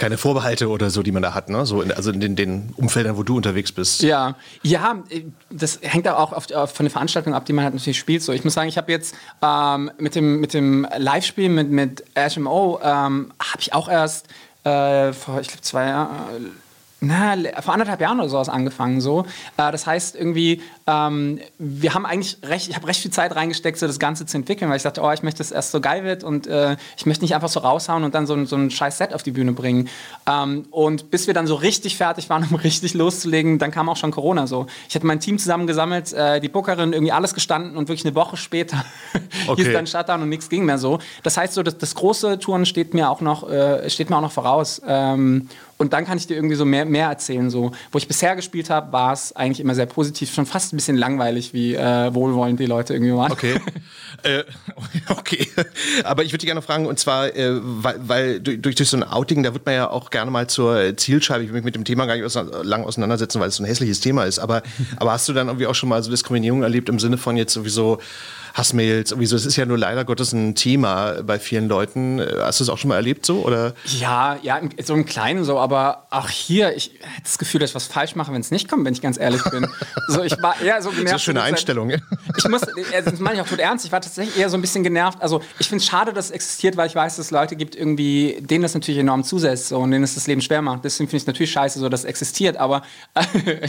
keine 0.00 0.16
Vorbehalte 0.16 0.68
oder 0.68 0.88
so, 0.88 1.02
die 1.02 1.12
man 1.12 1.22
da 1.22 1.34
hat, 1.34 1.50
ne? 1.50 1.66
So 1.66 1.82
in, 1.82 1.92
also 1.92 2.10
in 2.10 2.20
den, 2.20 2.34
den, 2.34 2.72
Umfeldern, 2.76 3.18
wo 3.18 3.22
du 3.22 3.36
unterwegs 3.36 3.70
bist. 3.70 4.02
Ja, 4.02 4.34
ja, 4.62 5.04
das 5.50 5.78
hängt 5.82 6.08
auch 6.08 6.32
oft 6.32 6.50
von 6.52 6.84
der 6.84 6.90
Veranstaltung 6.90 7.34
ab, 7.34 7.44
die 7.44 7.52
man 7.52 7.64
halt 7.64 7.74
natürlich 7.74 7.98
spielt. 7.98 8.22
So, 8.22 8.32
ich 8.32 8.42
muss 8.42 8.54
sagen, 8.54 8.68
ich 8.68 8.78
habe 8.78 8.90
jetzt 8.90 9.14
ähm, 9.42 9.90
mit 9.98 10.14
dem 10.14 10.40
mit 10.40 10.54
dem 10.54 10.86
Live-Spiel 10.96 11.50
mit 11.50 11.70
mit 11.70 12.04
HMO 12.16 12.80
ähm, 12.82 13.32
habe 13.38 13.60
ich 13.60 13.74
auch 13.74 13.88
erst 13.88 14.26
äh, 14.64 15.12
vor, 15.12 15.40
ich 15.40 15.48
glaube 15.48 15.62
zwei 15.62 15.86
Jahren 15.86 16.50
na, 17.00 17.34
vor 17.62 17.72
anderthalb 17.72 18.00
Jahren 18.00 18.20
oder 18.20 18.28
sowas 18.28 18.50
angefangen 18.50 19.00
so. 19.00 19.22
Äh, 19.56 19.72
das 19.72 19.86
heißt 19.86 20.16
irgendwie, 20.16 20.62
ähm, 20.86 21.40
wir 21.58 21.94
haben 21.94 22.04
eigentlich 22.04 22.38
recht, 22.42 22.68
ich 22.68 22.76
habe 22.76 22.86
recht 22.86 23.00
viel 23.00 23.10
Zeit 23.10 23.34
reingesteckt, 23.34 23.78
so 23.78 23.86
das 23.86 23.98
Ganze 23.98 24.26
zu 24.26 24.36
entwickeln, 24.36 24.70
weil 24.70 24.76
ich 24.76 24.82
dachte, 24.82 25.00
oh, 25.02 25.10
ich 25.10 25.22
möchte, 25.22 25.38
dass 25.38 25.48
es 25.48 25.52
erst 25.52 25.70
so 25.70 25.80
geil 25.80 26.04
wird 26.04 26.24
und 26.24 26.46
äh, 26.46 26.76
ich 26.98 27.06
möchte 27.06 27.24
nicht 27.24 27.34
einfach 27.34 27.48
so 27.48 27.60
raushauen 27.60 28.04
und 28.04 28.14
dann 28.14 28.26
so, 28.26 28.44
so 28.44 28.56
ein 28.56 28.70
scheiß 28.70 28.98
Set 28.98 29.14
auf 29.14 29.22
die 29.22 29.30
Bühne 29.30 29.52
bringen. 29.52 29.88
Ähm, 30.28 30.66
und 30.70 31.10
bis 31.10 31.26
wir 31.26 31.32
dann 31.32 31.46
so 31.46 31.54
richtig 31.54 31.96
fertig 31.96 32.28
waren, 32.28 32.44
um 32.50 32.56
richtig 32.56 32.92
loszulegen, 32.92 33.58
dann 33.58 33.70
kam 33.70 33.88
auch 33.88 33.96
schon 33.96 34.10
Corona 34.10 34.46
so. 34.46 34.66
Ich 34.88 34.94
hatte 34.94 35.06
mein 35.06 35.20
Team 35.20 35.38
zusammengesammelt, 35.38 36.12
äh, 36.12 36.40
die 36.40 36.48
Bookerin, 36.48 36.92
irgendwie 36.92 37.12
alles 37.12 37.32
gestanden 37.32 37.78
und 37.78 37.88
wirklich 37.88 38.04
eine 38.04 38.14
Woche 38.14 38.36
später 38.36 38.84
okay. 39.46 39.64
hieß 39.64 39.72
dann 39.72 39.86
Shutdown 39.86 40.22
und 40.22 40.28
nichts 40.28 40.50
ging 40.50 40.66
mehr 40.66 40.78
so. 40.78 40.98
Das 41.22 41.38
heißt 41.38 41.54
so, 41.54 41.62
das, 41.62 41.78
das 41.78 41.94
große 41.94 42.38
Touren 42.40 42.66
steht 42.66 42.92
mir 42.92 43.08
auch 43.08 43.22
noch, 43.22 43.48
äh, 43.48 43.88
steht 43.88 44.10
mir 44.10 44.16
auch 44.16 44.22
noch 44.22 44.32
voraus. 44.32 44.82
Ähm, 44.86 45.48
und 45.80 45.94
dann 45.94 46.04
kann 46.04 46.18
ich 46.18 46.26
dir 46.26 46.34
irgendwie 46.34 46.56
so 46.56 46.66
mehr, 46.66 46.84
mehr 46.84 47.08
erzählen. 47.08 47.48
So. 47.48 47.72
Wo 47.90 47.96
ich 47.96 48.06
bisher 48.06 48.36
gespielt 48.36 48.68
habe, 48.68 48.92
war 48.92 49.14
es 49.14 49.34
eigentlich 49.34 49.60
immer 49.60 49.74
sehr 49.74 49.86
positiv, 49.86 50.30
schon 50.30 50.44
fast 50.44 50.74
ein 50.74 50.76
bisschen 50.76 50.98
langweilig, 50.98 51.54
wie 51.54 51.74
äh, 51.74 52.14
wohlwollend 52.14 52.60
die 52.60 52.66
Leute 52.66 52.92
irgendwie 52.92 53.14
waren. 53.14 53.32
Okay. 53.32 53.58
äh, 54.22 54.44
okay. 55.08 55.48
Aber 56.04 56.22
ich 56.22 56.32
würde 56.32 56.40
dich 56.40 56.48
gerne 56.48 56.60
fragen, 56.60 56.84
und 56.84 56.98
zwar, 56.98 57.34
äh, 57.34 57.58
weil, 57.62 57.94
weil 57.98 58.40
durch, 58.40 58.60
durch 58.60 58.90
so 58.90 58.98
ein 58.98 59.04
Outing, 59.04 59.42
da 59.42 59.54
wird 59.54 59.64
man 59.64 59.74
ja 59.74 59.88
auch 59.88 60.10
gerne 60.10 60.30
mal 60.30 60.48
zur 60.48 60.98
Zielscheibe. 60.98 61.44
Ich 61.44 61.48
will 61.48 61.56
mich 61.56 61.64
mit 61.64 61.76
dem 61.76 61.84
Thema 61.84 62.04
gar 62.04 62.14
nicht 62.14 62.38
lang 62.62 62.84
auseinandersetzen, 62.84 63.40
weil 63.40 63.48
es 63.48 63.56
so 63.56 63.62
ein 63.62 63.66
hässliches 63.66 64.00
Thema 64.00 64.24
ist. 64.24 64.38
Aber, 64.38 64.62
aber 64.98 65.12
hast 65.12 65.30
du 65.30 65.32
dann 65.32 65.46
irgendwie 65.46 65.66
auch 65.66 65.74
schon 65.74 65.88
mal 65.88 66.02
so 66.02 66.10
Diskriminierung 66.10 66.62
erlebt 66.62 66.90
im 66.90 66.98
Sinne 66.98 67.16
von 67.16 67.38
jetzt 67.38 67.54
sowieso 67.54 68.00
Hassmails, 68.54 69.10
sowieso. 69.10 69.36
Es 69.36 69.46
ist 69.46 69.56
ja 69.56 69.66
nur 69.66 69.78
leider 69.78 70.04
Gottes 70.04 70.32
ein 70.32 70.54
Thema 70.54 71.22
bei 71.22 71.38
vielen 71.38 71.68
Leuten. 71.68 72.20
Hast 72.38 72.60
du 72.60 72.64
es 72.64 72.70
auch 72.70 72.78
schon 72.78 72.88
mal 72.88 72.96
erlebt 72.96 73.24
so? 73.26 73.44
Oder? 73.44 73.74
Ja, 73.98 74.38
ja, 74.42 74.60
so 74.82 74.94
im 74.94 75.06
Kleinen 75.06 75.44
so, 75.44 75.58
aber 75.58 76.06
auch 76.10 76.28
hier, 76.28 76.76
ich 76.76 76.92
hätte 77.00 77.22
das 77.24 77.38
Gefühl, 77.38 77.60
dass 77.60 77.70
ich 77.70 77.76
was 77.76 77.86
falsch 77.86 78.14
mache, 78.16 78.32
wenn 78.32 78.40
es 78.40 78.50
nicht 78.50 78.68
kommt, 78.68 78.84
wenn 78.84 78.92
ich 78.92 79.02
ganz 79.02 79.18
ehrlich 79.18 79.42
bin. 79.44 79.66
so, 80.08 80.22
ich 80.22 80.40
war 80.42 80.60
eher 80.60 80.82
so 80.82 80.90
genervt. 80.90 81.14
Das 81.14 81.22
ist 81.22 81.28
eine 81.28 81.38
schöne 81.38 81.42
Einstellung. 81.42 81.90
Ich 81.90 82.48
muss, 82.48 82.62
das 82.62 83.20
meine 83.20 83.36
ich 83.36 83.40
auch 83.42 83.48
tot 83.48 83.58
ernst, 83.58 83.84
ich 83.84 83.92
war 83.92 84.00
tatsächlich 84.00 84.38
eher 84.38 84.50
so 84.50 84.56
ein 84.56 84.60
bisschen 84.60 84.82
genervt. 84.82 85.20
Also 85.22 85.42
ich 85.58 85.68
finde 85.68 85.82
es 85.82 85.86
schade, 85.86 86.12
dass 86.12 86.26
es 86.26 86.30
existiert, 86.30 86.76
weil 86.76 86.88
ich 86.88 86.94
weiß, 86.94 87.16
dass 87.16 87.26
es 87.26 87.30
Leute 87.30 87.56
gibt, 87.56 87.76
irgendwie, 87.76 88.38
denen 88.40 88.62
das 88.62 88.74
natürlich 88.74 89.00
enorm 89.00 89.24
zusetzt 89.24 89.68
so, 89.68 89.78
und 89.78 89.90
denen 89.90 90.04
es 90.04 90.14
das 90.14 90.26
Leben 90.26 90.40
schwer 90.40 90.62
macht. 90.62 90.84
Deswegen 90.84 91.08
finde 91.08 91.18
ich 91.18 91.22
es 91.22 91.26
natürlich 91.26 91.52
scheiße, 91.52 91.78
so, 91.78 91.88
dass 91.88 92.00
es 92.00 92.06
existiert. 92.06 92.56
Aber 92.56 92.82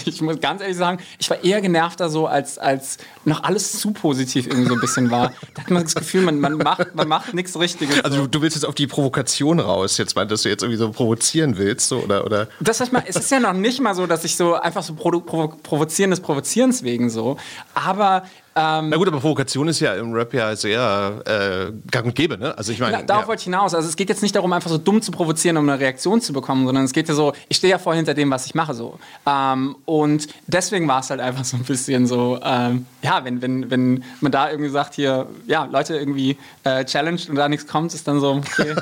ich 0.05 0.21
muss 0.21 0.39
ganz 0.39 0.61
ehrlich 0.61 0.77
sagen, 0.77 0.99
ich 1.19 1.29
war 1.29 1.43
eher 1.43 1.61
genervter 1.61 2.09
so, 2.09 2.27
als, 2.27 2.57
als 2.57 2.97
noch 3.25 3.43
alles 3.43 3.79
zu 3.79 3.91
positiv 3.91 4.47
irgendwie 4.47 4.70
so 4.71 4.77
ein 4.77 4.81
bisschen 4.81 5.11
war. 5.11 5.33
Da 5.53 5.63
hat 5.63 5.69
man 5.69 5.83
das 5.83 5.95
Gefühl, 5.95 6.21
man, 6.21 6.39
man 6.39 6.57
macht, 6.57 6.95
man 6.95 7.07
macht 7.07 7.33
nichts 7.33 7.57
Richtiges. 7.59 8.03
Also 8.03 8.21
du, 8.21 8.27
du, 8.27 8.41
willst 8.41 8.55
jetzt 8.55 8.65
auf 8.65 8.75
die 8.75 8.87
Provokation 8.87 9.59
raus, 9.59 9.97
jetzt 9.97 10.15
mal, 10.15 10.25
dass 10.25 10.43
du 10.43 10.49
jetzt 10.49 10.63
irgendwie 10.63 10.77
so 10.77 10.89
provozieren 10.91 11.57
willst, 11.57 11.89
so, 11.89 11.99
oder? 11.99 12.25
oder? 12.25 12.47
Das 12.59 12.79
heißt 12.79 12.93
mal, 12.93 13.03
es 13.05 13.15
ist 13.15 13.29
ja 13.31 13.39
noch 13.39 13.53
nicht 13.53 13.79
mal 13.81 13.93
so, 13.93 14.07
dass 14.07 14.23
ich 14.23 14.35
so 14.35 14.55
einfach 14.55 14.83
so 14.83 14.93
provo 14.93 15.21
provozieren 15.21 16.11
des 16.11 16.21
Provozierens 16.21 16.83
wegen 16.83 17.09
so. 17.09 17.37
Aber 17.73 18.23
ähm, 18.53 18.89
Na 18.89 18.97
gut, 18.97 19.07
aber 19.07 19.19
Provokation 19.19 19.67
ist 19.69 19.79
ja 19.79 19.93
im 19.93 20.11
Rap 20.13 20.33
ja 20.33 20.53
sehr 20.55 21.21
äh, 21.25 21.71
gang 21.89 22.05
und 22.05 22.15
gäbe, 22.15 22.37
ne? 22.37 22.57
Also 22.57 22.73
ich 22.73 22.79
meine. 22.79 23.03
darauf 23.05 23.23
ja. 23.23 23.27
wollte 23.29 23.39
ich 23.39 23.45
hinaus. 23.45 23.73
Also 23.73 23.87
es 23.87 23.95
geht 23.95 24.09
jetzt 24.09 24.21
nicht 24.21 24.35
darum, 24.35 24.51
einfach 24.51 24.69
so 24.69 24.77
dumm 24.77 25.01
zu 25.01 25.11
provozieren, 25.11 25.55
um 25.55 25.69
eine 25.69 25.79
Reaktion 25.79 26.19
zu 26.19 26.33
bekommen, 26.33 26.65
sondern 26.65 26.83
es 26.83 26.91
geht 26.91 27.07
ja 27.07 27.13
so, 27.13 27.33
ich 27.47 27.57
stehe 27.57 27.71
ja 27.71 27.79
voll 27.79 27.95
hinter 27.95 28.13
dem, 28.13 28.29
was 28.29 28.45
ich 28.45 28.53
mache 28.53 28.73
so. 28.73 28.99
Ähm, 29.25 29.77
und 29.85 30.27
deswegen 30.47 30.87
war 30.87 30.99
es 30.99 31.09
halt 31.09 31.21
einfach 31.21 31.45
so 31.45 31.55
ein 31.55 31.63
bisschen 31.63 32.07
so, 32.07 32.39
ähm, 32.43 32.85
ja, 33.01 33.23
wenn, 33.23 33.41
wenn, 33.41 33.71
wenn 33.71 34.03
man 34.19 34.31
da 34.33 34.51
irgendwie 34.51 34.69
sagt, 34.69 34.95
hier, 34.95 35.27
ja, 35.47 35.65
Leute 35.65 35.95
irgendwie 35.95 36.37
äh, 36.65 36.83
challenged 36.83 37.29
und 37.29 37.35
da 37.35 37.47
nichts 37.47 37.67
kommt, 37.67 37.93
ist 37.93 38.05
dann 38.07 38.19
so, 38.19 38.33
okay. 38.33 38.75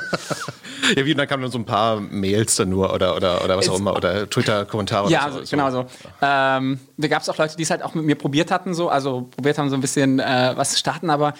ja, 0.96 1.04
wie, 1.04 1.14
dann 1.14 1.28
kamen 1.28 1.42
dann 1.42 1.52
so 1.52 1.58
ein 1.58 1.64
paar 1.64 2.00
Mails 2.00 2.56
dann 2.56 2.70
nur 2.70 2.92
oder, 2.92 3.14
oder, 3.14 3.44
oder 3.44 3.56
was 3.56 3.68
auch 3.68 3.78
immer, 3.78 3.94
oder 3.94 4.28
Twitter-Kommentare. 4.28 5.10
Ja, 5.10 5.30
so, 5.30 5.44
so, 5.44 5.50
genau 5.50 5.70
so. 5.70 5.86
Ähm, 6.20 6.80
da 6.96 7.08
gab 7.08 7.22
es 7.22 7.28
auch 7.28 7.38
Leute, 7.38 7.56
die 7.56 7.62
es 7.62 7.70
halt 7.70 7.82
auch 7.82 7.94
mit 7.94 8.04
mir 8.04 8.16
probiert 8.16 8.50
hatten, 8.50 8.74
so, 8.74 8.88
also 8.88 9.28
probiert 9.30 9.59
haben, 9.60 9.70
so 9.70 9.76
ein 9.76 9.80
bisschen 9.80 10.18
äh, 10.18 10.52
was 10.56 10.78
starten, 10.78 11.10
aber 11.10 11.34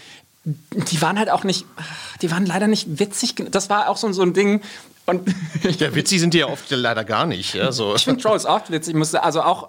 die 0.44 1.02
waren 1.02 1.18
halt 1.18 1.30
auch 1.30 1.44
nicht, 1.44 1.66
die 2.22 2.30
waren 2.30 2.46
leider 2.46 2.66
nicht 2.66 2.98
witzig. 2.98 3.34
Das 3.50 3.68
war 3.68 3.88
auch 3.88 3.96
so, 3.96 4.10
so 4.12 4.22
ein 4.22 4.32
Ding, 4.32 4.62
und 5.10 5.28
ja, 5.80 5.94
witzig 5.94 6.20
sind 6.20 6.34
die 6.34 6.38
ja 6.38 6.46
oft 6.46 6.70
leider 6.70 7.04
gar 7.04 7.26
nicht. 7.26 7.54
Ja, 7.54 7.72
so. 7.72 7.94
Ich 7.94 8.04
finde 8.04 8.22
Trolls 8.22 8.46
oft 8.46 8.70
witzig. 8.70 8.94
Ich 8.94 8.98
muss, 8.98 9.14
also 9.14 9.42
auch, 9.42 9.68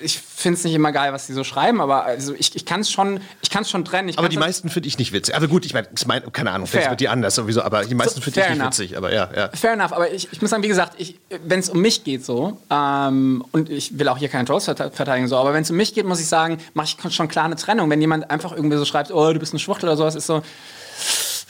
ich 0.00 0.18
finde 0.18 0.58
es 0.58 0.64
nicht 0.64 0.74
immer 0.74 0.92
geil, 0.92 1.12
was 1.12 1.26
die 1.26 1.32
so 1.32 1.44
schreiben, 1.44 1.80
aber 1.80 2.04
also 2.04 2.34
ich, 2.34 2.54
ich 2.54 2.64
kann 2.64 2.80
es 2.80 2.90
schon, 2.90 3.20
schon 3.64 3.84
trennen. 3.84 4.08
Ich 4.08 4.18
aber 4.18 4.28
die 4.28 4.38
meisten 4.38 4.70
finde 4.70 4.88
ich 4.88 4.98
nicht 4.98 5.12
witzig. 5.12 5.34
Aber 5.34 5.48
gut, 5.48 5.66
ich 5.66 5.74
meine, 5.74 5.88
mein, 6.06 6.32
keine 6.32 6.52
Ahnung, 6.52 6.66
vielleicht 6.66 6.90
wird 6.90 7.00
die 7.00 7.08
anders 7.08 7.34
sowieso, 7.34 7.62
aber 7.62 7.84
die 7.84 7.94
meisten 7.94 8.20
so, 8.20 8.20
finde 8.22 8.40
ich 8.40 8.48
nicht 8.48 8.58
enough. 8.58 8.68
witzig. 8.68 8.96
Aber 8.96 9.12
ja, 9.12 9.28
ja. 9.34 9.50
Fair 9.54 9.72
enough, 9.72 9.92
aber 9.92 10.12
ich, 10.12 10.28
ich 10.32 10.40
muss 10.40 10.50
sagen, 10.50 10.62
wie 10.62 10.68
gesagt, 10.68 10.96
wenn 11.44 11.60
es 11.60 11.68
um 11.68 11.80
mich 11.80 12.04
geht 12.04 12.24
so, 12.24 12.58
ähm, 12.70 13.44
und 13.52 13.68
ich 13.68 13.98
will 13.98 14.08
auch 14.08 14.18
hier 14.18 14.28
keine 14.28 14.44
Trolls 14.44 14.64
verteidigen, 14.64 15.28
so, 15.28 15.36
aber 15.36 15.52
wenn 15.52 15.62
es 15.62 15.70
um 15.70 15.76
mich 15.76 15.94
geht, 15.94 16.06
muss 16.06 16.20
ich 16.20 16.28
sagen, 16.28 16.58
mache 16.74 16.88
ich 17.04 17.14
schon 17.14 17.28
klar 17.28 17.44
eine 17.44 17.56
Trennung. 17.56 17.90
Wenn 17.90 18.00
jemand 18.00 18.30
einfach 18.30 18.52
irgendwie 18.52 18.76
so 18.76 18.84
schreibt, 18.84 19.10
oh, 19.10 19.32
du 19.32 19.38
bist 19.38 19.52
ein 19.52 19.58
Schwuchtel 19.58 19.88
oder 19.88 19.96
sowas, 19.96 20.14
ist 20.14 20.26
so, 20.26 20.42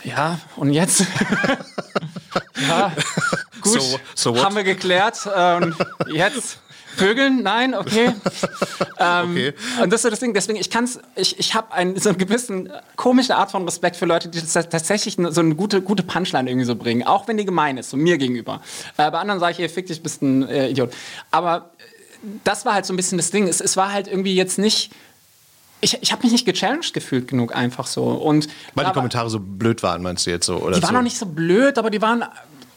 ja, 0.05 0.39
und 0.57 0.71
jetzt? 0.73 1.01
ja, 2.69 2.93
gut, 3.61 3.81
so, 3.81 4.01
so 4.15 4.45
haben 4.45 4.57
wir 4.57 4.65
geklärt. 4.65 5.29
Ähm, 5.35 5.75
jetzt 6.09 6.59
Vögeln? 6.97 7.43
Nein, 7.43 7.75
okay. 7.75 8.13
ähm, 8.99 9.31
okay. 9.31 9.55
Und 9.83 9.93
das 9.93 9.99
ist 9.99 10.03
so 10.03 10.11
das 10.11 10.21
Ding. 10.21 10.35
Deswegen, 10.35 10.59
ich 10.59 10.71
kann's, 10.71 10.99
ich, 11.15 11.39
ich 11.39 11.55
habe 11.55 11.73
einen, 11.73 11.99
so 11.99 12.09
einen 12.09 12.19
gewissen 12.19 12.73
komische 12.97 13.37
Art 13.37 13.51
von 13.51 13.65
Respekt 13.65 13.97
für 13.97 14.07
Leute, 14.07 14.29
die 14.29 14.41
tatsächlich 14.41 15.17
so 15.17 15.41
eine 15.41 15.55
gute, 15.55 15.83
gute 15.83 16.03
Punchline 16.03 16.49
irgendwie 16.49 16.67
so 16.67 16.75
bringen. 16.75 17.07
Auch 17.07 17.29
wenn 17.29 17.37
die 17.37 17.45
gemein 17.45 17.77
ist, 17.77 17.91
so 17.91 17.97
mir 17.97 18.19
gegenüber. 18.19 18.63
Äh, 18.97 19.11
bei 19.11 19.19
anderen 19.19 19.41
sage 19.41 19.53
ich, 19.53 19.61
ey, 19.61 19.69
fick 19.69 19.87
dich, 19.87 20.03
bist 20.03 20.23
ein 20.23 20.49
äh, 20.49 20.71
Idiot. 20.71 20.93
Aber 21.31 21.71
das 22.45 22.65
war 22.65 22.75
halt 22.75 22.87
so 22.87 22.93
ein 22.93 22.97
bisschen 22.97 23.19
das 23.19 23.31
Ding. 23.31 23.47
Es, 23.47 23.61
es 23.61 23.77
war 23.77 23.93
halt 23.93 24.09
irgendwie 24.09 24.35
jetzt 24.35 24.59
nicht 24.59 24.91
ich, 25.81 25.99
ich 26.03 26.13
habe 26.13 26.23
mich 26.23 26.33
nicht 26.33 26.47
gechallenged 26.47 26.95
gefühlt 26.95 27.29
genug 27.29 27.55
einfach 27.55 27.87
so. 27.87 28.05
Und 28.05 28.49
Weil 28.75 28.87
die 28.87 28.93
Kommentare 28.93 29.29
so 29.31 29.41
blöd 29.41 29.83
waren, 29.83 30.03
meinst 30.03 30.27
du 30.27 30.31
jetzt 30.31 30.47
so? 30.47 30.57
Oder 30.57 30.77
die 30.77 30.83
waren 30.83 30.91
so? 30.91 30.95
noch 30.95 31.03
nicht 31.03 31.19
so 31.19 31.27
blöd, 31.27 31.79
aber 31.79 31.91
die 31.91 32.01
waren, 32.01 32.25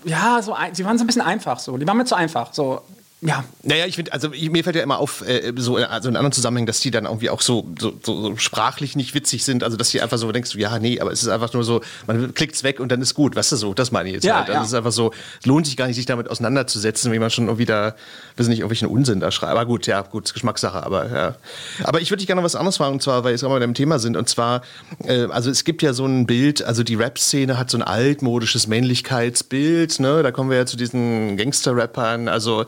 ja, 0.04 0.42
so, 0.42 0.56
sie 0.74 0.86
waren 0.86 0.98
so 0.98 1.04
ein 1.04 1.08
bisschen 1.08 1.22
einfach 1.22 1.60
so. 1.60 1.78
Die 1.78 1.88
waren 1.88 1.98
mir 1.98 2.06
zu 2.06 2.16
einfach. 2.16 2.54
So, 2.54 2.82
ja. 3.22 3.44
Naja, 3.64 3.86
ich 3.86 3.96
finde, 3.96 4.14
also 4.14 4.32
ich, 4.32 4.50
mir 4.50 4.64
fällt 4.64 4.78
ja 4.78 4.82
immer 4.82 4.98
auf, 4.98 5.28
äh, 5.28 5.52
so 5.58 5.76
also 5.76 6.08
in 6.08 6.16
anderen 6.16 6.32
Zusammenhängen, 6.32 6.68
dass 6.68 6.80
die 6.80 6.90
dann 6.90 7.04
irgendwie 7.04 7.30
auch 7.30 7.42
so, 7.42 7.68
so, 7.78 7.94
so, 8.02 8.22
so, 8.22 8.38
sprachlich 8.38 8.96
nicht 8.96 9.14
witzig 9.14 9.44
sind. 9.44 9.62
Also, 9.62 9.76
dass 9.76 9.90
die 9.90 10.02
einfach 10.02 10.18
so 10.18 10.32
denkst, 10.32 10.56
ja, 10.56 10.80
nee, 10.80 11.02
aber 11.02 11.12
es 11.12 11.22
ist 11.22 11.28
einfach 11.28 11.52
nur 11.54 11.66
so, 11.66 11.82
man 12.08 12.34
klickt's 12.34 12.64
weg 12.64 12.80
und 12.80 12.92
dann 12.92 13.02
ist 13.02 13.16
gut. 13.16 13.36
Weißt 13.36 13.52
du 13.52 13.58
so, 13.58 13.74
das 13.74 13.92
meine 13.92 14.08
ich 14.08 14.16
jetzt 14.16 14.24
ja, 14.24 14.38
halt. 14.38 14.48
Also, 14.48 14.54
ja. 14.54 14.62
Es 14.62 14.68
ist 14.70 14.74
einfach 14.74 14.94
so, 14.94 15.12
es 15.42 15.46
lohnt 15.46 15.66
sich 15.66 15.76
gar 15.76 15.88
nicht, 15.88 15.98
sich 15.98 16.06
damit 16.06 16.30
auseinanderzusetzen, 16.30 17.12
wie 17.12 17.20
man 17.20 17.30
schon 17.30 17.46
irgendwie 17.46 17.66
da, 17.66 17.96
weiß 18.38 18.48
nicht, 18.48 18.60
irgendwelchen 18.60 18.88
Unsinn 18.88 19.20
da 19.20 19.32
schreibt. 19.32 19.52
Aber 19.52 19.66
gut, 19.66 19.86
ja, 19.86 20.02
gut, 20.02 20.34
Geschmackssache, 20.34 20.82
aber 20.82 21.12
ja. 21.12 21.36
Aber 21.84 22.00
ich 22.00 22.12
würde 22.12 22.20
dich 22.20 22.28
gerne 22.28 22.40
noch 22.40 22.46
was 22.46 22.56
anderes 22.56 22.78
fragen, 22.78 22.94
und 22.94 23.04
zwar, 23.04 23.18
weil 23.18 23.26
wir 23.26 23.32
jetzt 23.32 23.42
gerade 23.42 23.56
bei 23.56 23.60
dem 23.60 23.74
Thema 23.74 24.00
sind. 24.00 24.16
Und 24.16 24.30
zwar, 24.30 24.62
äh, 25.04 25.26
also 25.26 25.52
es 25.52 25.66
gibt 25.66 25.82
ja 25.82 25.92
so 25.92 26.06
ein 26.06 26.26
Bild, 26.26 26.64
also 26.64 26.84
die 26.84 26.96
Rap-Szene 26.96 27.58
hat 27.58 27.70
so 27.70 27.78
ein 27.78 27.84
altmodisches 27.84 28.68
Männlichkeitsbild, 28.68 30.00
ne? 30.00 30.24
Da 30.24 30.32
kommen 30.32 30.50
wir 30.50 30.58
ja 30.58 30.66
zu 30.66 30.78
diesen 30.78 31.36
Gangster-Rappern, 31.36 32.30
also 32.30 32.66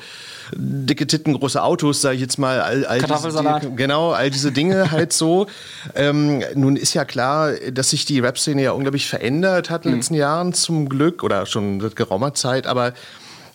dicke 0.56 1.08
Titten, 1.08 1.34
große 1.34 1.62
Autos, 1.62 2.02
sage 2.02 2.16
ich 2.16 2.22
jetzt 2.22 2.38
mal. 2.38 2.62
All, 2.62 2.86
all 2.86 3.00
Kartoffelsalat. 3.00 3.64
Diese, 3.64 3.76
genau, 3.76 4.12
all 4.12 4.30
diese 4.30 4.52
Dinge 4.52 4.92
halt 4.92 5.14
so. 5.14 5.48
Ähm, 5.96 6.44
nun 6.56 6.76
ist 6.76 6.94
ja 6.94 7.06
klar, 7.06 7.54
dass 7.72 7.92
sich 7.92 8.06
die 8.06 8.20
Rap-Szene 8.20 8.64
ja 8.64 8.72
unglaublich 8.72 9.08
verändert 9.08 9.70
hat 9.70 9.86
in 9.86 9.90
den 9.90 9.96
mhm. 9.96 10.00
letzten 10.00 10.16
Jahren 10.16 10.54
zum 10.54 10.90
Glück 10.90 11.24
oder 11.24 11.46
schon 11.46 11.82
seit 11.82 11.96
geraumer 11.96 12.34
Zeit, 12.34 12.68
aber 12.68 12.94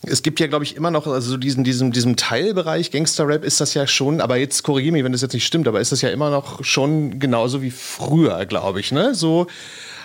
es 0.03 0.23
gibt 0.23 0.39
ja, 0.41 0.47
glaube 0.47 0.65
ich, 0.65 0.77
immer 0.77 0.91
noch, 0.91 1.07
also 1.07 1.37
diesen, 1.37 1.65
diesem, 1.65 1.91
diesem 1.91 2.17
Teilbereich 2.17 2.91
Gangster-Rap 2.91 3.45
ist 3.45 3.61
das 3.61 3.75
ja 3.75 3.87
schon, 3.87 4.21
aber 4.21 4.37
jetzt 4.37 4.63
korrigiere 4.63 4.93
mich, 4.93 5.05
wenn 5.05 5.13
das 5.13 5.23
jetzt 5.23 5.33
nicht 5.33 5.47
stimmt, 5.47 5.67
aber 5.67 5.81
ist 5.81 5.93
das 5.93 6.01
ja 6.01 6.11
immer 6.11 6.31
noch 6.31 6.63
schon 6.65 7.19
genauso 7.19 7.63
wie 7.63 7.71
früher, 7.71 8.47
glaube 8.47 8.81
ich, 8.81 8.93
ne? 8.93 9.15
So, 9.15 9.47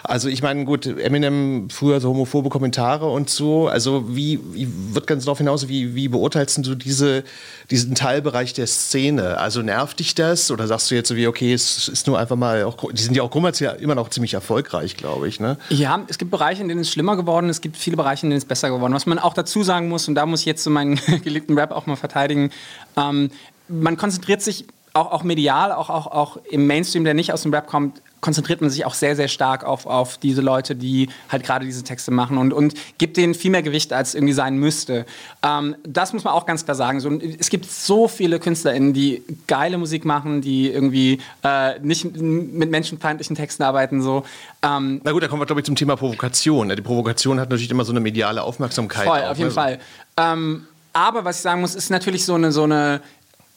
also 0.03 0.29
ich 0.29 0.41
meine, 0.41 0.65
gut, 0.65 0.85
Eminem 0.85 1.69
früher 1.69 1.99
so 1.99 2.09
homophobe 2.09 2.49
Kommentare 2.49 3.09
und 3.09 3.29
so. 3.29 3.67
Also 3.67 4.15
wie, 4.15 4.39
wie 4.53 4.67
wird 4.93 5.07
ganz 5.07 5.25
darauf 5.25 5.37
hinaus, 5.37 5.67
wie, 5.67 5.95
wie 5.95 6.07
beurteilst 6.07 6.65
du 6.65 6.75
diese, 6.75 7.23
diesen 7.69 7.95
Teilbereich 7.95 8.53
der 8.53 8.67
Szene? 8.67 9.37
Also 9.37 9.61
nervt 9.61 9.99
dich 9.99 10.15
das 10.15 10.51
oder 10.51 10.67
sagst 10.67 10.89
du 10.91 10.95
jetzt 10.95 11.09
so 11.09 11.15
wie, 11.15 11.27
okay, 11.27 11.53
es 11.53 11.87
ist 11.87 12.07
nur 12.07 12.17
einfach 12.17 12.35
mal, 12.35 12.63
auch, 12.63 12.91
die 12.91 13.01
sind 13.01 13.15
ja 13.15 13.23
auch 13.23 13.31
kommerziell 13.31 13.75
immer 13.79 13.95
noch 13.95 14.09
ziemlich 14.09 14.33
erfolgreich, 14.33 14.97
glaube 14.97 15.27
ich. 15.27 15.39
Ne? 15.39 15.57
Ja, 15.69 16.03
es 16.07 16.17
gibt 16.17 16.31
Bereiche, 16.31 16.61
in 16.61 16.67
denen 16.67 16.81
es 16.81 16.91
schlimmer 16.91 17.15
geworden 17.15 17.49
ist, 17.49 17.57
es 17.57 17.61
gibt 17.61 17.77
viele 17.77 17.97
Bereiche, 17.97 18.25
in 18.25 18.31
denen 18.31 18.39
es 18.39 18.45
besser 18.45 18.69
geworden 18.69 18.93
ist. 18.93 19.01
Was 19.01 19.05
man 19.05 19.19
auch 19.19 19.33
dazu 19.33 19.63
sagen 19.63 19.89
muss, 19.89 20.07
und 20.07 20.15
da 20.15 20.25
muss 20.25 20.41
ich 20.41 20.45
jetzt 20.45 20.63
so 20.63 20.69
meinen 20.69 20.95
geliebten 21.23 21.57
Rap 21.57 21.71
auch 21.71 21.85
mal 21.85 21.95
verteidigen, 21.95 22.51
ähm, 22.97 23.29
man 23.67 23.97
konzentriert 23.97 24.41
sich 24.41 24.65
auch, 24.93 25.11
auch 25.11 25.23
medial, 25.23 25.71
auch, 25.71 25.89
auch, 25.89 26.07
auch 26.07 26.37
im 26.49 26.67
Mainstream, 26.67 27.03
der 27.03 27.13
nicht 27.13 27.31
aus 27.31 27.43
dem 27.43 27.53
Rap 27.53 27.67
kommt, 27.67 28.01
konzentriert 28.21 28.62
man 28.62 28.69
sich 28.69 28.86
auch 28.86 28.93
sehr, 28.93 29.15
sehr 29.15 29.27
stark 29.27 29.63
auf, 29.63 29.86
auf 29.86 30.17
diese 30.17 30.41
Leute, 30.41 30.75
die 30.75 31.10
halt 31.29 31.43
gerade 31.43 31.65
diese 31.65 31.84
Texte 31.84 32.12
machen 32.12 32.38
und, 32.38 32.53
und 32.53 32.75
gibt 32.97 33.17
denen 33.17 33.34
viel 33.34 33.51
mehr 33.51 33.63
Gewicht, 33.63 33.91
als 33.91 34.15
irgendwie 34.15 34.34
sein 34.34 34.55
müsste. 34.55 35.05
Ähm, 35.43 35.75
das 35.84 36.13
muss 36.13 36.23
man 36.23 36.34
auch 36.34 36.45
ganz 36.45 36.63
klar 36.63 36.75
sagen. 36.75 36.99
So, 36.99 37.10
es 37.12 37.49
gibt 37.49 37.69
so 37.69 38.07
viele 38.07 38.39
KünstlerInnen, 38.39 38.93
die 38.93 39.23
geile 39.47 39.77
Musik 39.77 40.05
machen, 40.05 40.41
die 40.41 40.69
irgendwie 40.69 41.19
äh, 41.43 41.79
nicht 41.79 42.15
mit 42.15 42.69
menschenfeindlichen 42.69 43.36
Texten 43.36 43.63
arbeiten. 43.63 44.01
So. 44.01 44.23
Ähm, 44.62 45.01
Na 45.03 45.12
gut, 45.12 45.23
da 45.23 45.27
kommen 45.27 45.41
wir, 45.41 45.47
glaube 45.47 45.62
ich, 45.62 45.65
zum 45.65 45.75
Thema 45.75 45.95
Provokation. 45.95 46.69
Die 46.69 46.81
Provokation 46.81 47.39
hat 47.39 47.49
natürlich 47.49 47.71
immer 47.71 47.86
so 47.86 47.91
eine 47.91 47.99
mediale 47.99 48.43
Aufmerksamkeit. 48.43 49.07
Voll, 49.07 49.21
auch, 49.21 49.31
auf 49.31 49.38
jeden 49.38 49.49
ne? 49.49 49.53
Fall. 49.53 49.79
Ähm, 50.17 50.67
aber 50.93 51.23
was 51.25 51.38
ich 51.38 51.41
sagen 51.41 51.62
muss, 51.62 51.75
ist 51.75 51.89
natürlich 51.89 52.25
so 52.25 52.36
eine, 52.36 52.51
so 52.51 52.63
eine 52.63 53.01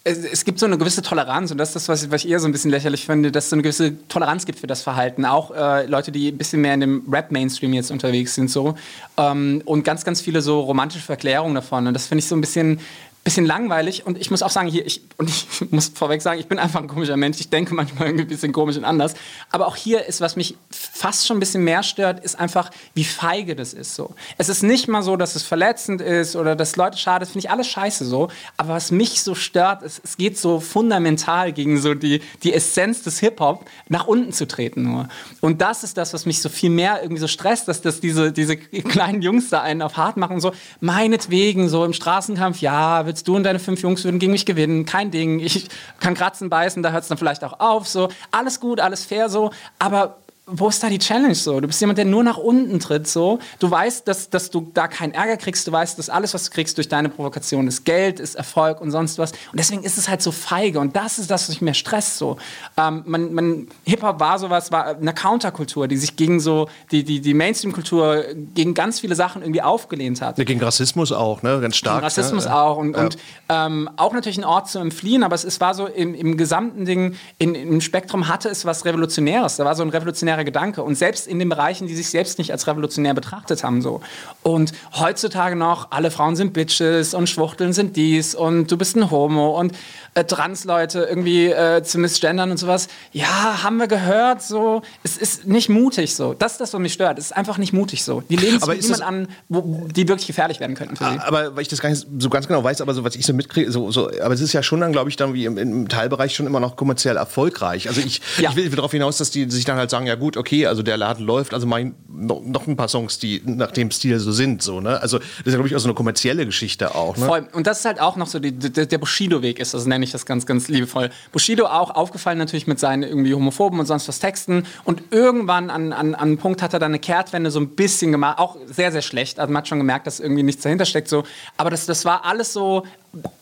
es, 0.06 0.18
es, 0.18 0.44
gibt 0.44 0.58
so 0.58 0.66
eine 0.66 0.76
gewisse 0.76 1.00
Toleranz 1.00 1.50
und 1.50 1.56
das 1.56 1.70
ist 1.70 1.76
das, 1.76 1.88
was 1.88 2.02
ich, 2.02 2.10
was 2.10 2.24
ich 2.24 2.30
eher 2.30 2.38
so 2.38 2.46
ein 2.46 2.52
bisschen 2.52 2.70
lächerlich 2.70 3.06
finde, 3.06 3.32
dass 3.32 3.44
es 3.44 3.50
so 3.50 3.56
eine 3.56 3.62
gewisse 3.62 4.06
Toleranz 4.08 4.44
gibt 4.44 4.58
für 4.58 4.66
das 4.66 4.82
Verhalten. 4.82 5.24
Auch 5.24 5.50
äh, 5.50 5.86
Leute, 5.86 6.12
die 6.12 6.28
ein 6.28 6.36
bisschen 6.36 6.60
mehr 6.60 6.74
in 6.74 6.80
dem 6.80 7.04
Rap-Mainstream 7.10 7.72
jetzt 7.72 7.90
unterwegs 7.90 8.34
sind 8.34 8.50
so. 8.50 8.74
Ähm, 9.16 9.62
und 9.64 9.82
ganz, 9.82 10.04
ganz 10.04 10.20
viele 10.20 10.42
so 10.42 10.60
romantische 10.60 11.04
Verklärungen 11.04 11.54
davon. 11.54 11.86
Und 11.86 11.94
das 11.94 12.06
finde 12.06 12.20
ich 12.20 12.28
so 12.28 12.36
ein 12.36 12.42
bisschen 12.42 12.80
bisschen 13.24 13.46
langweilig 13.46 14.06
und 14.06 14.18
ich 14.18 14.30
muss 14.30 14.42
auch 14.42 14.50
sagen, 14.50 14.68
hier, 14.68 14.84
ich, 14.84 15.00
und 15.16 15.30
ich 15.30 15.46
muss 15.70 15.88
vorweg 15.88 16.20
sagen, 16.20 16.38
ich 16.38 16.46
bin 16.46 16.58
einfach 16.58 16.80
ein 16.80 16.88
komischer 16.88 17.16
Mensch. 17.16 17.40
Ich 17.40 17.48
denke 17.48 17.74
manchmal 17.74 18.08
ein 18.08 18.26
bisschen 18.26 18.52
komisch 18.52 18.76
und 18.76 18.84
anders. 18.84 19.14
Aber 19.50 19.66
auch 19.66 19.76
hier 19.76 20.04
ist, 20.04 20.20
was 20.20 20.36
mich 20.36 20.56
fast 20.70 21.26
schon 21.26 21.38
ein 21.38 21.40
bisschen 21.40 21.64
mehr 21.64 21.82
stört, 21.82 22.22
ist 22.22 22.38
einfach, 22.38 22.70
wie 22.92 23.04
feige 23.04 23.56
das 23.56 23.72
ist 23.72 23.94
so. 23.94 24.14
Es 24.36 24.50
ist 24.50 24.62
nicht 24.62 24.88
mal 24.88 25.02
so, 25.02 25.16
dass 25.16 25.36
es 25.36 25.42
verletzend 25.42 26.02
ist 26.02 26.36
oder 26.36 26.54
dass 26.54 26.76
Leute 26.76 26.98
schade, 26.98 27.20
das 27.20 27.30
finde 27.30 27.46
ich 27.46 27.50
alles 27.50 27.66
scheiße 27.66 28.04
so. 28.04 28.28
Aber 28.58 28.74
was 28.74 28.90
mich 28.90 29.22
so 29.22 29.34
stört, 29.34 29.82
ist, 29.82 30.02
es 30.04 30.18
geht 30.18 30.38
so 30.38 30.60
fundamental 30.60 31.52
gegen 31.54 31.80
so 31.80 31.94
die, 31.94 32.20
die 32.42 32.52
Essenz 32.52 33.02
des 33.02 33.20
Hip-Hop, 33.20 33.64
nach 33.88 34.06
unten 34.06 34.32
zu 34.34 34.46
treten 34.46 34.82
nur. 34.82 35.08
Und 35.40 35.62
das 35.62 35.82
ist 35.82 35.96
das, 35.96 36.12
was 36.12 36.26
mich 36.26 36.42
so 36.42 36.50
viel 36.50 36.70
mehr 36.70 37.00
irgendwie 37.02 37.20
so 37.20 37.28
stresst, 37.28 37.68
dass, 37.68 37.80
dass 37.80 38.00
diese, 38.00 38.32
diese 38.32 38.58
kleinen 38.58 39.22
Jungs 39.22 39.48
da 39.48 39.62
einen 39.62 39.80
auf 39.80 39.96
hart 39.96 40.18
machen, 40.18 40.40
so 40.40 40.52
meinetwegen, 40.80 41.70
so 41.70 41.86
im 41.86 41.94
Straßenkampf, 41.94 42.60
ja, 42.60 43.06
willst 43.14 43.28
du 43.28 43.36
und 43.36 43.44
deine 43.44 43.60
fünf 43.60 43.80
Jungs 43.80 44.02
würden 44.02 44.18
gegen 44.18 44.32
mich 44.32 44.44
gewinnen, 44.44 44.86
kein 44.86 45.12
Ding, 45.12 45.38
ich 45.38 45.68
kann 46.00 46.14
kratzen, 46.14 46.50
beißen, 46.50 46.82
da 46.82 46.90
hört 46.90 47.02
es 47.04 47.08
dann 47.08 47.18
vielleicht 47.18 47.44
auch 47.44 47.60
auf, 47.60 47.86
so, 47.86 48.08
alles 48.32 48.58
gut, 48.58 48.80
alles 48.80 49.04
fair, 49.04 49.28
so, 49.28 49.50
aber 49.78 50.16
wo 50.46 50.68
ist 50.68 50.82
da 50.82 50.90
die 50.90 50.98
Challenge 50.98 51.34
so? 51.34 51.58
Du 51.60 51.66
bist 51.66 51.80
jemand, 51.80 51.96
der 51.96 52.04
nur 52.04 52.22
nach 52.22 52.36
unten 52.36 52.78
tritt 52.78 53.08
so. 53.08 53.38
Du 53.60 53.70
weißt, 53.70 54.06
dass, 54.06 54.28
dass 54.28 54.50
du 54.50 54.70
da 54.74 54.88
keinen 54.88 55.14
Ärger 55.14 55.38
kriegst. 55.38 55.66
Du 55.66 55.72
weißt, 55.72 55.98
dass 55.98 56.10
alles, 56.10 56.34
was 56.34 56.44
du 56.44 56.50
kriegst 56.50 56.76
durch 56.76 56.88
deine 56.88 57.08
Provokation 57.08 57.66
ist 57.66 57.84
Geld, 57.84 58.20
ist 58.20 58.34
Erfolg 58.34 58.82
und 58.82 58.90
sonst 58.90 59.18
was. 59.18 59.32
Und 59.32 59.58
deswegen 59.58 59.82
ist 59.84 59.96
es 59.96 60.06
halt 60.06 60.20
so 60.20 60.32
feige. 60.32 60.80
Und 60.80 60.96
das 60.96 61.18
ist 61.18 61.30
das, 61.30 61.44
was 61.44 61.48
mich 61.48 61.62
mehr 61.62 61.72
stresst 61.72 62.18
so. 62.18 62.36
Ähm, 62.76 63.04
man, 63.06 63.32
man, 63.32 63.68
Hip-Hop 63.84 64.20
war 64.20 64.38
sowas, 64.38 64.70
war 64.70 64.88
eine 64.88 65.14
Counterkultur, 65.14 65.88
die 65.88 65.96
sich 65.96 66.14
gegen 66.14 66.40
so, 66.40 66.68
die, 66.90 67.04
die, 67.04 67.20
die 67.20 67.32
Mainstream-Kultur 67.32 68.24
gegen 68.54 68.74
ganz 68.74 69.00
viele 69.00 69.14
Sachen 69.14 69.40
irgendwie 69.40 69.62
aufgelehnt 69.62 70.20
hat. 70.20 70.36
Ja, 70.36 70.44
gegen 70.44 70.62
Rassismus 70.62 71.10
auch, 71.10 71.42
ne? 71.42 71.58
Ganz 71.62 71.76
stark. 71.76 71.96
Gegen 71.96 72.04
Rassismus 72.04 72.44
ne? 72.44 72.54
auch. 72.54 72.76
Und, 72.76 72.96
ja. 72.96 73.04
und 73.04 73.16
ähm, 73.48 73.90
auch 73.96 74.12
natürlich 74.12 74.36
ein 74.36 74.44
Ort 74.44 74.68
zu 74.68 74.78
entfliehen, 74.78 75.22
aber 75.22 75.34
es, 75.34 75.44
es 75.44 75.58
war 75.62 75.72
so 75.72 75.86
im, 75.86 76.14
im 76.14 76.36
gesamten 76.36 76.84
Ding, 76.84 77.16
in, 77.38 77.54
im 77.54 77.80
Spektrum 77.80 78.28
hatte 78.28 78.50
es 78.50 78.66
was 78.66 78.84
Revolutionäres. 78.84 79.56
Da 79.56 79.64
war 79.64 79.74
so 79.74 79.82
ein 79.82 79.88
revolutionärer 80.34 80.44
Gedanke. 80.44 80.82
Und 80.82 80.96
selbst 80.96 81.26
in 81.26 81.38
den 81.38 81.48
Bereichen, 81.48 81.86
die 81.86 81.94
sich 81.94 82.08
selbst 82.08 82.38
nicht 82.38 82.52
als 82.52 82.66
revolutionär 82.66 83.14
betrachtet 83.14 83.64
haben. 83.64 83.82
So. 83.82 84.00
Und 84.42 84.72
heutzutage 84.98 85.56
noch, 85.56 85.90
alle 85.90 86.10
Frauen 86.10 86.36
sind 86.36 86.52
Bitches 86.52 87.14
und 87.14 87.28
Schwuchteln 87.28 87.72
sind 87.72 87.96
dies 87.96 88.34
und 88.34 88.70
du 88.70 88.76
bist 88.76 88.96
ein 88.96 89.10
Homo 89.10 89.58
und 89.58 89.72
äh, 90.14 90.24
Transleute 90.24 91.06
irgendwie 91.08 91.46
äh, 91.46 91.82
zu 91.82 91.98
misgendern 91.98 92.50
und 92.50 92.56
sowas. 92.56 92.88
Ja, 93.12 93.62
haben 93.62 93.78
wir 93.78 93.88
gehört, 93.88 94.42
so. 94.42 94.82
Es 95.02 95.16
ist 95.16 95.46
nicht 95.46 95.68
mutig 95.68 96.14
so. 96.14 96.34
Das 96.34 96.52
ist 96.52 96.60
das, 96.60 96.72
was 96.72 96.80
mich 96.80 96.92
stört. 96.92 97.18
Es 97.18 97.26
ist 97.26 97.36
einfach 97.36 97.58
nicht 97.58 97.72
mutig 97.72 98.04
so. 98.04 98.20
Die 98.20 98.36
legen 98.36 98.60
sich 98.60 98.82
niemand 98.82 99.02
an, 99.02 99.28
wo, 99.48 99.86
die 99.94 100.08
wirklich 100.08 100.26
gefährlich 100.26 100.60
werden 100.60 100.76
könnten 100.76 100.96
für 100.96 101.04
sie. 101.04 101.18
Aber 101.18 101.56
weil 101.56 101.62
ich 101.62 101.68
das 101.68 101.80
gar 101.80 101.90
nicht 101.90 102.06
so 102.18 102.30
ganz 102.30 102.46
genau 102.46 102.62
weiß, 102.62 102.80
aber 102.80 102.94
so 102.94 103.04
was 103.04 103.16
ich 103.16 103.26
so 103.26 103.32
mitkriege, 103.32 103.70
so, 103.70 103.90
so, 103.90 104.08
aber 104.20 104.34
es 104.34 104.40
ist 104.40 104.52
ja 104.52 104.62
schon 104.62 104.80
dann, 104.80 104.92
glaube 104.92 105.10
ich, 105.10 105.16
dann 105.16 105.34
wie 105.34 105.44
im, 105.44 105.58
im, 105.58 105.88
Teilbereich 105.88 106.34
schon 106.34 106.46
immer 106.46 106.60
noch 106.60 106.76
kommerziell 106.76 107.16
erfolgreich. 107.16 107.88
Also 107.88 108.00
ich, 108.00 108.20
ja. 108.38 108.50
ich 108.50 108.56
will, 108.56 108.64
will 108.70 108.76
darauf 108.76 108.92
hinaus, 108.92 109.18
dass 109.18 109.30
die 109.30 109.50
sich 109.50 109.64
dann 109.64 109.76
halt 109.76 109.90
sagen, 109.90 110.06
ja 110.06 110.14
gut, 110.14 110.23
okay, 110.36 110.66
also 110.66 110.82
der 110.82 110.96
Laden 110.96 111.24
läuft, 111.24 111.54
also 111.54 111.66
mein, 111.66 111.94
noch, 112.08 112.42
noch 112.42 112.66
ein 112.66 112.76
paar 112.76 112.88
Songs, 112.88 113.18
die 113.18 113.42
nach 113.44 113.70
dem 113.70 113.90
Stil 113.90 114.18
so 114.18 114.32
sind, 114.32 114.62
so, 114.62 114.80
ne? 114.80 115.00
Also 115.00 115.18
das 115.18 115.28
ist 115.28 115.46
ja, 115.46 115.52
glaube 115.54 115.68
ich, 115.68 115.76
auch 115.76 115.80
so 115.80 115.88
eine 115.88 115.94
kommerzielle 115.94 116.46
Geschichte 116.46 116.94
auch. 116.94 117.16
Ne? 117.16 117.26
Voll. 117.26 117.48
Und 117.52 117.66
das 117.66 117.80
ist 117.80 117.84
halt 117.84 118.00
auch 118.00 118.16
noch 118.16 118.26
so, 118.26 118.38
die, 118.38 118.52
der, 118.52 118.86
der 118.86 118.98
Bushido-Weg 118.98 119.58
ist, 119.58 119.74
das 119.74 119.86
nenne 119.86 120.04
ich 120.04 120.12
das 120.12 120.26
ganz, 120.26 120.46
ganz 120.46 120.68
liebevoll. 120.68 121.10
Bushido 121.32 121.66
auch 121.66 121.90
aufgefallen 121.90 122.38
natürlich 122.38 122.66
mit 122.66 122.78
seinen 122.78 123.02
irgendwie 123.02 123.34
homophoben 123.34 123.78
und 123.78 123.86
sonst 123.86 124.08
was 124.08 124.18
Texten. 124.18 124.66
Und 124.84 125.02
irgendwann 125.10 125.70
an, 125.70 125.92
an, 125.92 126.14
an 126.14 126.14
einem 126.14 126.38
Punkt 126.38 126.62
hat 126.62 126.72
er 126.72 126.78
dann 126.78 126.92
eine 126.92 126.98
Kehrtwende 126.98 127.50
so 127.50 127.60
ein 127.60 127.70
bisschen 127.70 128.12
gemacht, 128.12 128.38
auch 128.38 128.56
sehr, 128.66 128.92
sehr 128.92 129.02
schlecht. 129.02 129.38
Also 129.38 129.52
man 129.52 129.60
hat 129.60 129.68
schon 129.68 129.78
gemerkt, 129.78 130.06
dass 130.06 130.20
irgendwie 130.20 130.42
nichts 130.42 130.62
dahinter 130.62 130.84
steckt. 130.84 131.08
So. 131.08 131.24
Aber 131.56 131.70
das, 131.70 131.86
das 131.86 132.04
war 132.04 132.24
alles 132.24 132.52
so 132.52 132.84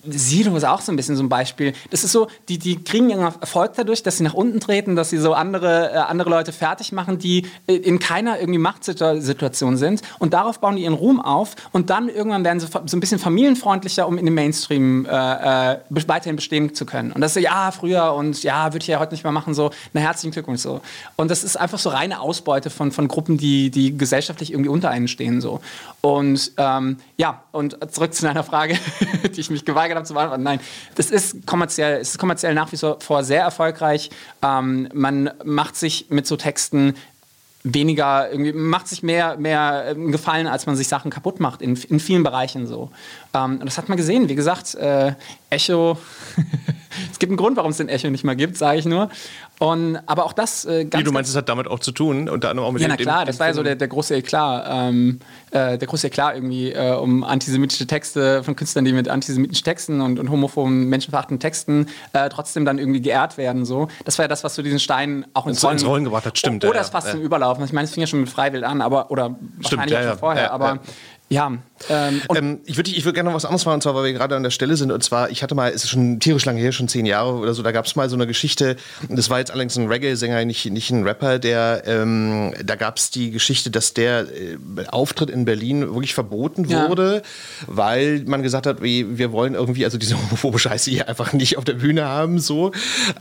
Sido 0.04 0.56
ist 0.56 0.64
auch 0.64 0.80
so 0.80 0.90
ein 0.90 0.96
bisschen 0.96 1.16
so 1.16 1.22
ein 1.22 1.28
Beispiel. 1.28 1.74
Das 1.90 2.02
ist 2.02 2.12
so, 2.12 2.28
die, 2.48 2.58
die 2.58 2.82
kriegen 2.82 3.08
ihren 3.10 3.20
Erfolg 3.22 3.72
dadurch, 3.76 4.02
dass 4.02 4.18
sie 4.18 4.24
nach 4.24 4.34
unten 4.34 4.58
treten, 4.58 4.96
dass 4.96 5.10
sie 5.10 5.18
so 5.18 5.32
andere, 5.32 5.92
äh, 5.92 5.96
andere 5.96 6.28
Leute 6.28 6.52
fertig 6.52 6.92
machen, 6.92 7.18
die 7.18 7.46
äh, 7.66 7.76
in 7.76 7.98
keiner 7.98 8.40
irgendwie 8.40 8.58
Machtsituation 8.58 9.76
sind. 9.76 10.02
Und 10.18 10.34
darauf 10.34 10.58
bauen 10.60 10.76
die 10.76 10.82
ihren 10.82 10.94
Ruhm 10.94 11.20
auf. 11.20 11.54
Und 11.72 11.90
dann 11.90 12.08
irgendwann 12.08 12.44
werden 12.44 12.58
sie 12.58 12.66
so 12.66 12.96
ein 12.96 13.00
bisschen 13.00 13.18
familienfreundlicher, 13.18 14.06
um 14.08 14.18
in 14.18 14.24
dem 14.24 14.34
Mainstream 14.34 15.06
äh, 15.06 15.72
äh, 15.72 15.78
weiterhin 15.90 16.36
bestehen 16.36 16.74
zu 16.74 16.84
können. 16.84 17.12
Und 17.12 17.20
das 17.20 17.30
ist 17.30 17.34
so, 17.34 17.40
ja, 17.40 17.70
früher 17.70 18.12
und 18.14 18.42
ja, 18.42 18.72
würde 18.72 18.82
ich 18.82 18.88
ja 18.88 18.98
heute 18.98 19.14
nicht 19.14 19.24
mehr 19.24 19.32
machen, 19.32 19.54
so, 19.54 19.70
na 19.92 20.00
herzlichen 20.00 20.32
Glückwunsch 20.32 20.62
so. 20.62 20.80
Und 21.16 21.30
das 21.30 21.44
ist 21.44 21.56
einfach 21.56 21.78
so 21.78 21.90
reine 21.90 22.20
Ausbeute 22.20 22.70
von, 22.70 22.90
von 22.92 23.08
Gruppen, 23.08 23.38
die, 23.38 23.70
die 23.70 23.96
gesellschaftlich 23.96 24.52
irgendwie 24.52 24.70
unter 24.70 24.90
einen 24.90 25.08
stehen. 25.08 25.40
So. 25.40 25.60
Und 26.00 26.52
ähm, 26.56 26.96
ja, 27.16 27.44
und 27.52 27.78
zurück 27.92 28.14
zu 28.14 28.22
deiner 28.22 28.42
Frage, 28.42 28.78
die 29.34 29.40
ich 29.40 29.50
mich 29.50 29.61
mich 29.62 29.64
geweigert 29.64 29.96
habe 29.96 30.06
zu 30.06 30.14
beantworten. 30.14 30.42
Nein, 30.42 30.60
das 30.94 31.10
ist 31.10 31.46
kommerziell, 31.46 32.00
es 32.00 32.10
ist 32.10 32.18
kommerziell 32.18 32.54
nach 32.54 32.72
wie 32.72 32.76
vor 32.76 33.24
sehr 33.24 33.42
erfolgreich. 33.42 34.10
Ähm, 34.42 34.88
man 34.92 35.30
macht 35.44 35.76
sich 35.76 36.06
mit 36.10 36.26
so 36.26 36.36
Texten 36.36 36.94
weniger, 37.64 38.30
irgendwie 38.30 38.52
macht 38.52 38.88
sich 38.88 39.02
mehr, 39.02 39.36
mehr 39.36 39.84
ähm, 39.90 40.10
Gefallen, 40.10 40.48
als 40.48 40.66
man 40.66 40.74
sich 40.74 40.88
Sachen 40.88 41.10
kaputt 41.10 41.38
macht, 41.38 41.62
in, 41.62 41.76
in 41.76 42.00
vielen 42.00 42.24
Bereichen 42.24 42.66
so. 42.66 42.90
Ähm, 43.34 43.58
und 43.58 43.64
das 43.64 43.78
hat 43.78 43.88
man 43.88 43.96
gesehen, 43.96 44.28
wie 44.28 44.34
gesagt, 44.34 44.74
äh, 44.74 45.12
Echo, 45.48 45.96
es 47.10 47.18
gibt 47.18 47.30
einen 47.30 47.36
Grund, 47.36 47.56
warum 47.56 47.70
es 47.70 47.76
den 47.76 47.88
Echo 47.88 48.10
nicht 48.10 48.24
mehr 48.24 48.36
gibt, 48.36 48.56
sage 48.56 48.78
ich 48.78 48.84
nur. 48.84 49.08
Und, 49.58 49.98
aber 50.06 50.24
auch 50.24 50.32
das 50.32 50.64
äh, 50.64 50.84
ganz. 50.84 51.00
Wie, 51.00 51.04
du 51.04 51.12
meinst, 51.12 51.30
es 51.30 51.36
hat 51.36 51.48
damit 51.48 51.68
auch 51.68 51.78
zu 51.78 51.92
tun, 51.92 52.28
unter 52.28 52.50
anderem 52.50 52.68
auch 52.68 52.72
mit 52.72 52.82
ja, 52.82 52.88
dem. 52.88 52.92
Ja, 52.92 52.96
na 52.98 53.02
klar, 53.02 53.24
das 53.24 53.38
war 53.38 53.46
ja 53.46 53.54
so 53.54 53.62
der, 53.62 53.76
der 53.76 53.86
große 53.86 54.16
Eklat, 54.16 54.66
ähm, 54.68 55.20
äh, 55.52 55.78
der 55.78 55.86
große 55.86 56.08
Eklat 56.08 56.34
irgendwie 56.34 56.72
äh, 56.72 56.94
um 56.94 57.22
antisemitische 57.22 57.86
Texte 57.86 58.42
von 58.42 58.56
Künstlern, 58.56 58.84
die 58.84 58.92
mit 58.92 59.08
antisemitischen 59.08 59.64
Texten 59.64 60.00
und, 60.00 60.18
und 60.18 60.30
homophoben, 60.30 60.88
menschenverachtenden 60.88 61.38
Texten 61.38 61.86
äh, 62.12 62.28
trotzdem 62.28 62.64
dann 62.64 62.78
irgendwie 62.78 63.02
geehrt 63.02 63.38
werden. 63.38 63.64
So. 63.64 63.86
Das 64.04 64.18
war 64.18 64.24
ja 64.24 64.28
das, 64.28 64.42
was 64.42 64.56
so 64.56 64.62
diesen 64.62 64.80
Stein 64.80 65.26
auch 65.32 65.46
ins, 65.46 65.62
Rollen, 65.62 65.76
ins 65.76 65.86
Rollen 65.86 66.04
gebracht 66.04 66.26
hat, 66.26 66.36
stimmt. 66.36 66.64
Oder 66.64 66.76
ja, 66.76 66.80
es 66.80 66.90
fast 66.90 67.06
ja. 67.06 67.12
zum 67.12 67.22
Überlaufen. 67.22 67.64
Ich 67.64 67.72
meine, 67.72 67.84
es 67.84 67.92
fing 67.92 68.00
ja 68.00 68.08
schon 68.08 68.20
mit 68.20 68.30
Freiwild 68.30 68.64
an, 68.64 68.80
aber 68.80 69.12
oder 69.12 69.36
stimmt, 69.60 69.82
wahrscheinlich 69.82 69.92
ja, 69.92 70.00
auch 70.00 70.10
schon 70.10 70.18
vorher. 70.18 70.52
aber 70.52 70.80
ja. 71.32 71.50
Ähm, 71.88 72.22
ähm, 72.34 72.60
ich 72.64 72.76
würde 72.76 72.90
ich 72.90 73.04
würd 73.04 73.14
gerne 73.14 73.30
noch 73.30 73.34
was 73.36 73.44
anderes 73.44 73.64
machen, 73.64 73.76
und 73.76 73.82
zwar, 73.82 73.94
weil 73.94 74.04
wir 74.04 74.12
gerade 74.12 74.36
an 74.36 74.42
der 74.42 74.50
Stelle 74.50 74.76
sind. 74.76 74.92
Und 74.92 75.02
zwar, 75.02 75.30
ich 75.30 75.42
hatte 75.42 75.54
mal, 75.54 75.70
es 75.70 75.84
ist 75.84 75.90
schon 75.90 76.20
tierisch 76.20 76.44
lange 76.44 76.60
her, 76.60 76.72
schon 76.72 76.88
zehn 76.88 77.06
Jahre 77.06 77.32
oder 77.34 77.54
so, 77.54 77.62
da 77.62 77.72
gab 77.72 77.86
es 77.86 77.96
mal 77.96 78.08
so 78.08 78.16
eine 78.16 78.26
Geschichte, 78.26 78.76
das 79.08 79.30
war 79.30 79.38
jetzt 79.38 79.50
allerdings 79.50 79.76
ein 79.76 79.88
Reggae-Sänger, 79.88 80.44
nicht, 80.44 80.70
nicht 80.70 80.90
ein 80.90 81.04
Rapper, 81.04 81.38
der, 81.38 81.82
ähm, 81.86 82.52
da 82.62 82.76
gab 82.76 82.98
es 82.98 83.10
die 83.10 83.30
Geschichte, 83.30 83.70
dass 83.70 83.94
der 83.94 84.26
äh, 84.28 84.58
Auftritt 84.88 85.30
in 85.30 85.44
Berlin 85.44 85.80
wirklich 85.80 86.14
verboten 86.14 86.66
ja. 86.68 86.88
wurde, 86.88 87.22
weil 87.66 88.22
man 88.26 88.42
gesagt 88.42 88.66
hat, 88.66 88.82
wir, 88.82 89.18
wir 89.18 89.32
wollen 89.32 89.54
irgendwie, 89.54 89.84
also 89.84 89.98
diese 89.98 90.16
homophobe 90.22 90.58
Scheiße 90.58 90.90
hier 90.90 91.08
einfach 91.08 91.32
nicht 91.32 91.58
auf 91.58 91.64
der 91.64 91.74
Bühne 91.74 92.04
haben, 92.04 92.38
so. 92.38 92.72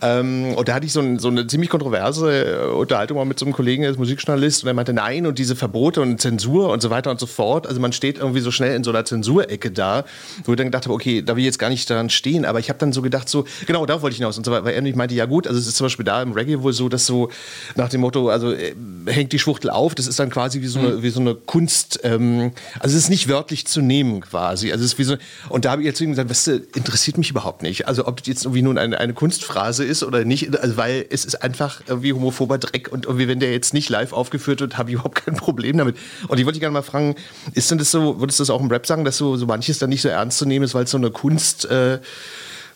Ähm, 0.01 0.53
und 0.55 0.67
da 0.67 0.75
hatte 0.75 0.85
ich 0.85 0.93
so, 0.93 0.99
ein, 0.99 1.17
so, 1.17 1.29
eine 1.29 1.47
ziemlich 1.47 1.69
kontroverse 1.69 2.45
äh, 2.45 2.73
Unterhaltung 2.73 3.17
mal 3.17 3.25
mit 3.25 3.39
so 3.39 3.45
einem 3.45 3.53
Kollegen, 3.53 3.83
der 3.83 3.91
ist 3.91 3.97
Musikjournalist, 3.97 4.63
und 4.63 4.67
er 4.67 4.73
meinte, 4.73 4.93
nein, 4.93 5.25
und 5.25 5.39
diese 5.39 5.55
Verbote 5.55 6.01
und 6.01 6.21
Zensur 6.21 6.69
und 6.69 6.81
so 6.81 6.89
weiter 6.89 7.09
und 7.09 7.19
so 7.19 7.25
fort, 7.25 7.67
also 7.67 7.79
man 7.79 7.93
steht 8.01 8.17
irgendwie 8.17 8.39
so 8.39 8.49
schnell 8.49 8.75
in 8.75 8.83
so 8.83 8.89
einer 8.89 9.05
Zensurecke 9.05 9.69
da, 9.69 10.05
wo 10.45 10.53
ich 10.53 10.57
dann 10.57 10.65
gedacht 10.65 10.85
habe, 10.85 10.95
okay, 10.95 11.21
da 11.21 11.35
will 11.35 11.41
ich 11.41 11.45
jetzt 11.45 11.59
gar 11.59 11.69
nicht 11.69 11.87
daran 11.87 12.09
stehen, 12.09 12.45
aber 12.45 12.57
ich 12.57 12.69
habe 12.69 12.79
dann 12.79 12.93
so 12.93 13.03
gedacht, 13.03 13.29
so, 13.29 13.45
genau, 13.67 13.85
da 13.85 14.01
wollte 14.01 14.13
ich 14.13 14.17
hinaus. 14.17 14.39
Und 14.39 14.45
so, 14.45 14.51
weil 14.51 14.73
er 14.73 14.95
meinte, 14.95 15.13
ja 15.13 15.25
gut, 15.25 15.45
also 15.45 15.59
es 15.59 15.67
ist 15.67 15.77
zum 15.77 15.85
Beispiel 15.85 16.03
da 16.03 16.19
im 16.23 16.31
Reggae 16.31 16.63
wohl 16.63 16.73
so, 16.73 16.89
dass 16.89 17.05
so 17.05 17.29
nach 17.75 17.89
dem 17.89 18.01
Motto, 18.01 18.29
also 18.29 18.53
äh, 18.53 18.73
hängt 19.05 19.33
die 19.33 19.39
Schwuchtel 19.39 19.69
auf, 19.69 19.93
das 19.93 20.07
ist 20.07 20.19
dann 20.19 20.31
quasi 20.31 20.61
wie 20.61 20.67
so 20.67 20.79
eine, 20.79 20.89
mhm. 20.89 21.03
wie 21.03 21.09
so 21.11 21.19
eine 21.19 21.35
Kunst, 21.35 21.99
ähm, 22.01 22.53
also 22.79 22.97
es 22.97 23.03
ist 23.03 23.09
nicht 23.09 23.27
wörtlich 23.27 23.67
zu 23.67 23.81
nehmen 23.81 24.21
quasi. 24.21 24.71
Also 24.71 24.83
es 24.83 24.93
ist 24.93 24.97
wie 24.97 25.03
so, 25.03 25.17
und 25.49 25.65
da 25.65 25.71
habe 25.71 25.83
ich 25.83 25.85
jetzt 25.85 25.99
gesagt, 25.99 26.27
weißt 26.27 26.47
du, 26.47 26.51
interessiert 26.75 27.19
mich 27.19 27.29
überhaupt 27.29 27.61
nicht. 27.61 27.87
Also 27.87 28.07
ob 28.07 28.17
das 28.17 28.27
jetzt 28.27 28.45
irgendwie 28.45 28.63
nun 28.63 28.79
eine, 28.79 28.97
eine 28.97 29.13
Kunstphrase 29.13 29.85
ist 29.85 30.01
oder 30.01 30.25
nicht, 30.25 30.57
also 30.57 30.75
weil 30.75 31.05
es 31.11 31.23
ist 31.23 31.43
einfach 31.43 31.81
irgendwie 31.85 32.13
homophober 32.13 32.57
Dreck 32.57 32.91
und 32.91 33.05
irgendwie, 33.05 33.27
wenn 33.27 33.39
der 33.39 33.51
jetzt 33.51 33.75
nicht 33.75 33.89
live 33.89 34.11
aufgeführt 34.11 34.59
wird, 34.61 34.79
habe 34.79 34.89
ich 34.89 34.95
überhaupt 34.95 35.23
kein 35.23 35.35
Problem 35.35 35.77
damit. 35.77 35.97
Und 36.27 36.39
ich 36.39 36.45
wollte 36.47 36.59
gerne 36.59 36.73
mal 36.73 36.81
fragen, 36.81 37.15
ist 37.53 37.69
denn 37.69 37.77
das 37.77 37.90
so, 37.91 38.19
würdest 38.19 38.39
du 38.39 38.43
das 38.43 38.49
auch 38.49 38.61
im 38.61 38.67
Rap 38.67 38.85
sagen, 38.85 39.05
dass 39.05 39.17
so, 39.17 39.35
so 39.35 39.45
manches 39.45 39.79
dann 39.79 39.89
nicht 39.89 40.01
so 40.01 40.09
ernst 40.09 40.37
zu 40.37 40.45
nehmen 40.45 40.65
ist, 40.65 40.73
weil 40.73 40.85
es 40.85 40.91
so 40.91 40.97
eine 40.97 41.11
Kunst 41.11 41.65
äh, 41.65 41.99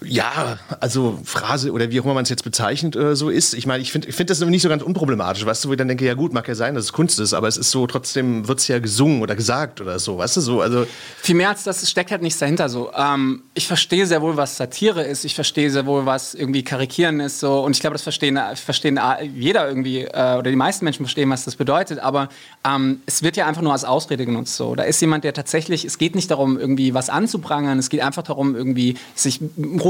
ja, 0.04 0.60
also 0.80 1.20
Phrase 1.24 1.72
oder 1.72 1.90
wie 1.90 2.00
auch 2.00 2.06
immer 2.06 2.14
man 2.14 2.24
es 2.24 2.30
jetzt 2.30 2.44
bezeichnet 2.44 2.96
oder 2.96 3.16
so 3.16 3.30
ist. 3.30 3.54
Ich 3.54 3.66
meine, 3.66 3.82
ich 3.82 3.92
finde 3.92 4.12
find 4.12 4.30
das 4.30 4.40
nicht 4.42 4.62
so 4.62 4.70
ganz 4.70 4.84
unproblematisch, 4.84 5.46
weißt 5.46 5.64
du, 5.64 5.70
wo 5.70 5.74
ich 5.74 5.78
dann 5.78 5.88
denke, 5.88 6.06
ja 6.06 6.14
gut, 6.14 6.34
mag 6.34 6.48
ja 6.48 6.56
sein, 6.56 6.76
dass 6.76 6.86
es 6.86 6.94
Kunst 6.94 7.20
ist, 7.20 7.34
aber 7.34 7.48
es 7.48 7.58
ist 7.58 7.72
so, 7.72 7.88
trotzdem 7.88 8.48
wird 8.48 8.60
es 8.60 8.68
ja 8.68 8.80
gesungen 8.80 9.22
oder 9.22 9.36
gesagt 9.36 9.82
oder 9.82 10.00
so, 10.00 10.18
weißt 10.18 10.38
du, 10.38 10.42
so. 10.42 10.62
Also 10.62 10.86
Viel 11.22 11.36
mehr 11.36 11.50
als 11.50 11.64
das 11.64 11.90
steckt 11.90 12.12
halt 12.12 12.22
nichts 12.22 12.40
dahinter 12.40 12.70
so. 12.70 12.92
Ähm, 12.94 13.44
ich 13.54 13.68
verstehe 13.68 14.06
sehr 14.06 14.22
wohl, 14.22 14.38
was 14.38 14.58
Satire 14.58 15.04
ist, 15.04 15.26
ich 15.26 15.36
verstehe 15.36 15.70
sehr 15.72 15.86
wohl, 15.86 16.06
was 16.06 16.34
irgendwie 16.34 16.64
Karikieren 16.64 17.20
ist 17.20 17.40
so 17.40 17.64
und 17.64 17.72
ich 17.72 17.80
glaube, 17.80 17.94
das 17.94 18.04
verstehen, 18.04 18.40
verstehen 18.56 19.00
jeder 19.36 19.68
irgendwie 19.68 20.02
äh, 20.02 20.36
oder 20.38 20.50
die 20.50 20.56
meisten 20.56 20.86
Menschen 20.86 21.06
verstehen, 21.06 21.30
was 21.30 21.46
das 21.46 21.56
bedeutet, 21.56 22.00
aber 22.00 22.30
ähm, 22.66 23.02
es 23.06 23.24
wird 23.24 23.38
ja 23.38 23.48
einfach 23.48 23.62
nur 23.62 23.74
als 23.74 23.86
Ausrede 23.86 24.26
genutzt 24.26 24.56
so. 24.56 24.76
Da 24.76 24.84
ist 24.84 25.00
jemand, 25.02 25.24
der 25.24 25.34
tatsächlich, 25.34 25.86
es 25.86 25.98
geht 25.98 26.16
nicht 26.16 26.30
darum, 26.32 26.58
irgendwie 26.58 26.94
was 26.94 27.10
anzuprangern, 27.10 27.80
es 27.80 27.90
geht 27.90 28.02
einfach 28.02 28.24
darum, 28.24 28.56
irgendwie 28.56 28.98
sich 29.16 29.40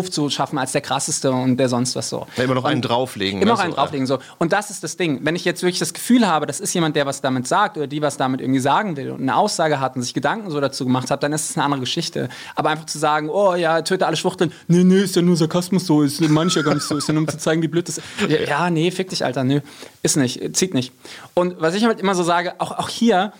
Ruf 0.05 0.11
zu 0.11 0.29
schaffen 0.29 0.57
als 0.57 0.71
der 0.71 0.81
krasseste 0.81 1.31
und 1.31 1.57
der 1.57 1.69
sonst 1.69 1.95
was 1.95 2.09
so. 2.09 2.27
Ja, 2.37 2.43
immer 2.43 2.55
noch 2.55 2.63
und 2.63 2.71
einen 2.71 2.81
drauflegen. 2.81 3.41
Immer 3.41 3.51
ne, 3.51 3.57
noch 3.57 3.59
einen 3.59 3.71
so, 3.71 3.77
drauflegen 3.77 4.07
so. 4.07 4.19
Und 4.37 4.53
das 4.53 4.69
ist 4.69 4.83
das 4.83 4.97
Ding. 4.97 5.19
Wenn 5.23 5.35
ich 5.35 5.45
jetzt 5.45 5.63
wirklich 5.63 5.79
das 5.79 5.93
Gefühl 5.93 6.27
habe, 6.27 6.45
das 6.45 6.59
ist 6.59 6.73
jemand, 6.73 6.95
der 6.95 7.05
was 7.05 7.21
damit 7.21 7.47
sagt 7.47 7.77
oder 7.77 7.87
die 7.87 8.01
was 8.01 8.17
damit 8.17 8.41
irgendwie 8.41 8.59
sagen 8.59 8.97
will 8.97 9.11
und 9.11 9.21
eine 9.21 9.35
Aussage 9.35 9.79
hat 9.79 9.95
und 9.95 10.03
sich 10.03 10.13
Gedanken 10.13 10.49
so 10.51 10.59
dazu 10.59 10.85
gemacht 10.85 11.11
hat, 11.11 11.23
dann 11.23 11.33
ist 11.33 11.49
es 11.49 11.57
eine 11.57 11.65
andere 11.65 11.81
Geschichte. 11.81 12.29
Aber 12.55 12.69
einfach 12.69 12.85
zu 12.85 12.99
sagen, 12.99 13.29
oh 13.29 13.55
ja, 13.55 13.81
töte 13.81 14.05
alle 14.05 14.15
Schwuchteln, 14.15 14.51
nee, 14.67 14.83
nee, 14.83 15.01
ist 15.01 15.15
ja 15.15 15.21
nur 15.21 15.35
Sarkasmus 15.35 15.85
so, 15.85 16.03
ist 16.03 16.21
mancher 16.21 16.63
gar 16.63 16.73
nicht 16.73 16.83
so, 16.83 16.97
ist 16.97 17.07
ja 17.07 17.13
nur 17.13 17.23
um 17.23 17.27
zu 17.27 17.37
zeigen, 17.37 17.61
wie 17.61 17.67
blöd 17.67 17.87
das 17.87 17.97
ist. 17.97 18.05
Ja, 18.27 18.41
ja, 18.41 18.69
nee, 18.69 18.91
fick 18.91 19.09
dich, 19.09 19.25
Alter, 19.25 19.43
nö, 19.43 19.61
ist 20.03 20.17
nicht, 20.17 20.55
zieht 20.55 20.73
nicht. 20.73 20.93
Und 21.33 21.59
was 21.59 21.73
ich 21.75 21.83
halt 21.83 21.99
immer 21.99 22.15
so 22.15 22.23
sage, 22.23 22.53
auch, 22.59 22.71
auch 22.71 22.89
hier, 22.89 23.33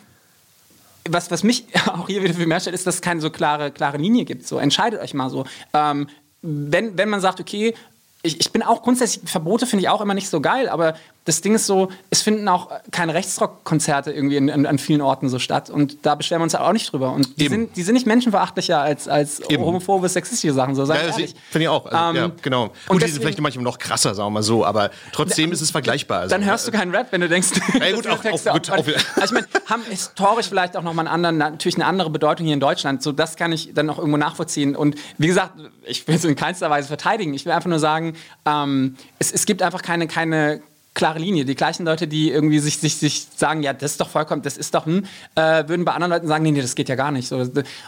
was, 1.09 1.31
was 1.31 1.43
mich 1.43 1.65
auch 1.87 2.07
hier 2.07 2.23
wieder 2.23 2.33
viel 2.33 2.47
mehr 2.47 2.59
stellt, 2.59 2.75
ist, 2.75 2.87
dass 2.87 2.95
es 2.95 3.01
keine 3.01 3.21
so 3.21 3.29
klare, 3.29 3.71
klare 3.71 3.97
Linie 3.97 4.25
gibt. 4.25 4.47
So, 4.47 4.57
entscheidet 4.57 5.01
euch 5.01 5.13
mal 5.13 5.29
so. 5.29 5.45
Ähm, 5.73 6.07
wenn, 6.45 6.97
wenn 6.97 7.09
man 7.09 7.21
sagt, 7.21 7.39
okay, 7.39 7.73
ich, 8.21 8.39
ich 8.39 8.51
bin 8.51 8.63
auch 8.63 8.81
grundsätzlich, 8.83 9.29
Verbote 9.29 9.65
finde 9.65 9.83
ich 9.83 9.89
auch 9.89 10.01
immer 10.01 10.13
nicht 10.13 10.29
so 10.29 10.41
geil, 10.41 10.69
aber 10.69 10.95
das 11.25 11.41
Ding 11.41 11.55
ist 11.55 11.65
so, 11.65 11.89
es 12.09 12.21
finden 12.21 12.47
auch 12.47 12.69
keine 12.91 13.13
Rechtsrockkonzerte 13.13 14.11
irgendwie 14.11 14.37
in, 14.37 14.47
in, 14.47 14.65
an 14.65 14.77
vielen 14.77 15.01
Orten 15.01 15.27
so 15.29 15.39
statt. 15.39 15.69
Und 15.69 16.05
da 16.05 16.15
beschweren 16.15 16.39
wir 16.41 16.43
uns 16.45 16.53
halt 16.53 16.63
auch 16.63 16.71
nicht 16.73 16.91
drüber. 16.91 17.11
Und 17.11 17.39
die, 17.39 17.47
sind, 17.47 17.75
die 17.75 17.83
sind 17.83 17.95
nicht 17.95 18.05
menschenverachtlicher 18.07 18.79
als, 18.79 19.07
als 19.07 19.39
Eben. 19.49 19.63
homophobe, 19.63 20.07
sexistische 20.07 20.53
Sachen. 20.53 20.75
So, 20.75 20.83
Ja, 20.85 20.95
finde 20.95 21.33
ich 21.55 21.67
auch. 21.67 21.85
Also, 21.85 22.17
ja, 22.19 22.25
Ähm, 22.25 22.31
genau. 22.41 22.63
und 22.65 22.71
Gut, 22.87 23.03
die 23.03 23.07
sind 23.07 23.21
vielleicht 23.21 23.41
manchmal 23.41 23.63
noch 23.63 23.77
krasser, 23.79 24.13
sagen 24.15 24.27
wir 24.27 24.31
mal 24.31 24.43
so, 24.43 24.65
aber 24.65 24.91
trotzdem 25.11 25.51
ist 25.51 25.61
es 25.61 25.71
vergleichbar. 25.71 26.21
Also, 26.21 26.35
Dann 26.35 26.45
hörst 26.45 26.67
du 26.67 26.71
keinen 26.71 26.93
Rap, 26.95 27.07
wenn 27.11 27.21
du 27.21 27.27
denkst, 27.29 27.49
Ja, 27.79 27.91
gut, 27.95 28.07
auch- 28.07 28.21
Texte 28.21 28.51
auch 28.51 28.55
gut, 28.57 28.69
auch- 28.69 28.77
also 28.77 28.95
ich 29.23 29.31
meine, 29.31 29.47
haben 29.67 29.83
historisch 29.89 30.47
vielleicht 30.47 30.77
auch 30.77 30.83
nochmal 30.83 31.07
einen 31.07 31.25
anderen, 31.25 31.37
natürlich 31.37 31.75
eine 31.75 31.85
andere 31.85 32.09
Bedeutung 32.09 32.45
hier 32.45 32.53
in 32.53 32.59
Deutschland. 32.59 33.01
So, 33.01 33.11
das 33.11 33.35
kann 33.35 33.51
ich 33.51 33.73
dann 33.73 33.89
auch 33.89 33.97
irgendwo 33.97 34.17
nachvollziehen. 34.17 34.75
Und 34.75 34.95
wie 35.17 35.27
gesagt, 35.27 35.53
ich 35.85 36.07
will 36.07 36.15
es 36.15 36.23
in 36.25 36.35
keinster 36.35 36.69
Weise 36.69 36.87
verteidigen. 36.87 37.33
Ich 37.33 37.45
will 37.45 37.51
einfach 37.51 37.69
nur 37.69 37.79
sagen, 37.79 38.15
ähm, 38.45 38.95
es, 39.19 39.31
es 39.31 39.45
gibt 39.45 39.61
einfach 39.63 39.81
keine, 39.81 40.07
keine 40.07 40.61
klare 40.95 41.19
Linie. 41.19 41.45
Die 41.45 41.55
gleichen 41.55 41.85
Leute, 41.85 42.07
die 42.07 42.31
irgendwie 42.31 42.57
sich, 42.57 42.79
sich, 42.79 42.95
sich 42.95 43.27
sagen, 43.35 43.61
ja, 43.61 43.73
das 43.73 43.91
ist 43.91 44.01
doch 44.01 44.09
vollkommen, 44.09 44.41
das 44.41 44.57
ist 44.57 44.73
doch, 44.73 44.87
hm, 44.87 45.05
äh, 45.35 45.67
würden 45.67 45.85
bei 45.85 45.91
anderen 45.91 46.11
Leuten 46.11 46.27
sagen, 46.27 46.43
nee, 46.43 46.51
nee, 46.51 46.61
das 46.61 46.73
geht 46.73 46.89
ja 46.89 46.95
gar 46.95 47.11
nicht. 47.11 47.27
So, 47.27 47.45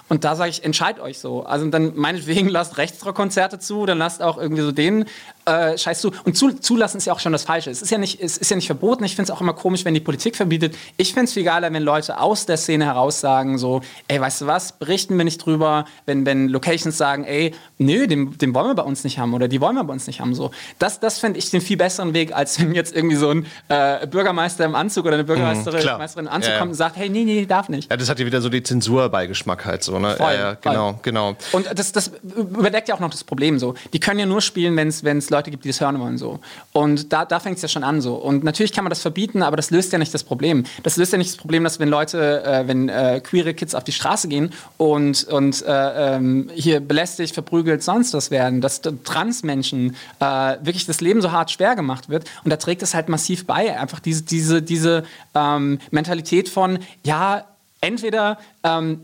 und 0.10 0.24
da 0.24 0.36
sage 0.36 0.52
ich, 0.52 0.64
entscheid 0.64 1.00
euch 1.00 1.18
so. 1.18 1.44
Also 1.44 1.66
dann 1.68 1.94
meinetwegen 1.96 2.50
lasst 2.50 2.78
Rechtsrockkonzerte 2.78 3.58
zu, 3.58 3.86
dann 3.86 3.98
lasst 3.98 4.22
auch 4.22 4.38
irgendwie 4.38 4.62
so 4.62 4.72
den 4.72 5.06
äh, 5.46 5.78
Scheiß 5.78 6.02
zu. 6.02 6.12
Und 6.26 6.38
zu, 6.38 6.52
zulassen 6.52 6.98
ist 6.98 7.06
ja 7.06 7.14
auch 7.14 7.20
schon 7.20 7.32
das 7.32 7.46
Falsche. 7.46 7.72
Es 7.72 7.82
ist 7.82 7.90
ja 7.90 7.98
nicht, 7.98 8.22
es 8.22 8.38
ist 8.38 8.52
ja 8.52 8.58
nicht 8.58 8.68
verboten. 8.68 9.06
Ich 9.06 9.16
finde 9.16 9.32
es 9.32 9.36
auch 9.36 9.42
immer 9.42 9.54
komisch, 9.54 9.86
wenn 9.86 9.94
die 9.94 10.02
Politik 10.02 10.36
verbietet. 10.36 10.76
Ich 10.98 11.14
finde 11.14 11.26
es 11.26 11.34
viel 11.34 11.46
geiler, 11.46 11.72
wenn 11.72 11.84
Leute 11.84 12.20
aus 12.20 12.46
der 12.46 12.58
Szene 12.58 12.86
heraus 12.86 13.22
sagen, 13.22 13.58
so, 13.58 13.82
ey, 14.10 14.20
weißt 14.20 14.42
du 14.42 14.48
was, 14.48 14.74
berichten 14.74 15.18
wir 15.18 15.24
nicht 15.24 15.38
drüber, 15.38 15.86
wenn, 16.06 16.26
wenn 16.26 16.50
Locations 16.50 16.98
sagen, 16.98 17.24
ey, 17.24 17.54
nö, 17.78 18.08
den, 18.08 18.38
den 18.38 18.54
wollen 18.54 18.68
wir 18.68 18.76
bei 18.76 18.84
uns 18.84 19.06
nicht 19.06 19.20
haben 19.20 19.34
oder 19.34 19.48
die 19.48 19.62
wollen 19.62 19.76
wir 19.76 19.86
bei 19.86 19.94
uns 19.94 20.08
nicht 20.08 20.20
haben. 20.20 20.36
So. 20.36 20.52
Das, 20.80 21.00
das 21.00 21.20
fände 21.20 21.40
ich 21.40 21.50
den 21.50 21.62
viel 21.62 21.78
besseren 21.78 22.14
Weg, 22.14 22.36
als 22.36 22.60
wenn 22.60 22.76
jetzt 22.76 22.94
irgendwie 22.98 23.16
so 23.16 23.30
ein 23.30 23.46
äh, 23.70 24.06
Bürgermeister 24.08 24.66
im 24.66 24.76
Anzug 24.76 25.06
oder 25.06 25.14
eine 25.16 25.24
Bürgermeisterin 25.24 25.80
klar. 25.80 25.98
Meisterin 25.98 26.26
im 26.28 26.32
Anzug 26.34 26.52
Ja, 26.54 26.60
kommt 26.60 26.72
und 26.72 26.76
sagt, 26.76 26.98
hey, 26.98 27.10
nee, 27.10 27.24
nee, 27.24 27.46
darf 27.46 27.70
nicht. 27.70 27.90
ja, 27.90 27.98
das 27.98 28.10
hat 28.10 28.20
ja 28.20 28.26
wieder 28.26 28.42
so 28.42 28.50
die 28.50 28.64
Zensurbeigeschmack 28.64 29.66
halt 29.66 29.84
so, 29.84 30.00
ne? 30.00 30.16
Voll, 30.18 30.34
ja, 30.34 30.40
ja, 30.40 30.58
voll. 30.62 30.72
genau, 30.72 31.00
genau. 31.02 31.36
Und 31.52 31.68
das, 31.74 31.92
das 31.92 32.12
überdeckt 32.36 32.90
ja 32.90 32.96
auch 32.96 33.00
noch 33.00 33.10
das 33.10 33.24
Problem 33.24 33.60
so. 33.60 33.76
Die 33.94 34.00
können 34.00 34.20
ja 34.20 34.26
nur 34.26 34.42
spielen, 34.42 34.76
wenn 34.76 34.88
es 35.18 35.30
Leute 35.30 35.52
gibt, 35.52 35.64
die 35.64 35.70
das 35.70 35.80
hören 35.82 36.00
wollen 36.00 36.18
so. 36.18 36.40
Und 36.74 37.14
da, 37.14 37.26
da 37.26 37.40
fängt 37.40 37.58
es 37.58 37.62
ja 37.62 37.68
schon 37.70 37.84
an 37.84 38.02
so. 38.02 38.16
Und 38.16 38.44
natürlich 38.44 38.74
kann 38.74 38.84
man 38.84 38.90
das 38.90 39.02
verbieten, 39.02 39.44
aber 39.44 39.56
das 39.58 39.70
löst 39.72 39.92
ja 39.94 40.00
nicht 40.00 40.14
das 40.14 40.24
Problem. 40.24 40.66
Das 40.84 40.98
löst 40.98 41.12
ja 41.12 41.18
nicht 41.18 41.30
das 41.32 41.38
Problem, 41.38 41.64
dass 41.64 41.80
wenn 41.80 41.90
Leute, 41.90 42.44
äh, 42.44 42.68
wenn 42.68 42.90
äh, 42.90 43.22
queere 43.24 43.54
Kids 43.54 43.76
auf 43.76 43.84
die 43.84 43.92
Straße 43.92 44.28
gehen 44.28 44.52
und, 44.78 45.24
und 45.26 45.64
äh, 45.66 46.16
ähm, 46.16 46.50
hier 46.54 46.80
belästigt, 46.80 47.34
verprügelt, 47.34 47.84
sonst 47.84 48.14
was 48.14 48.32
werden, 48.32 48.62
dass 48.62 48.82
Transmenschen 48.82 49.96
äh, 50.20 50.26
wirklich 50.62 50.86
das 50.86 51.02
Leben 51.02 51.22
so 51.22 51.32
hart 51.32 51.52
schwer 51.52 51.76
gemacht 51.76 52.10
wird. 52.10 52.26
Und 52.44 52.52
da 52.52 52.58
trägt 52.58 52.82
es 52.84 52.87
halt 52.94 53.10
massiv 53.10 53.46
bei. 53.46 53.78
Einfach 53.80 54.00
diese, 54.00 54.24
diese, 54.24 54.62
diese 54.62 55.04
ähm, 55.36 55.80
Mentalität 55.92 56.50
von, 56.50 56.80
ja, 57.04 57.46
entweder 57.82 58.38
ähm, 58.64 59.02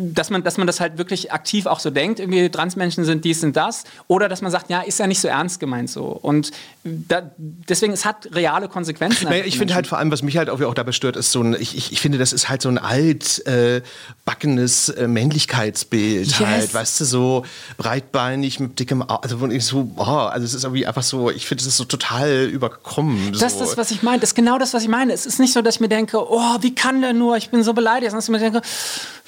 dass 0.00 0.30
man, 0.30 0.42
dass 0.42 0.56
man 0.56 0.66
das 0.66 0.80
halt 0.80 0.98
wirklich 0.98 1.32
aktiv 1.32 1.66
auch 1.66 1.80
so 1.80 1.90
denkt, 1.90 2.20
irgendwie 2.20 2.48
Transmenschen 2.48 3.04
sind 3.04 3.24
dies 3.24 3.44
und 3.44 3.56
das, 3.56 3.84
oder 4.08 4.28
dass 4.28 4.42
man 4.42 4.50
sagt, 4.50 4.70
ja, 4.70 4.80
ist 4.80 4.98
ja 4.98 5.06
nicht 5.06 5.20
so 5.20 5.28
ernst 5.28 5.60
gemeint 5.60 5.90
so. 5.90 6.06
Und 6.06 6.50
da, 6.84 7.30
deswegen, 7.36 7.92
es 7.92 8.04
hat 8.04 8.28
reale 8.32 8.68
Konsequenzen. 8.68 9.28
Naja, 9.28 9.44
ich 9.44 9.58
finde 9.58 9.74
halt 9.74 9.86
vor 9.86 9.98
allem, 9.98 10.10
was 10.10 10.22
mich 10.22 10.36
halt 10.36 10.50
auch, 10.50 10.60
auch 10.60 10.74
dabei 10.74 10.92
stört, 10.92 11.16
ist 11.16 11.32
so 11.32 11.42
ein, 11.42 11.54
ich, 11.58 11.76
ich, 11.76 11.92
ich 11.92 12.00
finde, 12.00 12.18
das 12.18 12.32
ist 12.32 12.48
halt 12.48 12.62
so 12.62 12.68
ein 12.68 12.78
alt, 12.78 13.46
äh, 13.46 13.78
äh, 13.78 15.06
Männlichkeitsbild 15.06 16.26
Yes. 16.26 16.40
halt, 16.40 16.74
weißt 16.74 17.00
du, 17.00 17.04
so 17.04 17.44
breitbeinig 17.76 18.60
mit 18.60 18.78
dickem, 18.78 19.02
also 19.02 19.38
so, 19.60 19.90
oh, 19.96 20.02
also 20.02 20.44
es 20.44 20.54
ist 20.54 20.64
irgendwie 20.64 20.86
einfach 20.86 21.02
so, 21.02 21.30
ich 21.30 21.46
finde, 21.46 21.62
es 21.62 21.66
ist 21.66 21.76
so 21.76 21.84
total 21.84 22.44
überkommen. 22.46 23.32
Das 23.32 23.40
so. 23.40 23.46
ist 23.46 23.60
das, 23.60 23.76
was 23.76 23.90
ich 23.90 24.02
meine. 24.02 24.20
Das 24.20 24.30
ist 24.30 24.34
genau 24.34 24.58
das, 24.58 24.74
was 24.74 24.82
ich 24.82 24.88
meine. 24.88 25.12
Es 25.12 25.26
ist 25.26 25.40
nicht 25.40 25.52
so, 25.52 25.62
dass 25.62 25.76
ich 25.76 25.80
mir 25.80 25.88
denke, 25.88 26.18
oh, 26.18 26.56
wie 26.60 26.74
kann 26.74 27.00
der 27.00 27.12
nur? 27.12 27.36
Ich 27.36 27.50
bin 27.50 27.62
so 27.62 27.72
beleidigt. 27.72 28.12
Sondern 28.12 28.18
dass 28.18 28.28
ich 28.28 28.30
mir 28.30 28.38
denke, 28.38 28.62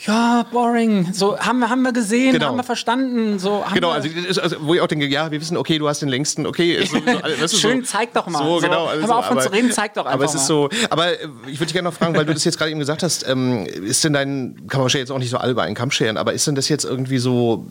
ja, 0.07 0.47
boring. 0.63 1.13
So, 1.13 1.39
haben 1.39 1.59
wir, 1.61 1.69
haben 1.71 1.83
wir 1.83 1.93
gesehen, 1.93 2.33
Genau. 2.33 2.47
haben 2.47 2.57
wir 2.57 2.63
verstanden. 2.65 3.39
So, 3.39 3.65
Genau, 3.75 3.91
also, 3.91 4.09
also 4.41 4.57
wo 4.61 4.75
ich 4.75 4.81
auch 4.81 4.87
denke, 4.87 5.07
ja, 5.07 5.31
wir 5.31 5.41
wissen, 5.41 5.57
okay, 5.57 5.79
du 5.79 5.89
hast 5.89 6.01
den 6.03 6.09
längsten, 6.09 6.47
okay. 6.47 6.85
So, 6.87 6.99
so, 6.99 7.07
weißt 7.07 7.53
du, 7.55 7.57
Schön, 7.59 7.81
so, 7.85 7.87
zeig 7.93 8.13
doch 8.15 8.27
mal. 8.27 8.39
So, 8.45 8.59
genau. 8.67 8.87
also 8.87 9.07
mal 9.07 9.19
auf, 9.19 9.27
von 9.27 9.39
aber- 9.39 9.47
zu 9.47 9.53
reden, 9.53 9.71
zeig 9.73 9.95
doch 9.95 10.07
Aber 10.07 10.25
es 10.25 10.31
einfach 10.31 10.43
ist 10.43 10.43
mal. 10.43 10.47
so, 10.47 10.69
aber 10.91 11.07
äh, 11.09 11.29
ich 11.47 11.59
würde 11.59 11.67
dich 11.67 11.73
gerne 11.73 11.89
noch 11.89 11.95
fragen, 11.95 12.15
weil 12.17 12.25
du 12.25 12.33
das 12.33 12.45
jetzt 12.45 12.59
gerade 12.59 12.71
eben 12.71 12.81
gesagt 12.81 13.03
hast, 13.03 13.27
ähm, 13.29 13.67
ist 13.67 14.05
denn 14.05 14.13
dein, 14.13 14.55
kann 14.69 14.79
man 14.79 14.83
wahrscheinlich 14.83 15.09
jetzt 15.09 15.13
auch 15.13 15.19
nicht 15.19 15.31
so 15.31 15.39
alle 15.39 15.53
über 15.53 15.63
einen 15.63 15.75
Kamm 15.75 15.91
scheren, 15.91 16.17
aber 16.17 16.33
ist 16.33 16.47
denn 16.47 16.55
das 16.55 16.69
jetzt 16.69 16.85
irgendwie 16.85 17.19
so, 17.19 17.67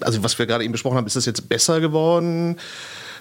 also 0.00 0.22
was 0.22 0.38
wir 0.38 0.46
gerade 0.46 0.64
eben 0.64 0.72
besprochen 0.72 0.96
haben, 0.96 1.06
ist 1.06 1.16
das 1.16 1.26
jetzt 1.26 1.48
besser 1.48 1.80
geworden? 1.80 2.56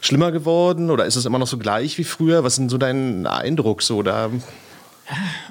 Schlimmer 0.01 0.31
geworden 0.31 0.91
oder 0.91 1.05
ist 1.05 1.15
es 1.15 1.25
immer 1.25 1.39
noch 1.39 1.47
so 1.47 1.57
gleich 1.57 1.97
wie 1.97 2.03
früher? 2.03 2.43
Was 2.43 2.53
ist 2.53 2.59
denn 2.59 2.69
so 2.69 2.77
dein 2.77 3.25
Eindruck 3.25 3.81
so 3.81 4.03
da? 4.03 4.29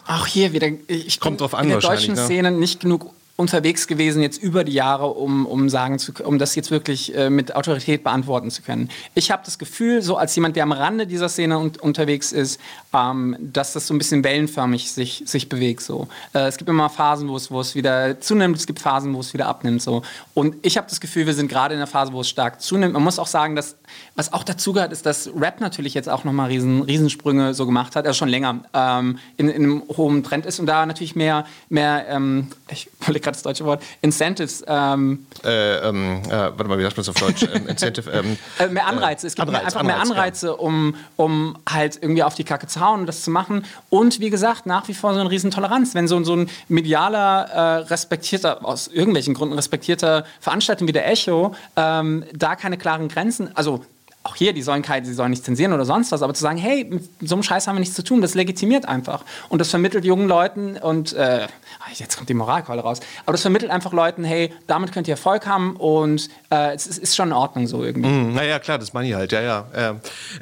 Auch 0.06 0.26
hier 0.26 0.52
wieder, 0.52 0.68
ich 0.86 1.18
Kommt 1.18 1.38
bin 1.38 1.42
drauf 1.42 1.54
an 1.54 1.64
in 1.64 1.70
der 1.70 1.80
deutschen 1.80 2.14
ne? 2.14 2.24
Szene 2.24 2.50
nicht 2.52 2.80
genug 2.80 3.10
unterwegs 3.36 3.86
gewesen 3.86 4.22
jetzt 4.22 4.42
über 4.42 4.64
die 4.64 4.72
Jahre, 4.72 5.08
um, 5.08 5.44
um 5.44 5.68
sagen 5.68 5.98
zu, 5.98 6.12
um 6.24 6.38
das 6.38 6.54
jetzt 6.54 6.70
wirklich 6.70 7.14
äh, 7.14 7.28
mit 7.28 7.54
Autorität 7.54 8.02
beantworten 8.02 8.50
zu 8.50 8.62
können. 8.62 8.88
Ich 9.14 9.30
habe 9.30 9.42
das 9.44 9.58
Gefühl, 9.58 10.00
so 10.00 10.16
als 10.16 10.34
jemand, 10.34 10.56
der 10.56 10.62
am 10.62 10.72
Rande 10.72 11.06
dieser 11.06 11.28
Szene 11.28 11.58
un 11.58 11.72
unterwegs 11.80 12.32
ist, 12.32 12.58
ähm, 12.94 13.36
dass 13.38 13.74
das 13.74 13.86
so 13.86 13.94
ein 13.94 13.98
bisschen 13.98 14.24
wellenförmig 14.24 14.90
sich, 14.90 15.22
sich 15.26 15.50
bewegt. 15.50 15.82
So. 15.82 16.08
Äh, 16.32 16.46
es 16.46 16.56
gibt 16.56 16.70
immer 16.70 16.88
Phasen, 16.88 17.28
wo 17.28 17.36
es, 17.36 17.50
wo 17.50 17.60
es 17.60 17.74
wieder 17.74 18.20
zunimmt, 18.20 18.56
es 18.56 18.66
gibt 18.66 18.80
Phasen, 18.80 19.12
wo 19.14 19.20
es 19.20 19.34
wieder 19.34 19.46
abnimmt. 19.46 19.82
So. 19.82 20.02
Und 20.32 20.56
ich 20.62 20.78
habe 20.78 20.88
das 20.88 21.00
Gefühl, 21.00 21.26
wir 21.26 21.34
sind 21.34 21.48
gerade 21.48 21.74
in 21.74 21.80
der 21.80 21.86
Phase, 21.86 22.12
wo 22.14 22.22
es 22.22 22.30
stark 22.30 22.62
zunimmt. 22.62 22.94
Man 22.94 23.04
muss 23.04 23.18
auch 23.18 23.26
sagen, 23.26 23.54
dass 23.54 23.76
was 24.14 24.32
auch 24.32 24.44
dazugehört, 24.44 24.92
ist, 24.92 25.04
dass 25.04 25.30
Rap 25.38 25.60
natürlich 25.60 25.94
jetzt 25.94 26.08
auch 26.08 26.24
nochmal 26.24 26.48
riesen, 26.48 26.82
Riesensprünge 26.82 27.54
so 27.54 27.66
gemacht 27.66 27.96
hat, 27.96 28.06
also 28.06 28.16
schon 28.16 28.28
länger 28.28 28.62
ähm, 28.72 29.18
in, 29.36 29.48
in 29.48 29.64
einem 29.64 29.82
hohen 29.96 30.22
Trend 30.22 30.46
ist 30.46 30.58
und 30.58 30.66
da 30.66 30.86
natürlich 30.86 31.14
mehr, 31.14 31.44
mehr 31.68 32.06
ähm, 32.08 32.48
ich 32.70 32.88
gerade 33.26 33.36
das 33.36 33.42
deutsche 33.42 33.64
Wort, 33.64 33.82
Incentives, 34.02 34.64
ähm, 34.66 35.26
Äh, 35.44 35.88
ähm, 35.88 36.22
äh, 36.26 36.30
warte 36.30 36.64
mal, 36.64 36.78
wie 36.78 36.82
sagt 36.82 36.96
man 36.96 37.04
das 37.04 37.08
auf 37.08 37.14
Deutsch? 37.16 37.42
Ähm, 37.42 37.66
Incentive. 37.68 38.10
Ähm, 38.10 38.38
äh, 38.58 38.68
mehr 38.68 38.86
Anreize. 38.86 39.26
Es 39.26 39.34
gibt 39.34 39.48
mehr, 39.48 39.60
Anreiz, 39.60 39.74
einfach 39.74 39.86
mehr 39.86 40.00
Anreiz, 40.00 40.42
ja. 40.42 40.50
Anreize, 40.52 40.56
um, 40.56 40.94
um 41.16 41.58
halt 41.68 41.98
irgendwie 42.00 42.22
auf 42.22 42.34
die 42.34 42.44
Kacke 42.44 42.66
zu 42.66 42.80
hauen 42.80 43.00
und 43.00 43.06
das 43.06 43.22
zu 43.22 43.30
machen. 43.30 43.64
Und 43.90 44.20
wie 44.20 44.30
gesagt, 44.30 44.66
nach 44.66 44.88
wie 44.88 44.94
vor 44.94 45.14
so 45.14 45.20
eine 45.20 45.30
riesen 45.30 45.50
Toleranz. 45.50 45.94
Wenn 45.94 46.08
so, 46.08 46.22
so 46.24 46.36
ein 46.36 46.50
medialer, 46.68 47.44
äh, 47.44 47.60
respektierter, 47.88 48.64
aus 48.64 48.88
irgendwelchen 48.88 49.34
Gründen 49.34 49.54
respektierter 49.54 50.24
Veranstaltung 50.40 50.88
wie 50.88 50.92
der 50.92 51.10
Echo, 51.10 51.54
ähm, 51.76 52.24
da 52.32 52.56
keine 52.56 52.78
klaren 52.78 53.08
Grenzen, 53.08 53.50
also 53.54 53.84
auch 54.26 54.36
hier, 54.36 54.52
die 54.52 54.62
sollen, 54.62 54.82
keine, 54.82 55.06
die 55.06 55.12
sollen 55.12 55.30
nicht 55.30 55.44
zensieren 55.44 55.72
oder 55.72 55.84
sonst 55.84 56.12
was, 56.12 56.22
aber 56.22 56.34
zu 56.34 56.42
sagen, 56.42 56.58
hey, 56.58 56.84
mit 56.84 57.28
so 57.28 57.34
einem 57.34 57.42
Scheiß 57.42 57.66
haben 57.66 57.76
wir 57.76 57.80
nichts 57.80 57.94
zu 57.94 58.04
tun, 58.04 58.20
das 58.20 58.34
legitimiert 58.34 58.86
einfach. 58.86 59.24
Und 59.48 59.60
das 59.60 59.70
vermittelt 59.70 60.04
jungen 60.04 60.28
Leuten 60.28 60.76
und, 60.76 61.12
äh, 61.12 61.46
jetzt 61.94 62.16
kommt 62.16 62.28
die 62.28 62.34
Moralkeule 62.34 62.82
raus, 62.82 63.00
aber 63.24 63.32
das 63.32 63.42
vermittelt 63.42 63.70
einfach 63.70 63.92
Leuten, 63.92 64.24
hey, 64.24 64.52
damit 64.66 64.92
könnt 64.92 65.08
ihr 65.08 65.14
Erfolg 65.14 65.46
haben 65.46 65.76
und 65.76 66.28
äh, 66.50 66.74
es 66.74 66.86
ist, 66.86 66.98
ist 66.98 67.16
schon 67.16 67.28
in 67.28 67.34
Ordnung 67.34 67.66
so 67.66 67.84
irgendwie. 67.84 68.08
Naja, 68.08 68.58
klar, 68.58 68.78
das 68.78 68.92
meine 68.92 69.08
ich 69.08 69.14
halt, 69.14 69.32
ja, 69.32 69.40
ja. 69.40 69.96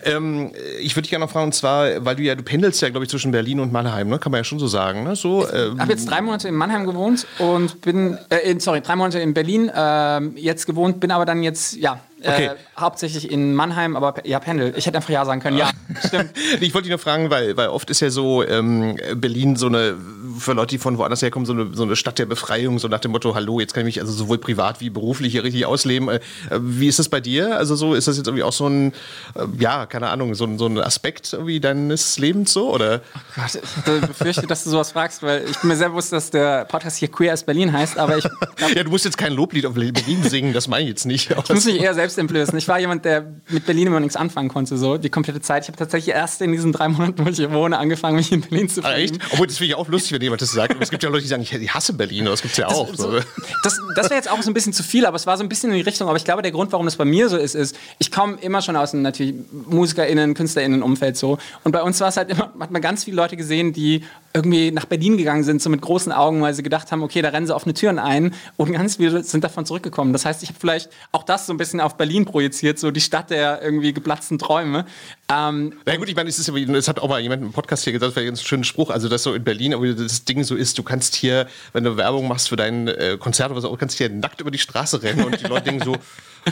Ähm, 0.05 0.53
ich 0.81 0.97
würde 0.97 1.03
dich 1.03 1.11
gerne 1.11 1.27
noch 1.27 1.33
fragen, 1.33 1.47
und 1.47 1.55
zwar, 1.55 2.05
weil 2.05 2.17
du 2.17 2.23
ja, 2.23 2.35
du 2.35 2.43
pendelst 2.43 2.81
ja, 2.81 2.89
glaube 2.89 3.05
ich, 3.05 3.11
zwischen 3.11 3.31
Berlin 3.31 3.61
und 3.61 3.73
Mannheim, 3.73 4.09
ne? 4.09 4.19
kann 4.19 4.33
man 4.33 4.41
ja 4.41 4.45
schon 4.45 4.59
so 4.59 4.67
sagen. 4.67 5.05
Ne? 5.05 5.17
So, 5.17 5.47
ähm, 5.51 5.75
Ich 5.75 5.81
habe 5.81 5.93
jetzt 5.93 6.09
drei 6.09 6.23
Monate 6.23 6.49
in 6.49 6.55
Mannheim 6.55 6.87
gewohnt 6.87 7.27
und 7.39 7.81
bin, 7.83 8.19
äh, 8.31 8.51
in, 8.51 8.61
sorry, 8.61 8.81
drei 8.81 8.97
Monate 8.97 9.21
in 9.21 9.35
Berlin 9.35 9.71
ähm, 9.75 10.37
jetzt 10.37 10.67
gewohnt, 10.67 11.01
bin 11.01 11.11
aber 11.11 11.25
dann 11.25 11.43
jetzt, 11.43 11.77
ja, 11.77 12.01
Okay. 12.27 12.47
äh, 12.47 12.51
hauptsächlich 12.81 13.31
in 13.31 13.55
Mannheim, 13.55 13.97
aber 13.97 14.15
ja, 14.27 14.39
pendel. 14.41 14.75
Ich 14.77 14.87
hätte 14.87 14.97
einfach 14.99 15.11
ja 15.11 15.25
sagen 15.25 15.41
können, 15.41 15.57
ja, 15.59 15.71
stimmt. 16.07 16.31
ich 16.61 16.73
wollte 16.75 16.89
dich 16.89 16.97
noch 16.97 17.03
fragen, 17.03 17.31
weil, 17.31 17.57
weil 17.57 17.69
oft 17.69 17.91
ist 17.91 18.01
ja 18.01 18.11
so 18.11 18.43
ähm, 18.43 18.97
Berlin 19.17 19.57
so 19.57 19.67
eine, 19.67 19.95
für 20.39 20.53
Leute, 20.55 20.71
die 20.71 20.79
von 20.79 20.99
woanders 20.99 21.23
herkommen, 21.23 21.47
so 21.47 21.53
eine, 21.53 21.75
so 21.75 21.83
eine 21.85 21.97
Stadt 21.97 22.19
der 22.19 22.27
Befreiung, 22.27 22.79
so 22.79 22.89
nach 22.89 23.01
dem 23.01 23.13
Motto, 23.13 23.35
hallo, 23.35 23.61
jetzt 23.61 23.75
kann 23.75 23.83
ich 23.83 23.97
mich 23.97 24.01
also 24.01 24.13
sowohl 24.13 24.39
privat 24.39 24.81
wie 24.81 24.91
beruflich 24.91 25.33
hier 25.33 25.45
richtig 25.45 25.67
ausleben. 25.67 26.09
Äh, 26.09 26.21
wie 26.59 26.89
ist 26.89 26.99
das 26.99 27.09
bei 27.09 27.21
dir? 27.21 27.57
Also 27.57 27.77
so, 27.77 27.95
ist 27.95 28.09
das 28.09 28.17
jetzt 28.17 28.27
irgendwie 28.27 28.43
auch 28.45 28.53
so 28.53 28.67
ein, 28.69 28.93
äh, 29.35 29.45
ja, 29.59 29.87
keine 29.87 30.09
Ahnung, 30.09 30.35
so, 30.35 30.45
ein- 30.45 30.59
so 30.59 30.67
ein 30.67 30.79
Aspekt 30.79 31.33
irgendwie 31.33 31.61
deines 31.61 32.19
Lebens 32.19 32.53
so? 32.53 32.73
Oder? 32.75 33.01
Gott, 33.37 33.55
ich 33.63 33.77
hatte 33.77 34.07
befürchtet, 34.07 34.51
dass 34.51 34.65
du 34.65 34.71
sowas 34.71 34.93
fragst, 34.93 35.23
weil 35.23 35.45
ich 35.49 35.59
bin 35.59 35.69
mir 35.69 35.77
sehr 35.77 35.89
bewusst, 35.91 36.13
dass 36.13 36.31
der 36.31 36.65
Podcast 36.65 36.97
hier 36.99 37.09
Queer 37.09 37.33
as 37.33 37.45
Berlin 37.45 37.73
heißt, 37.73 37.99
aber 37.99 38.19
ich, 38.19 38.25
glaub, 38.57 38.75
Ja, 38.75 38.83
du 38.83 38.91
musst 38.91 39.05
jetzt 39.05 39.19
kein 39.19 39.33
Loblied 39.33 39.67
auf 39.67 39.75
Berlin 39.75 39.95
singen, 40.25 40.53
das 40.53 40.69
meine 40.69 40.83
ich 40.85 40.89
jetzt 40.91 41.05
nicht. 41.07 41.31
ich 41.31 41.49
muss 41.51 41.65
mich 41.65 41.81
eher 41.81 41.95
selbst 41.95 42.14
selbstentblößen. 42.15 42.57
Ich 42.57 42.69
war 42.69 42.79
jemand, 42.79 43.05
der 43.05 43.25
mit 43.49 43.67
Berlin 43.67 43.89
immer 43.89 44.01
nichts 44.01 44.17
anfangen 44.17 44.49
konnte, 44.49 44.77
so 44.79 44.97
die 44.99 45.11
komplette 45.11 45.41
Zeit. 45.41 45.65
Ich 45.65 45.69
habe 45.69 45.79
tatsächlich 45.79 46.15
erst 46.15 46.41
in 46.43 46.53
diesen 46.53 46.73
drei 46.73 46.89
Monaten, 46.89 47.25
wo 47.25 47.29
ich 47.29 47.37
hier 47.37 47.53
wohne, 47.53 47.79
angefangen, 47.79 48.17
mich 48.17 48.33
in 48.33 48.41
Berlin 48.41 48.69
zu 48.69 48.83
Ah, 48.85 48.89
fühlen. 48.93 49.01
echt? 49.05 49.19
Obwohl, 49.33 49.47
das 49.47 49.59
finde 49.59 49.69
ich 49.71 49.75
auch 49.77 49.89
lustig, 49.89 50.13
wenn 50.13 50.23
jemand 50.23 50.43
das 50.43 50.53
sagt. 50.53 50.73
Aber 50.75 50.83
es 50.83 50.91
gibt 50.91 51.03
ja 51.03 51.09
Leute, 51.09 51.23
die 51.23 51.29
sagen, 51.29 51.43
ich 51.43 51.75
hasse 51.75 51.93
Berlin, 51.93 52.25
das 52.27 52.43
gibt 52.43 52.53
es 52.53 52.59
ja 52.59 52.69
auch. 52.69 52.95
So, 52.95 53.11
So. 53.13 53.21
das 53.63 53.81
das 53.97 54.07
wäre 54.11 54.17
jetzt 54.17 54.31
auch 54.31 54.43
so 54.43 54.51
ein 54.51 54.55
bisschen 54.55 54.73
zu 54.73 54.83
viel, 54.83 55.07
aber 55.07 55.17
es 55.17 55.27
war 55.27 55.37
so 55.37 55.43
ein 55.43 55.49
bisschen 55.49 55.71
in 55.71 55.77
die 55.77 55.83
Richtung. 55.83 56.09
Aber 56.09 56.17
ich 56.17 56.25
glaube, 56.25 56.43
der 56.43 56.51
Grund, 56.53 56.73
warum 56.73 56.87
das 56.87 56.97
bei 56.97 57.05
mir 57.05 57.29
so 57.29 57.37
ist, 57.37 57.55
ist, 57.55 57.77
ich 57.99 58.11
komme 58.11 58.37
immer 58.41 58.63
schon 58.63 58.77
aus 58.77 58.93
einem 58.93 59.03
natürlich 59.03 59.35
MusikerInnen, 59.69 60.35
KünstlerInnen-Umfeld 60.35 61.17
so. 61.17 61.39
Und 61.65 61.73
bei 61.73 61.83
uns 61.83 62.01
war 62.01 62.09
es 62.09 62.17
halt 62.17 62.31
immer, 62.31 62.53
hat 62.61 62.71
man 62.71 62.83
ganz 62.83 63.05
viele 63.05 63.17
Leute 63.17 63.37
gesehen, 63.37 63.73
die 63.73 64.03
irgendwie 64.33 64.71
nach 64.73 64.85
Berlin 64.87 65.17
gegangen 65.17 65.45
sind, 65.45 65.63
so 65.63 65.71
mit 65.71 65.81
großen 65.81 66.11
Augen, 66.11 66.43
weil 66.43 66.55
sie 66.55 66.63
gedacht 66.65 66.91
haben, 66.91 67.03
okay, 67.05 67.23
da 67.23 67.29
rennen 67.29 67.47
sie 67.47 67.55
offene 67.55 67.73
Türen 67.73 67.99
ein 68.01 68.35
und 68.57 68.73
ganz 68.73 68.97
viele 68.97 69.23
sind 69.23 69.45
davon 69.45 69.65
zurückgekommen. 69.65 70.13
Das 70.13 70.25
heißt, 70.25 70.43
ich 70.43 70.49
habe 70.49 70.59
vielleicht 70.59 70.91
auch 71.13 71.23
das 71.23 71.47
so 71.47 71.53
ein 71.53 71.57
bisschen 71.57 71.81
auf 71.81 71.97
Berlin 71.97 72.04
projiziert, 72.25 72.79
so 72.79 72.91
die 72.91 73.01
Stadt 73.01 73.31
der 73.31 73.63
irgendwie 73.63 73.93
geplatzten 73.93 74.39
Träume. 74.39 74.87
Ähm, 75.31 75.73
Na 75.87 75.97
gut, 75.97 76.09
ich 76.09 76.17
meine, 76.17 76.29
es 76.29 76.39
ist 76.39 76.49
ja, 76.49 76.55
wie- 76.55 76.67
das 76.67 76.89
hat 76.89 76.99
auch 77.01 77.09
mal 77.09 77.21
jemand 77.21 77.43
im 77.43 77.53
Podcast 77.53 77.85
hier 77.85 77.93
gesagt, 77.93 78.17
das 78.17 78.23
war 78.23 78.29
ein 78.29 78.37
schöner 78.37 78.65
Spruch, 78.65 78.91
also 78.91 79.09
dass 79.09 79.23
so 79.23 79.35
in 79.35 79.45
Berlin 79.45 79.75
aber 79.75 79.87
das 79.93 80.25
Ding 80.25 80.45
so 80.45 80.55
ist, 80.55 80.79
du 80.79 80.83
kannst 80.83 81.15
hier, 81.15 81.47
wenn 81.73 81.85
du 81.85 81.97
Werbung 81.97 82.29
machst 82.29 82.49
für 82.49 82.57
dein 82.57 82.89
äh, 82.89 83.17
Konzert 83.19 83.51
oder 83.51 83.61
so, 83.61 83.75
kannst 83.77 83.99
hier 83.99 84.09
nackt 84.11 84.41
über 84.41 84.51
die 84.51 84.59
Straße 84.59 85.03
rennen 85.03 85.25
und 85.25 85.41
die 85.41 85.47
Leute 85.47 85.65
denken 85.65 85.85
so, 85.85 85.97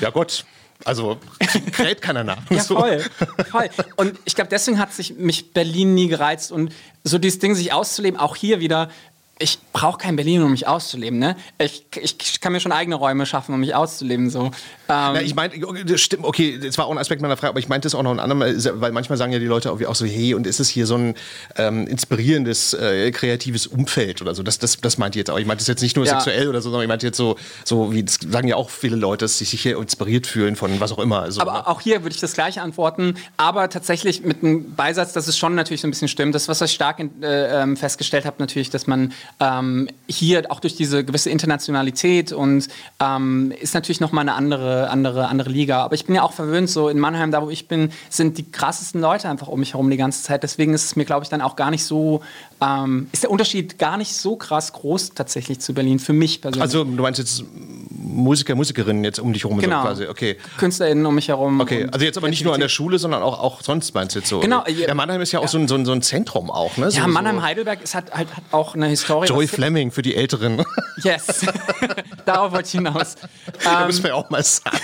ja 0.00 0.10
Gott, 0.10 0.44
also 0.84 1.18
kräht 1.72 2.02
keiner 2.02 2.24
nach. 2.24 2.38
Ja, 2.50 2.58
voll, 2.64 3.04
voll. 3.50 3.68
Und 3.96 4.18
ich 4.24 4.34
glaube, 4.34 4.48
deswegen 4.50 4.78
hat 4.80 4.92
sich 4.92 5.14
mich 5.16 5.52
Berlin 5.52 5.94
nie 5.94 6.08
gereizt. 6.08 6.50
Und 6.50 6.72
so 7.04 7.18
dieses 7.18 7.38
Ding, 7.38 7.54
sich 7.54 7.72
auszuleben, 7.72 8.18
auch 8.18 8.34
hier 8.34 8.58
wieder, 8.58 8.90
ich 9.42 9.58
brauche 9.72 9.98
kein 9.98 10.16
Berlin, 10.16 10.42
um 10.42 10.52
mich 10.52 10.66
auszuleben. 10.66 11.18
Ne? 11.18 11.36
Ich, 11.58 11.84
ich 12.00 12.40
kann 12.40 12.52
mir 12.52 12.60
schon 12.60 12.72
eigene 12.72 12.96
Räume 12.96 13.26
schaffen, 13.26 13.54
um 13.54 13.60
mich 13.60 13.74
auszuleben. 13.74 14.30
So. 14.30 14.46
Ähm, 14.46 14.50
Na, 14.88 15.20
ich 15.22 15.34
meine, 15.34 15.52
das 15.84 16.00
stimmt, 16.00 16.24
okay, 16.24 16.58
das 16.62 16.78
war 16.78 16.86
auch 16.86 16.90
ein 16.92 16.98
Aspekt 16.98 17.20
meiner 17.22 17.36
Frage, 17.36 17.50
aber 17.50 17.58
ich 17.58 17.68
meinte 17.68 17.88
es 17.88 17.94
auch 17.94 18.02
noch 18.02 18.12
ein 18.12 18.20
anderes, 18.20 18.68
weil 18.74 18.92
manchmal 18.92 19.18
sagen 19.18 19.32
ja 19.32 19.38
die 19.38 19.46
Leute 19.46 19.72
auch 19.72 19.94
so, 19.94 20.06
hey, 20.06 20.34
und 20.34 20.46
ist 20.46 20.60
es 20.60 20.68
hier 20.68 20.86
so 20.86 20.96
ein 20.96 21.14
ähm, 21.56 21.86
inspirierendes, 21.86 22.74
äh, 22.74 23.10
kreatives 23.10 23.66
Umfeld 23.66 24.22
oder 24.22 24.34
so? 24.34 24.42
Das, 24.42 24.58
das, 24.58 24.80
das 24.80 24.98
meinte 24.98 25.18
ich 25.18 25.22
jetzt 25.22 25.30
auch. 25.30 25.38
Ich 25.38 25.46
meinte 25.46 25.62
es 25.62 25.68
jetzt 25.68 25.82
nicht 25.82 25.96
nur 25.96 26.06
Ja. 26.06 26.14
sexuell 26.14 26.48
oder 26.48 26.60
so, 26.60 26.70
sondern 26.70 26.82
ich 26.82 26.88
meinte 26.88 27.06
jetzt 27.06 27.16
so, 27.16 27.36
so 27.64 27.92
wie 27.92 28.04
das 28.04 28.18
sagen 28.28 28.48
ja 28.48 28.56
auch 28.56 28.70
viele 28.70 28.96
Leute, 28.96 29.24
dass 29.24 29.38
sie 29.38 29.44
sich 29.44 29.62
hier 29.62 29.78
inspiriert 29.78 30.26
fühlen 30.26 30.56
von 30.56 30.80
was 30.80 30.92
auch 30.92 30.98
immer. 30.98 31.26
Ne? 31.28 31.34
aber 31.38 31.68
auch 31.68 31.80
hier 31.80 32.02
würde 32.02 32.14
ich 32.14 32.20
das 32.20 32.34
gleiche 32.34 32.62
antworten, 32.62 33.16
aber 33.36 33.68
tatsächlich 33.68 34.22
mit 34.22 34.42
einem 34.42 34.74
Beisatz, 34.74 35.12
dass 35.12 35.28
es 35.28 35.36
schon 35.38 35.54
natürlich 35.54 35.80
so 35.80 35.88
ein 35.88 35.90
bisschen 35.90 36.08
stimmt. 36.08 36.34
Das, 36.34 36.48
was 36.48 36.60
ich 36.60 36.72
stark 36.72 36.98
in, 36.98 37.22
äh, 37.22 37.62
ähm, 37.62 37.76
festgestellt 37.76 38.24
habe, 38.24 38.36
natürlich, 38.38 38.70
dass 38.70 38.86
man 38.86 39.12
ähm, 39.40 39.88
hier 40.08 40.50
auch 40.50 40.60
durch 40.60 40.76
diese 40.76 41.04
gewisse 41.04 41.30
Internationalität 41.30 42.32
und 42.32 42.68
ähm, 43.00 43.52
ist 43.60 43.74
natürlich 43.74 44.00
nochmal 44.00 44.22
eine 44.22 44.34
andere, 44.34 44.90
andere, 44.90 45.28
andere 45.28 45.50
Liga. 45.50 45.84
Aber 45.84 45.94
ich 45.94 46.04
bin 46.04 46.14
ja 46.14 46.22
auch 46.22 46.32
verwöhnt, 46.32 46.68
so 46.68 46.88
in 46.88 46.98
Mannheim, 46.98 47.30
da 47.30 47.42
wo 47.42 47.50
ich 47.50 47.68
bin, 47.68 47.90
sind 48.10 48.38
die 48.38 48.50
krassesten 48.50 49.00
Leute 49.00 49.28
einfach 49.28 49.48
um 49.48 49.60
mich 49.60 49.74
herum 49.74 49.90
die 49.90 49.96
ganze 49.96 50.22
Zeit. 50.22 50.42
Deswegen 50.42 50.74
ist 50.74 50.84
es 50.84 50.96
mir, 50.96 51.04
glaube 51.04 51.24
ich, 51.24 51.28
dann 51.28 51.40
auch 51.40 51.56
gar 51.56 51.70
nicht 51.70 51.84
so, 51.84 52.22
ähm, 52.60 53.08
ist 53.12 53.22
der 53.22 53.30
Unterschied 53.30 53.78
gar 53.78 53.96
nicht 53.96 54.14
so 54.14 54.36
krass 54.36 54.72
groß 54.72 55.14
tatsächlich 55.14 55.60
zu 55.60 55.74
Berlin, 55.74 55.98
für 55.98 56.12
mich 56.12 56.40
persönlich. 56.40 56.62
also 56.62 56.84
du 56.84 57.02
meinst 57.02 57.18
jetzt 57.18 57.44
Musiker, 57.90 58.54
Musikerinnen 58.54 59.04
jetzt 59.04 59.18
um 59.18 59.32
dich 59.32 59.44
herum 59.44 59.58
genau. 59.58 59.82
so 59.82 59.86
quasi, 59.88 60.06
okay. 60.06 60.36
KünstlerInnen 60.58 61.06
um 61.06 61.14
mich 61.14 61.28
herum. 61.28 61.60
Okay, 61.60 61.86
also 61.90 62.04
jetzt 62.04 62.18
aber 62.18 62.28
nicht 62.28 62.44
nur 62.44 62.54
an 62.54 62.60
der. 62.60 62.72
Schule, 62.72 62.98
sondern 62.98 63.22
auch, 63.22 63.38
auch 63.38 63.62
sonst 63.62 63.94
meinst 63.94 64.14
du 64.14 64.20
jetzt 64.20 64.28
so? 64.28 64.40
Genau, 64.40 64.64
Ja, 64.66 64.88
ja. 64.88 64.94
Mannheim 64.94 65.20
ist 65.20 65.32
ja 65.32 65.40
auch 65.40 65.48
so, 65.48 65.58
ein, 65.58 65.68
so, 65.68 65.74
ein, 65.74 65.84
so 65.84 65.92
ein 65.92 66.02
Zentrum 66.02 66.50
auch, 66.50 66.76
ne? 66.78 66.86
Ja, 66.86 67.02
so, 67.02 67.08
Mannheim-Heidelberg 67.08 67.82
ist 67.82 67.94
halt, 67.94 68.12
halt 68.12 68.34
hat 68.34 68.44
auch 68.50 68.74
eine 68.74 68.86
Historie. 68.86 69.21
So 69.26 69.34
Joey 69.34 69.46
Fleming 69.48 69.90
für 69.90 70.02
die 70.02 70.14
Älteren. 70.16 70.64
Yes. 71.02 71.44
Darauf 72.26 72.52
wollte 72.52 72.66
ich 72.66 72.72
hinaus. 72.72 73.16
Da 73.64 73.80
Ähm, 73.80 73.86
müssen 73.88 74.04
wir 74.04 74.14
auch 74.14 74.28
mal 74.30 74.42
sagen. 74.44 74.78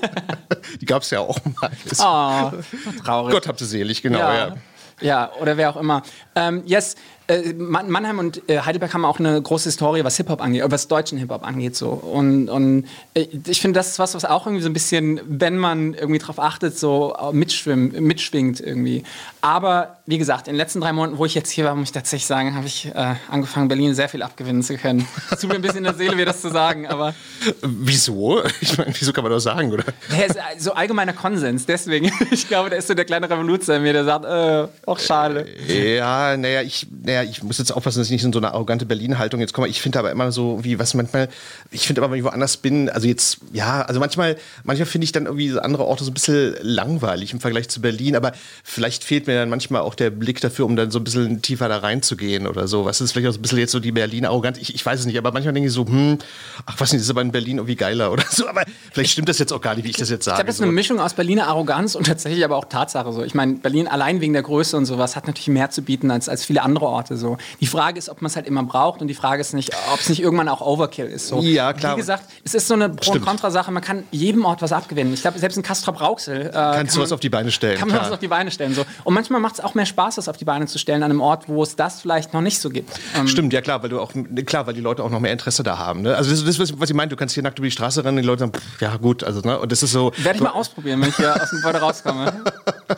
Die 0.80 0.86
gab 0.86 1.02
es 1.02 1.10
ja 1.10 1.20
auch 1.20 1.38
mal. 1.44 1.70
Oh, 1.98 3.02
traurig. 3.04 3.34
Gott 3.34 3.48
habt 3.48 3.60
ihr 3.60 3.66
selig, 3.66 4.02
genau, 4.02 4.20
ja. 4.20 4.34
ja. 4.48 4.54
ja, 5.00 5.32
oder 5.40 5.56
wer 5.56 5.68
auch 5.70 5.76
immer. 5.76 6.02
Ähm, 6.36 6.62
yes, 6.64 6.94
äh, 7.28 7.52
Man- 7.54 7.90
Mannheim 7.90 8.18
und 8.18 8.48
äh, 8.48 8.60
Heidelberg 8.60 8.92
haben 8.94 9.04
auch 9.04 9.18
eine 9.18 9.40
große 9.40 9.64
Historie, 9.68 10.04
was 10.04 10.16
Hip-Hop 10.16 10.40
angeht, 10.42 10.62
äh, 10.62 10.70
was 10.70 10.88
deutschen 10.88 11.18
Hip-Hop 11.18 11.46
angeht. 11.46 11.76
So. 11.76 11.90
Und, 11.90 12.48
und 12.48 12.86
äh, 13.14 13.26
ich 13.46 13.60
finde, 13.60 13.78
das 13.78 13.88
ist 13.88 13.98
was, 13.98 14.14
was 14.14 14.24
auch 14.24 14.46
irgendwie 14.46 14.62
so 14.62 14.68
ein 14.68 14.72
bisschen, 14.72 15.20
wenn 15.26 15.56
man 15.58 15.94
irgendwie 15.94 16.18
drauf 16.18 16.38
achtet, 16.38 16.78
so 16.78 17.14
äh, 17.20 17.32
mitschwingt 17.32 18.60
irgendwie. 18.60 19.02
Aber 19.40 19.96
wie 20.06 20.18
gesagt, 20.18 20.48
in 20.48 20.54
den 20.54 20.58
letzten 20.58 20.80
drei 20.80 20.92
Monaten, 20.92 21.18
wo 21.18 21.24
ich 21.24 21.34
jetzt 21.34 21.50
hier 21.50 21.64
war, 21.64 21.74
muss 21.74 21.88
ich 21.88 21.92
tatsächlich 21.92 22.26
sagen, 22.26 22.54
habe 22.54 22.66
ich 22.66 22.86
äh, 22.86 23.14
angefangen, 23.30 23.68
Berlin 23.68 23.94
sehr 23.94 24.08
viel 24.08 24.22
abgewinnen 24.22 24.62
zu 24.62 24.76
können. 24.76 25.06
Es 25.30 25.40
tut 25.40 25.50
mir 25.50 25.56
ein 25.56 25.62
bisschen 25.62 25.78
in 25.78 25.84
der 25.84 25.94
Seele, 25.94 26.16
weh, 26.16 26.24
das 26.24 26.40
zu 26.40 26.50
sagen, 26.50 26.86
aber 26.86 27.14
Wieso? 27.62 28.42
Ich 28.60 28.78
meine, 28.78 28.92
wieso 28.98 29.12
kann 29.12 29.24
man 29.24 29.32
das 29.32 29.44
sagen, 29.44 29.72
oder? 29.72 29.84
der 30.10 30.26
ist 30.26 30.38
so 30.58 30.72
allgemeiner 30.72 31.12
Konsens. 31.12 31.66
Deswegen, 31.66 32.10
ich 32.30 32.46
glaube, 32.48 32.70
da 32.70 32.76
ist 32.76 32.88
so 32.88 32.94
der 32.94 33.04
kleine 33.04 33.28
Revoluzer 33.28 33.76
in 33.76 33.82
mir, 33.82 33.92
der 33.92 34.04
sagt, 34.04 34.24
äh, 34.24 34.68
auch 34.86 34.98
schade. 34.98 35.46
Ja, 35.66 36.36
naja, 36.36 36.62
ich, 36.62 36.86
naja, 37.12 37.28
ich 37.28 37.42
muss 37.42 37.58
jetzt 37.58 37.70
aufpassen, 37.72 37.98
dass 37.98 38.06
ich 38.08 38.12
nicht 38.12 38.24
in 38.24 38.32
so 38.32 38.38
eine 38.38 38.52
arrogante 38.52 38.86
Berlin-Haltung 38.86 39.40
jetzt 39.40 39.52
komme. 39.52 39.68
Ich 39.68 39.80
finde 39.82 39.98
aber 39.98 40.10
immer 40.10 40.32
so, 40.32 40.60
wie, 40.62 40.78
was 40.78 40.94
manchmal, 40.94 41.28
ich 41.70 41.86
finde 41.86 42.02
aber, 42.02 42.12
wenn 42.12 42.18
ich 42.18 42.24
woanders 42.24 42.56
bin, 42.56 42.88
also 42.88 43.06
jetzt, 43.06 43.38
ja, 43.52 43.82
also 43.82 44.00
manchmal, 44.00 44.36
manchmal 44.64 44.86
finde 44.86 45.04
ich 45.04 45.12
dann 45.12 45.26
irgendwie 45.26 45.48
so 45.50 45.60
andere 45.60 45.84
Orte 45.84 46.04
so 46.04 46.10
ein 46.10 46.14
bisschen 46.14 46.56
langweilig 46.62 47.32
im 47.32 47.40
Vergleich 47.40 47.68
zu 47.68 47.80
Berlin, 47.80 48.16
aber 48.16 48.32
vielleicht 48.64 49.04
fehlt 49.04 49.26
mir 49.26 49.34
dann 49.34 49.50
manchmal 49.50 49.82
auch 49.82 49.94
der 49.94 50.10
Blick 50.10 50.40
dafür, 50.40 50.64
um 50.66 50.76
dann 50.76 50.90
so 50.90 50.98
ein 50.98 51.04
bisschen 51.04 51.42
tiefer 51.42 51.68
da 51.68 51.78
reinzugehen 51.78 52.46
oder 52.46 52.66
so. 52.68 52.84
Was 52.84 53.00
ist 53.00 53.12
vielleicht 53.12 53.28
auch 53.28 53.32
so 53.32 53.38
ein 53.38 53.42
bisschen 53.42 53.58
jetzt 53.58 53.72
so 53.72 53.80
die 53.80 53.92
Berlin-Arroganz? 53.92 54.58
Ich, 54.58 54.74
ich 54.74 54.84
weiß 54.84 55.00
es 55.00 55.06
nicht, 55.06 55.18
aber 55.18 55.32
manchmal 55.32 55.54
denke 55.54 55.68
ich 55.68 55.74
so, 55.74 55.86
hm, 55.86 56.18
ach, 56.66 56.74
was 56.78 56.92
nicht, 56.92 57.00
das 57.00 57.06
ist 57.06 57.10
aber 57.10 57.22
in 57.22 57.32
Berlin 57.32 57.58
irgendwie 57.58 57.76
geiler 57.76 58.12
oder 58.12 58.24
so, 58.30 58.48
aber 58.48 58.62
vielleicht 58.92 59.10
stimmt 59.12 59.28
das 59.28 59.38
jetzt 59.38 59.52
auch 59.52 59.60
gar 59.60 59.74
nicht, 59.74 59.84
wie 59.84 59.90
ich 59.90 59.96
das 59.96 60.08
jetzt 60.10 60.20
Ich 60.20 60.24
sage. 60.26 60.36
glaube, 60.36 60.46
das 60.46 60.54
ist 60.56 60.58
so. 60.58 60.64
eine 60.64 60.72
Mischung 60.72 61.00
aus 61.00 61.14
Berliner 61.14 61.46
Arroganz 61.48 61.94
und 61.94 62.06
tatsächlich 62.06 62.44
aber 62.44 62.56
auch 62.56 62.64
Tatsache 62.66 63.12
so. 63.12 63.22
Ich 63.22 63.34
meine, 63.34 63.54
Berlin 63.54 63.88
allein 63.88 64.20
wegen 64.20 64.32
der 64.32 64.42
Größe 64.42 64.76
und 64.76 64.86
sowas 64.86 65.16
hat 65.16 65.26
natürlich 65.26 65.48
mehr 65.48 65.70
zu 65.70 65.82
bieten 65.82 66.10
als, 66.10 66.28
als 66.28 66.44
viele 66.44 66.62
andere 66.62 66.86
Orte 66.86 67.01
so. 67.08 67.36
Die 67.60 67.66
Frage 67.66 67.98
ist, 67.98 68.08
ob 68.08 68.22
man 68.22 68.28
es 68.30 68.36
halt 68.36 68.46
immer 68.46 68.62
braucht 68.62 69.00
und 69.00 69.08
die 69.08 69.14
Frage 69.14 69.40
ist 69.40 69.52
nicht, 69.54 69.72
ob 69.92 70.00
es 70.00 70.08
nicht 70.08 70.20
irgendwann 70.22 70.48
auch 70.48 70.60
Overkill 70.60 71.06
ist. 71.06 71.28
So. 71.28 71.40
Ja, 71.40 71.72
klar. 71.72 71.96
Wie 71.96 72.00
gesagt, 72.00 72.24
es 72.44 72.54
ist 72.54 72.68
so 72.68 72.74
eine 72.74 72.88
Pro- 72.90 73.12
und. 73.12 73.22
Kontra-Sache. 73.24 73.70
Man 73.70 73.82
kann 73.82 74.04
jedem 74.10 74.44
Ort 74.44 74.62
was 74.62 74.72
abgewinnen. 74.72 75.12
Ich 75.14 75.22
glaube, 75.22 75.38
selbst 75.38 75.56
in 75.56 75.62
Castrop-Rauxel 75.62 76.40
äh, 76.40 76.50
Kannst 76.52 76.52
du 76.52 76.60
kann 76.60 76.86
was 76.86 76.96
man- 77.10 77.12
auf 77.14 77.20
die 77.20 77.28
Beine 77.28 77.50
stellen, 77.50 77.78
Kann 77.78 77.88
man 77.88 77.96
klar. 77.98 78.06
was 78.08 78.12
auf 78.14 78.18
die 78.20 78.28
Beine 78.28 78.50
stellen. 78.50 78.74
So. 78.74 78.84
Und 79.04 79.14
manchmal 79.14 79.40
macht 79.40 79.54
es 79.54 79.60
auch 79.60 79.74
mehr 79.74 79.86
Spaß, 79.86 80.16
das 80.16 80.28
auf 80.28 80.36
die 80.36 80.44
Beine 80.44 80.66
zu 80.66 80.78
stellen 80.78 81.02
an 81.02 81.10
einem 81.10 81.20
Ort, 81.20 81.48
wo 81.48 81.62
es 81.62 81.76
das 81.76 82.00
vielleicht 82.00 82.32
noch 82.34 82.40
nicht 82.40 82.60
so 82.60 82.70
gibt. 82.70 82.90
Ähm, 83.16 83.28
Stimmt, 83.28 83.52
ja 83.52 83.60
klar, 83.60 83.82
weil 83.82 83.90
du 83.90 84.00
auch 84.00 84.12
klar, 84.46 84.66
weil 84.66 84.74
die 84.74 84.80
Leute 84.80 85.02
auch 85.04 85.10
noch 85.10 85.20
mehr 85.20 85.32
Interesse 85.32 85.62
da 85.62 85.78
haben. 85.78 86.02
Ne? 86.02 86.16
Also 86.16 86.30
das 86.30 86.40
ist 86.42 86.58
das, 86.60 86.78
was 86.80 86.90
ich 86.90 86.94
meine. 86.96 87.08
Du 87.10 87.16
kannst 87.16 87.34
hier 87.34 87.42
nackt 87.42 87.58
über 87.58 87.66
die 87.66 87.72
Straße 87.72 88.04
rennen, 88.04 88.18
und 88.18 88.22
die 88.22 88.26
Leute 88.28 88.40
sagen, 88.40 88.52
pff, 88.52 88.80
ja 88.80 88.96
gut, 88.96 89.24
also 89.24 89.40
ne, 89.40 89.58
und 89.58 89.70
das 89.72 89.82
ist 89.82 89.92
so. 89.92 90.12
Werde 90.18 90.36
ich 90.36 90.42
mal 90.42 90.50
ausprobieren, 90.50 91.00
wenn 91.00 91.08
ich 91.10 91.16
hier 91.16 91.34
aus 91.34 91.50
dem 91.50 91.58
Gebäude 91.58 91.78
rauskomme. 91.80 92.32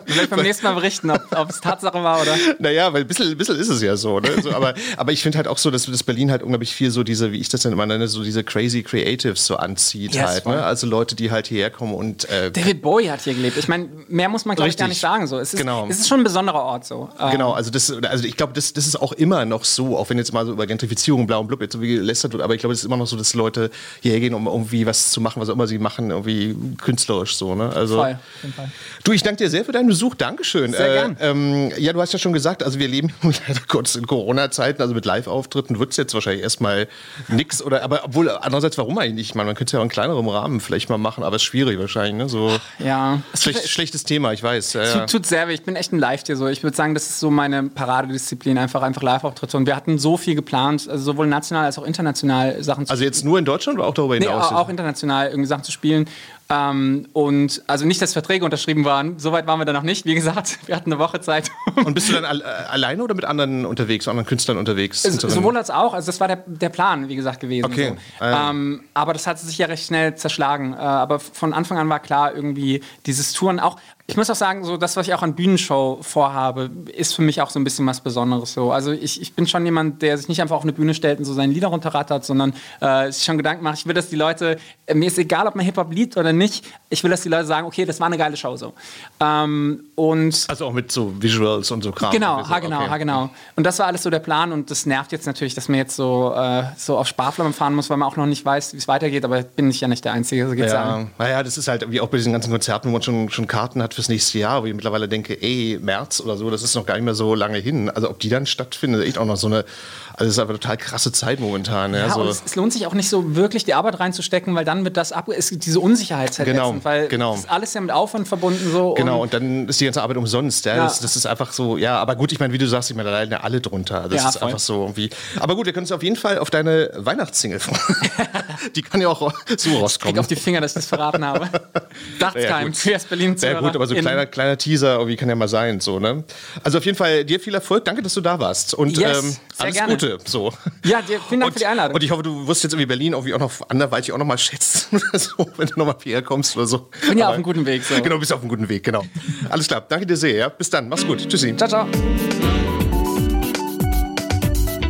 Vielleicht 0.06 0.30
beim 0.30 0.42
nächsten 0.42 0.64
Mal 0.66 0.74
berichten, 0.74 1.10
ob 1.10 1.20
ob 1.36 1.50
es 1.50 1.60
Tatsache 1.60 2.02
war 2.02 2.20
oder. 2.20 2.34
Naja, 2.58 2.92
weil 2.92 3.02
ein 3.02 3.06
bisschen, 3.06 3.30
ein 3.30 3.36
bisschen 3.36 3.56
ist 3.58 3.68
es 3.68 3.82
ja 3.82 3.93
so. 3.96 4.20
Ne? 4.20 4.28
so 4.42 4.52
aber, 4.52 4.74
aber 4.96 5.12
ich 5.12 5.22
finde 5.22 5.38
halt 5.38 5.48
auch 5.48 5.58
so, 5.58 5.70
dass 5.70 5.86
das 5.86 6.02
Berlin 6.02 6.30
halt 6.30 6.42
unglaublich 6.42 6.74
viel 6.74 6.90
so 6.90 7.02
diese, 7.02 7.32
wie 7.32 7.38
ich 7.38 7.48
das 7.48 7.62
dann 7.62 7.72
immer 7.72 7.86
nenne, 7.86 8.08
so 8.08 8.22
diese 8.22 8.44
crazy 8.44 8.82
Creatives 8.82 9.46
so 9.46 9.56
anzieht 9.56 10.14
Yes, 10.14 10.24
halt. 10.26 10.46
Ne? 10.46 10.62
Also 10.62 10.86
Leute, 10.86 11.14
die 11.14 11.30
halt 11.30 11.46
hierher 11.46 11.70
kommen 11.70 11.94
und 11.94 12.28
äh, 12.28 12.50
David 12.50 12.82
Bowie 12.82 13.10
hat 13.10 13.22
hier 13.22 13.34
gelebt. 13.34 13.56
Ich 13.56 13.68
meine, 13.68 13.88
mehr 14.08 14.28
muss 14.28 14.44
man, 14.44 14.56
glaube 14.56 14.68
ich, 14.68 14.76
gar 14.76 14.88
nicht 14.88 15.00
sagen. 15.00 15.26
So. 15.26 15.38
Es, 15.38 15.54
ist, 15.54 15.60
Genau. 15.60 15.86
es 15.88 16.00
ist 16.00 16.08
schon 16.08 16.20
ein 16.20 16.24
besonderer 16.24 16.62
Ort. 16.62 16.84
So. 16.84 17.08
Ähm, 17.20 17.30
Genau, 17.34 17.52
also 17.52 17.70
das, 17.70 17.90
also 17.90 18.24
ich 18.24 18.36
glaube, 18.36 18.52
das, 18.52 18.72
das 18.72 18.86
ist 18.86 19.00
auch 19.00 19.12
immer 19.12 19.44
noch 19.44 19.64
so, 19.64 19.96
auch 19.96 20.08
wenn 20.10 20.18
jetzt 20.18 20.32
mal 20.32 20.46
so 20.46 20.52
über 20.52 20.66
Gentrifizierung, 20.66 21.26
blau 21.26 21.40
und 21.40 21.48
blub 21.48 21.60
jetzt 21.60 21.72
so 21.72 21.80
wie 21.80 21.88
gelästert 21.96 22.32
wird, 22.32 22.42
aber 22.42 22.54
ich 22.54 22.60
glaube, 22.60 22.72
es 22.72 22.80
ist 22.80 22.84
immer 22.84 22.96
noch 22.96 23.06
so, 23.06 23.16
dass 23.16 23.34
Leute 23.34 23.70
hierher 24.02 24.20
gehen, 24.20 24.34
um 24.34 24.46
irgendwie 24.46 24.86
was 24.86 25.10
zu 25.10 25.20
machen, 25.20 25.40
was 25.40 25.48
auch 25.48 25.54
immer 25.54 25.66
sie 25.66 25.78
machen, 25.78 26.10
irgendwie 26.10 26.54
künstlerisch 26.80 27.36
so, 27.36 27.54
ne? 27.54 27.70
Also, 27.74 27.96
Voll, 27.96 28.12
auf 28.12 28.42
jeden 28.42 28.54
Fall. 28.54 28.70
Du, 29.02 29.12
ich 29.12 29.22
danke 29.22 29.42
dir 29.42 29.50
sehr 29.50 29.64
für 29.64 29.72
deinen 29.72 29.88
Besuch, 29.88 30.14
Dankeschön. 30.14 30.72
Sehr 30.72 30.90
äh, 30.90 30.94
gern. 30.94 31.16
Ähm, 31.20 31.72
ja, 31.78 31.92
du 31.92 32.00
hast 32.00 32.12
ja 32.12 32.18
schon 32.18 32.32
gesagt, 32.32 32.62
also 32.62 32.78
wir 32.78 32.88
leben 32.88 33.12
leider 33.22 33.60
Gottes 33.84 33.96
in 33.96 34.06
Corona-Zeiten, 34.06 34.80
also 34.80 34.94
mit 34.94 35.04
Live-Auftritten 35.04 35.78
wird 35.78 35.90
es 35.90 35.98
jetzt 35.98 36.14
wahrscheinlich 36.14 36.42
erstmal 36.42 36.88
nix, 37.28 37.60
oder, 37.62 37.82
aber 37.82 38.00
obwohl, 38.04 38.30
andererseits, 38.30 38.78
warum 38.78 38.96
eigentlich 38.96 39.14
nicht? 39.14 39.34
Man, 39.34 39.44
man 39.44 39.54
könnte 39.54 39.68
es 39.68 39.72
ja 39.72 39.80
auch 39.80 39.82
in 39.82 39.90
kleinerem 39.90 40.26
Rahmen 40.26 40.60
vielleicht 40.60 40.88
mal 40.88 40.96
machen, 40.96 41.22
aber 41.22 41.36
es 41.36 41.42
ist 41.42 41.46
schwierig 41.46 41.78
wahrscheinlich, 41.78 42.14
ne? 42.14 42.28
So, 42.30 42.50
Ja. 42.78 43.20
Schlecht, 43.34 43.68
schlechtes 43.68 44.04
Thema, 44.04 44.32
ich 44.32 44.42
weiß. 44.42 44.72
Ja, 44.72 45.00
tut, 45.00 45.10
tut 45.10 45.26
sehr 45.26 45.48
weh. 45.48 45.52
Ich 45.54 45.64
bin 45.64 45.76
echt 45.76 45.92
ein 45.92 45.98
Live-Tier. 45.98 46.36
So. 46.36 46.46
Ich 46.48 46.62
würde 46.62 46.74
sagen, 46.74 46.94
das 46.94 47.10
ist 47.10 47.20
so 47.20 47.30
meine 47.30 47.64
Paradedisziplin, 47.64 48.56
einfach, 48.56 48.80
einfach 48.80 49.02
Live-Auftritte. 49.02 49.56
Und 49.58 49.66
wir 49.66 49.76
hatten 49.76 49.98
so 49.98 50.16
viel 50.16 50.34
geplant, 50.34 50.88
also 50.88 51.04
sowohl 51.04 51.26
national 51.26 51.66
als 51.66 51.78
auch 51.78 51.84
international 51.84 52.62
Sachen 52.62 52.86
zu 52.86 52.90
Also 52.90 53.04
jetzt 53.04 53.22
nur 53.24 53.38
in 53.38 53.44
Deutschland 53.44 53.78
oder 53.78 53.86
auch 53.88 53.94
darüber 53.94 54.18
Nee, 54.18 54.26
hinaus? 54.26 54.46
auch, 54.46 54.52
auch 54.52 54.68
international 54.70 55.28
irgendwie 55.28 55.48
Sachen 55.48 55.64
zu 55.64 55.72
spielen. 55.72 56.08
Ähm, 56.50 57.08
und 57.14 57.62
also 57.66 57.86
nicht, 57.86 58.02
dass 58.02 58.12
Verträge 58.12 58.44
unterschrieben 58.44 58.84
waren. 58.84 59.18
Soweit 59.18 59.46
waren 59.46 59.58
wir 59.60 59.64
dann 59.64 59.74
noch 59.74 59.82
nicht. 59.82 60.04
Wie 60.04 60.14
gesagt, 60.14 60.58
wir 60.66 60.76
hatten 60.76 60.92
eine 60.92 60.98
Woche 61.00 61.20
Zeit. 61.20 61.50
Und 61.74 61.94
bist 61.94 62.08
du 62.10 62.12
dann 62.12 62.24
al 62.26 62.40
äh, 62.42 62.44
alleine 62.44 63.02
oder 63.02 63.14
mit 63.14 63.24
anderen 63.24 63.64
unterwegs, 63.64 64.06
anderen 64.08 64.26
Künstlern 64.26 64.58
unterwegs? 64.58 65.02
So- 65.02 65.28
Sowohl 65.28 65.56
als 65.56 65.70
auch. 65.70 65.94
Also 65.94 66.06
das 66.06 66.20
war 66.20 66.28
der, 66.28 66.42
der 66.46 66.68
Plan, 66.68 67.08
wie 67.08 67.16
gesagt, 67.16 67.40
gewesen. 67.40 67.64
Okay. 67.64 67.94
So. 68.18 68.24
Ja. 68.24 68.50
Ähm, 68.50 68.82
aber 68.92 69.14
das 69.14 69.26
hat 69.26 69.38
sich 69.38 69.56
ja 69.56 69.66
recht 69.66 69.86
schnell 69.86 70.16
zerschlagen. 70.16 70.74
Äh, 70.74 70.76
aber 70.76 71.18
von 71.18 71.54
Anfang 71.54 71.78
an 71.78 71.88
war 71.88 72.00
klar, 72.00 72.34
irgendwie 72.34 72.82
dieses 73.06 73.32
Touren 73.32 73.58
auch. 73.58 73.78
Ich 74.06 74.18
muss 74.18 74.28
auch 74.28 74.34
sagen, 74.34 74.64
so 74.64 74.76
das, 74.76 74.98
was 74.98 75.08
ich 75.08 75.14
auch 75.14 75.22
an 75.22 75.34
Bühnenshow 75.34 75.98
vorhabe, 76.02 76.70
ist 76.94 77.14
für 77.14 77.22
mich 77.22 77.40
auch 77.40 77.48
so 77.48 77.58
ein 77.58 77.64
bisschen 77.64 77.86
was 77.86 78.02
Besonderes. 78.02 78.52
So. 78.52 78.70
Also 78.70 78.92
ich, 78.92 79.18
ich 79.22 79.32
bin 79.34 79.46
schon 79.46 79.64
jemand, 79.64 80.02
der 80.02 80.18
sich 80.18 80.28
nicht 80.28 80.42
einfach 80.42 80.56
auf 80.56 80.62
eine 80.62 80.74
Bühne 80.74 80.92
stellt 80.92 81.18
und 81.20 81.24
so 81.24 81.32
seine 81.32 81.50
Lieder 81.54 81.68
runterrattert, 81.68 82.22
sondern 82.22 82.52
äh, 82.80 83.10
sich 83.10 83.24
schon 83.24 83.38
Gedanken 83.38 83.64
macht, 83.64 83.78
ich 83.78 83.86
will, 83.86 83.94
dass 83.94 84.10
die 84.10 84.16
Leute, 84.16 84.58
äh, 84.84 84.94
mir 84.94 85.06
ist 85.06 85.16
egal, 85.16 85.46
ob 85.46 85.54
man 85.54 85.64
Hip-Hop 85.64 85.90
liebt 85.90 86.18
oder 86.18 86.34
nicht. 86.34 86.66
Ich 86.90 87.02
will, 87.02 87.10
dass 87.10 87.22
die 87.22 87.30
Leute 87.30 87.46
sagen, 87.46 87.66
okay, 87.66 87.86
das 87.86 87.98
war 87.98 88.08
eine 88.08 88.18
geile 88.18 88.36
Show 88.36 88.56
so. 88.56 88.74
Ähm, 89.20 89.84
und 89.94 90.44
Also 90.48 90.66
auch 90.66 90.72
mit 90.74 90.92
so 90.92 91.14
Visuals 91.22 91.70
und 91.70 91.82
so 91.82 91.90
Kram. 91.90 92.12
Genau, 92.12 92.36
Also, 92.36 92.50
ha, 92.50 92.58
genau, 92.58 92.80
okay. 92.82 92.90
ha, 92.90 92.98
genau. 92.98 93.30
Und 93.56 93.64
das 93.64 93.78
war 93.78 93.86
alles 93.86 94.02
so 94.02 94.10
der 94.10 94.18
Plan 94.18 94.52
und 94.52 94.70
das 94.70 94.84
nervt 94.84 95.12
jetzt 95.12 95.24
natürlich, 95.26 95.54
dass 95.54 95.70
man 95.70 95.78
jetzt 95.78 95.96
so, 95.96 96.34
äh, 96.36 96.64
so 96.76 96.98
auf 96.98 97.08
Sparflamme 97.08 97.54
fahren 97.54 97.74
muss, 97.74 97.88
weil 97.88 97.96
man 97.96 98.06
auch 98.06 98.16
noch 98.16 98.26
nicht 98.26 98.44
weiß, 98.44 98.74
wie 98.74 98.76
es 98.76 98.86
weitergeht, 98.86 99.24
aber 99.24 99.42
bin 99.42 99.70
ich 99.70 99.80
ja 99.80 99.88
nicht 99.88 100.04
der 100.04 100.12
Einzige, 100.12 100.46
so 100.46 100.54
geht's 100.54 100.72
ja. 100.72 100.98
Ja, 100.98 101.06
naja, 101.18 101.42
das 101.42 101.56
ist 101.56 101.68
halt 101.68 101.80
irgendwie 101.80 102.02
auch 102.02 102.08
bei 102.08 102.18
diesen 102.18 102.32
ganzen 102.34 102.50
Konzerten, 102.50 102.88
wo 102.88 102.92
man 102.92 103.00
schon, 103.00 103.30
schon 103.30 103.46
Karten 103.46 103.82
hat 103.82 103.93
fürs 103.94 104.08
nächste 104.08 104.38
Jahr, 104.38 104.62
wo 104.62 104.66
ich 104.66 104.74
mittlerweile 104.74 105.08
denke, 105.08 105.40
ey, 105.40 105.78
März 105.80 106.20
oder 106.20 106.36
so, 106.36 106.50
das 106.50 106.62
ist 106.62 106.74
noch 106.74 106.86
gar 106.86 106.94
nicht 106.94 107.04
mehr 107.04 107.14
so 107.14 107.34
lange 107.34 107.58
hin. 107.58 107.90
Also 107.90 108.08
ob 108.10 108.18
die 108.20 108.28
dann 108.28 108.46
stattfinden, 108.46 109.00
ist 109.00 109.06
echt 109.06 109.18
auch 109.18 109.24
noch 109.26 109.36
so 109.36 109.46
eine, 109.48 109.64
also 110.12 110.26
das 110.26 110.28
ist 110.28 110.38
einfach 110.38 110.54
total 110.54 110.76
krasse 110.76 111.12
Zeit 111.12 111.40
momentan. 111.40 111.92
Ja, 111.94 112.06
Ja, 112.06 112.10
so. 112.14 112.22
es, 112.24 112.42
es 112.46 112.56
lohnt 112.56 112.72
sich 112.72 112.86
auch 112.86 112.94
nicht 112.94 113.08
so 113.08 113.34
wirklich 113.36 113.64
die 113.64 113.74
Arbeit 113.74 113.98
reinzustecken, 114.00 114.54
weil 114.54 114.64
dann 114.64 114.84
wird 114.84 114.96
das 114.96 115.12
ab, 115.12 115.28
ist 115.28 115.64
diese 115.64 115.80
Unsicherheit 115.80 116.38
halt 116.38 116.46
Genau, 116.48 116.68
ätzend, 116.70 116.84
weil 116.84 117.08
genau. 117.08 117.32
das 117.32 117.40
ist 117.44 117.50
alles 117.50 117.74
ja 117.74 117.80
mit 117.80 117.90
Aufwand 117.90 118.28
verbunden 118.28 118.70
so. 118.70 118.94
Genau, 118.94 119.20
und 119.22 119.24
und 119.24 119.32
dann 119.34 119.68
ist 119.68 119.80
die 119.80 119.84
ganze 119.86 120.02
Arbeit 120.02 120.16
umsonst. 120.18 120.64
Ja? 120.66 120.76
Ja. 120.76 120.84
Das, 120.84 121.00
das 121.00 121.16
ist 121.16 121.26
einfach 121.26 121.52
so, 121.52 121.76
ja, 121.76 121.96
aber 121.98 122.14
gut, 122.14 122.30
ich 122.30 122.38
meine, 122.40 122.52
wie 122.52 122.58
du 122.58 122.68
sagst, 122.68 122.90
ich 122.90 122.96
meine, 122.96 123.08
da 123.10 123.16
leiden 123.16 123.32
ja 123.32 123.40
alle 123.40 123.60
drunter. 123.60 124.06
Das 124.08 124.22
Ja, 124.22 124.28
ist 124.28 124.38
voll. 124.38 124.48
einfach 124.48 124.58
so 124.60 124.82
irgendwie. 124.82 125.10
Aber 125.40 125.56
gut, 125.56 125.66
wir 125.66 125.72
können 125.72 125.84
uns 125.84 125.92
auf 125.92 126.02
jeden 126.02 126.16
Fall 126.16 126.38
auf 126.38 126.50
deine 126.50 126.90
Weihnachtssingle 126.94 127.58
freuen. 127.58 127.80
die 128.76 128.82
kann 128.82 129.00
ja 129.00 129.08
auch 129.08 129.32
so 129.56 129.70
Krieg 129.70 129.80
rauskommen. 129.82 130.18
auf 130.18 130.26
die 130.26 130.36
Finger, 130.36 130.60
dass 130.60 130.72
ich 130.72 130.74
das 130.76 130.86
verraten 130.86 131.24
habe. 131.24 131.48
Dacht's 132.18 132.42
Ja, 132.42 132.48
keinem. 132.50 132.72
Berlin 133.08 133.36
Sehr 133.36 133.60
gut, 133.60 133.74
aber 133.84 133.88
so 133.88 133.94
ein 133.94 134.00
kleiner, 134.02 134.26
kleiner 134.26 134.58
Teaser, 134.58 134.94
irgendwie 134.94 135.16
kann 135.16 135.28
ja 135.28 135.34
mal 135.34 135.48
sein, 135.48 135.80
so, 135.80 135.98
ne? 136.00 136.24
Also 136.62 136.78
auf 136.78 136.84
jeden 136.84 136.96
Fall 136.96 137.24
dir 137.24 137.38
viel 137.40 137.54
Erfolg, 137.54 137.84
danke, 137.84 138.02
dass 138.02 138.14
du 138.14 138.20
da 138.20 138.38
warst. 138.40 138.74
Und 138.74 138.96
Yes, 138.98 139.18
ähm, 139.18 139.30
sehr 139.30 139.38
alles 139.58 139.74
gerne. 139.76 139.92
Gute. 139.94 140.18
So. 140.24 140.52
Ja, 140.84 141.02
dir, 141.02 141.20
vielen 141.28 141.40
Dank 141.40 141.52
für 141.52 141.58
die 141.58 141.66
Einladung. 141.66 141.94
Und 141.94 142.02
ich 142.02 142.10
hoffe, 142.10 142.22
du 142.22 142.46
wirst 142.46 142.62
jetzt 142.62 142.72
irgendwie 142.72 142.86
Berlin 142.86 143.12
irgendwie 143.12 143.34
auch 143.34 143.38
noch 143.38 143.52
anderweitig 143.68 144.12
auch 144.12 144.18
noch 144.18 144.24
mal 144.26 144.38
schätzen 144.38 144.96
oder 145.10 145.18
so, 145.18 145.46
wenn 145.56 145.66
du 145.68 145.78
nochmal 145.78 145.96
hierher 146.02 146.22
kommst 146.22 146.56
oder 146.56 146.66
so. 146.66 146.88
bin 147.08 147.18
ja 147.18 147.24
Aber- 147.26 147.30
auf 147.30 147.34
einem 147.34 147.42
guten 147.44 147.66
Weg. 147.66 147.82
So. 147.84 148.00
Genau, 148.02 148.18
bist 148.18 148.32
auf 148.32 148.40
einem 148.40 148.48
guten 148.48 148.68
Weg, 148.68 148.82
genau. 148.84 149.04
Alles 149.50 149.66
klar, 149.68 149.84
danke 149.88 150.06
dir 150.06 150.16
sehr, 150.16 150.34
ja? 150.34 150.48
Bis 150.48 150.70
dann, 150.70 150.88
mach's 150.88 151.06
gut. 151.06 151.28
Tschüssi. 151.28 151.54
Ciao, 151.56 151.68
ciao. 151.68 151.86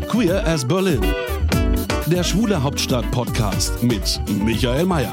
Queer 0.08 0.46
as 0.46 0.66
Berlin. 0.66 1.00
Der 2.06 2.22
Schwule 2.22 2.62
Hauptstadt 2.62 3.10
Podcast 3.10 3.82
mit 3.82 4.20
Michael 4.28 4.84
Mayer. 4.84 5.12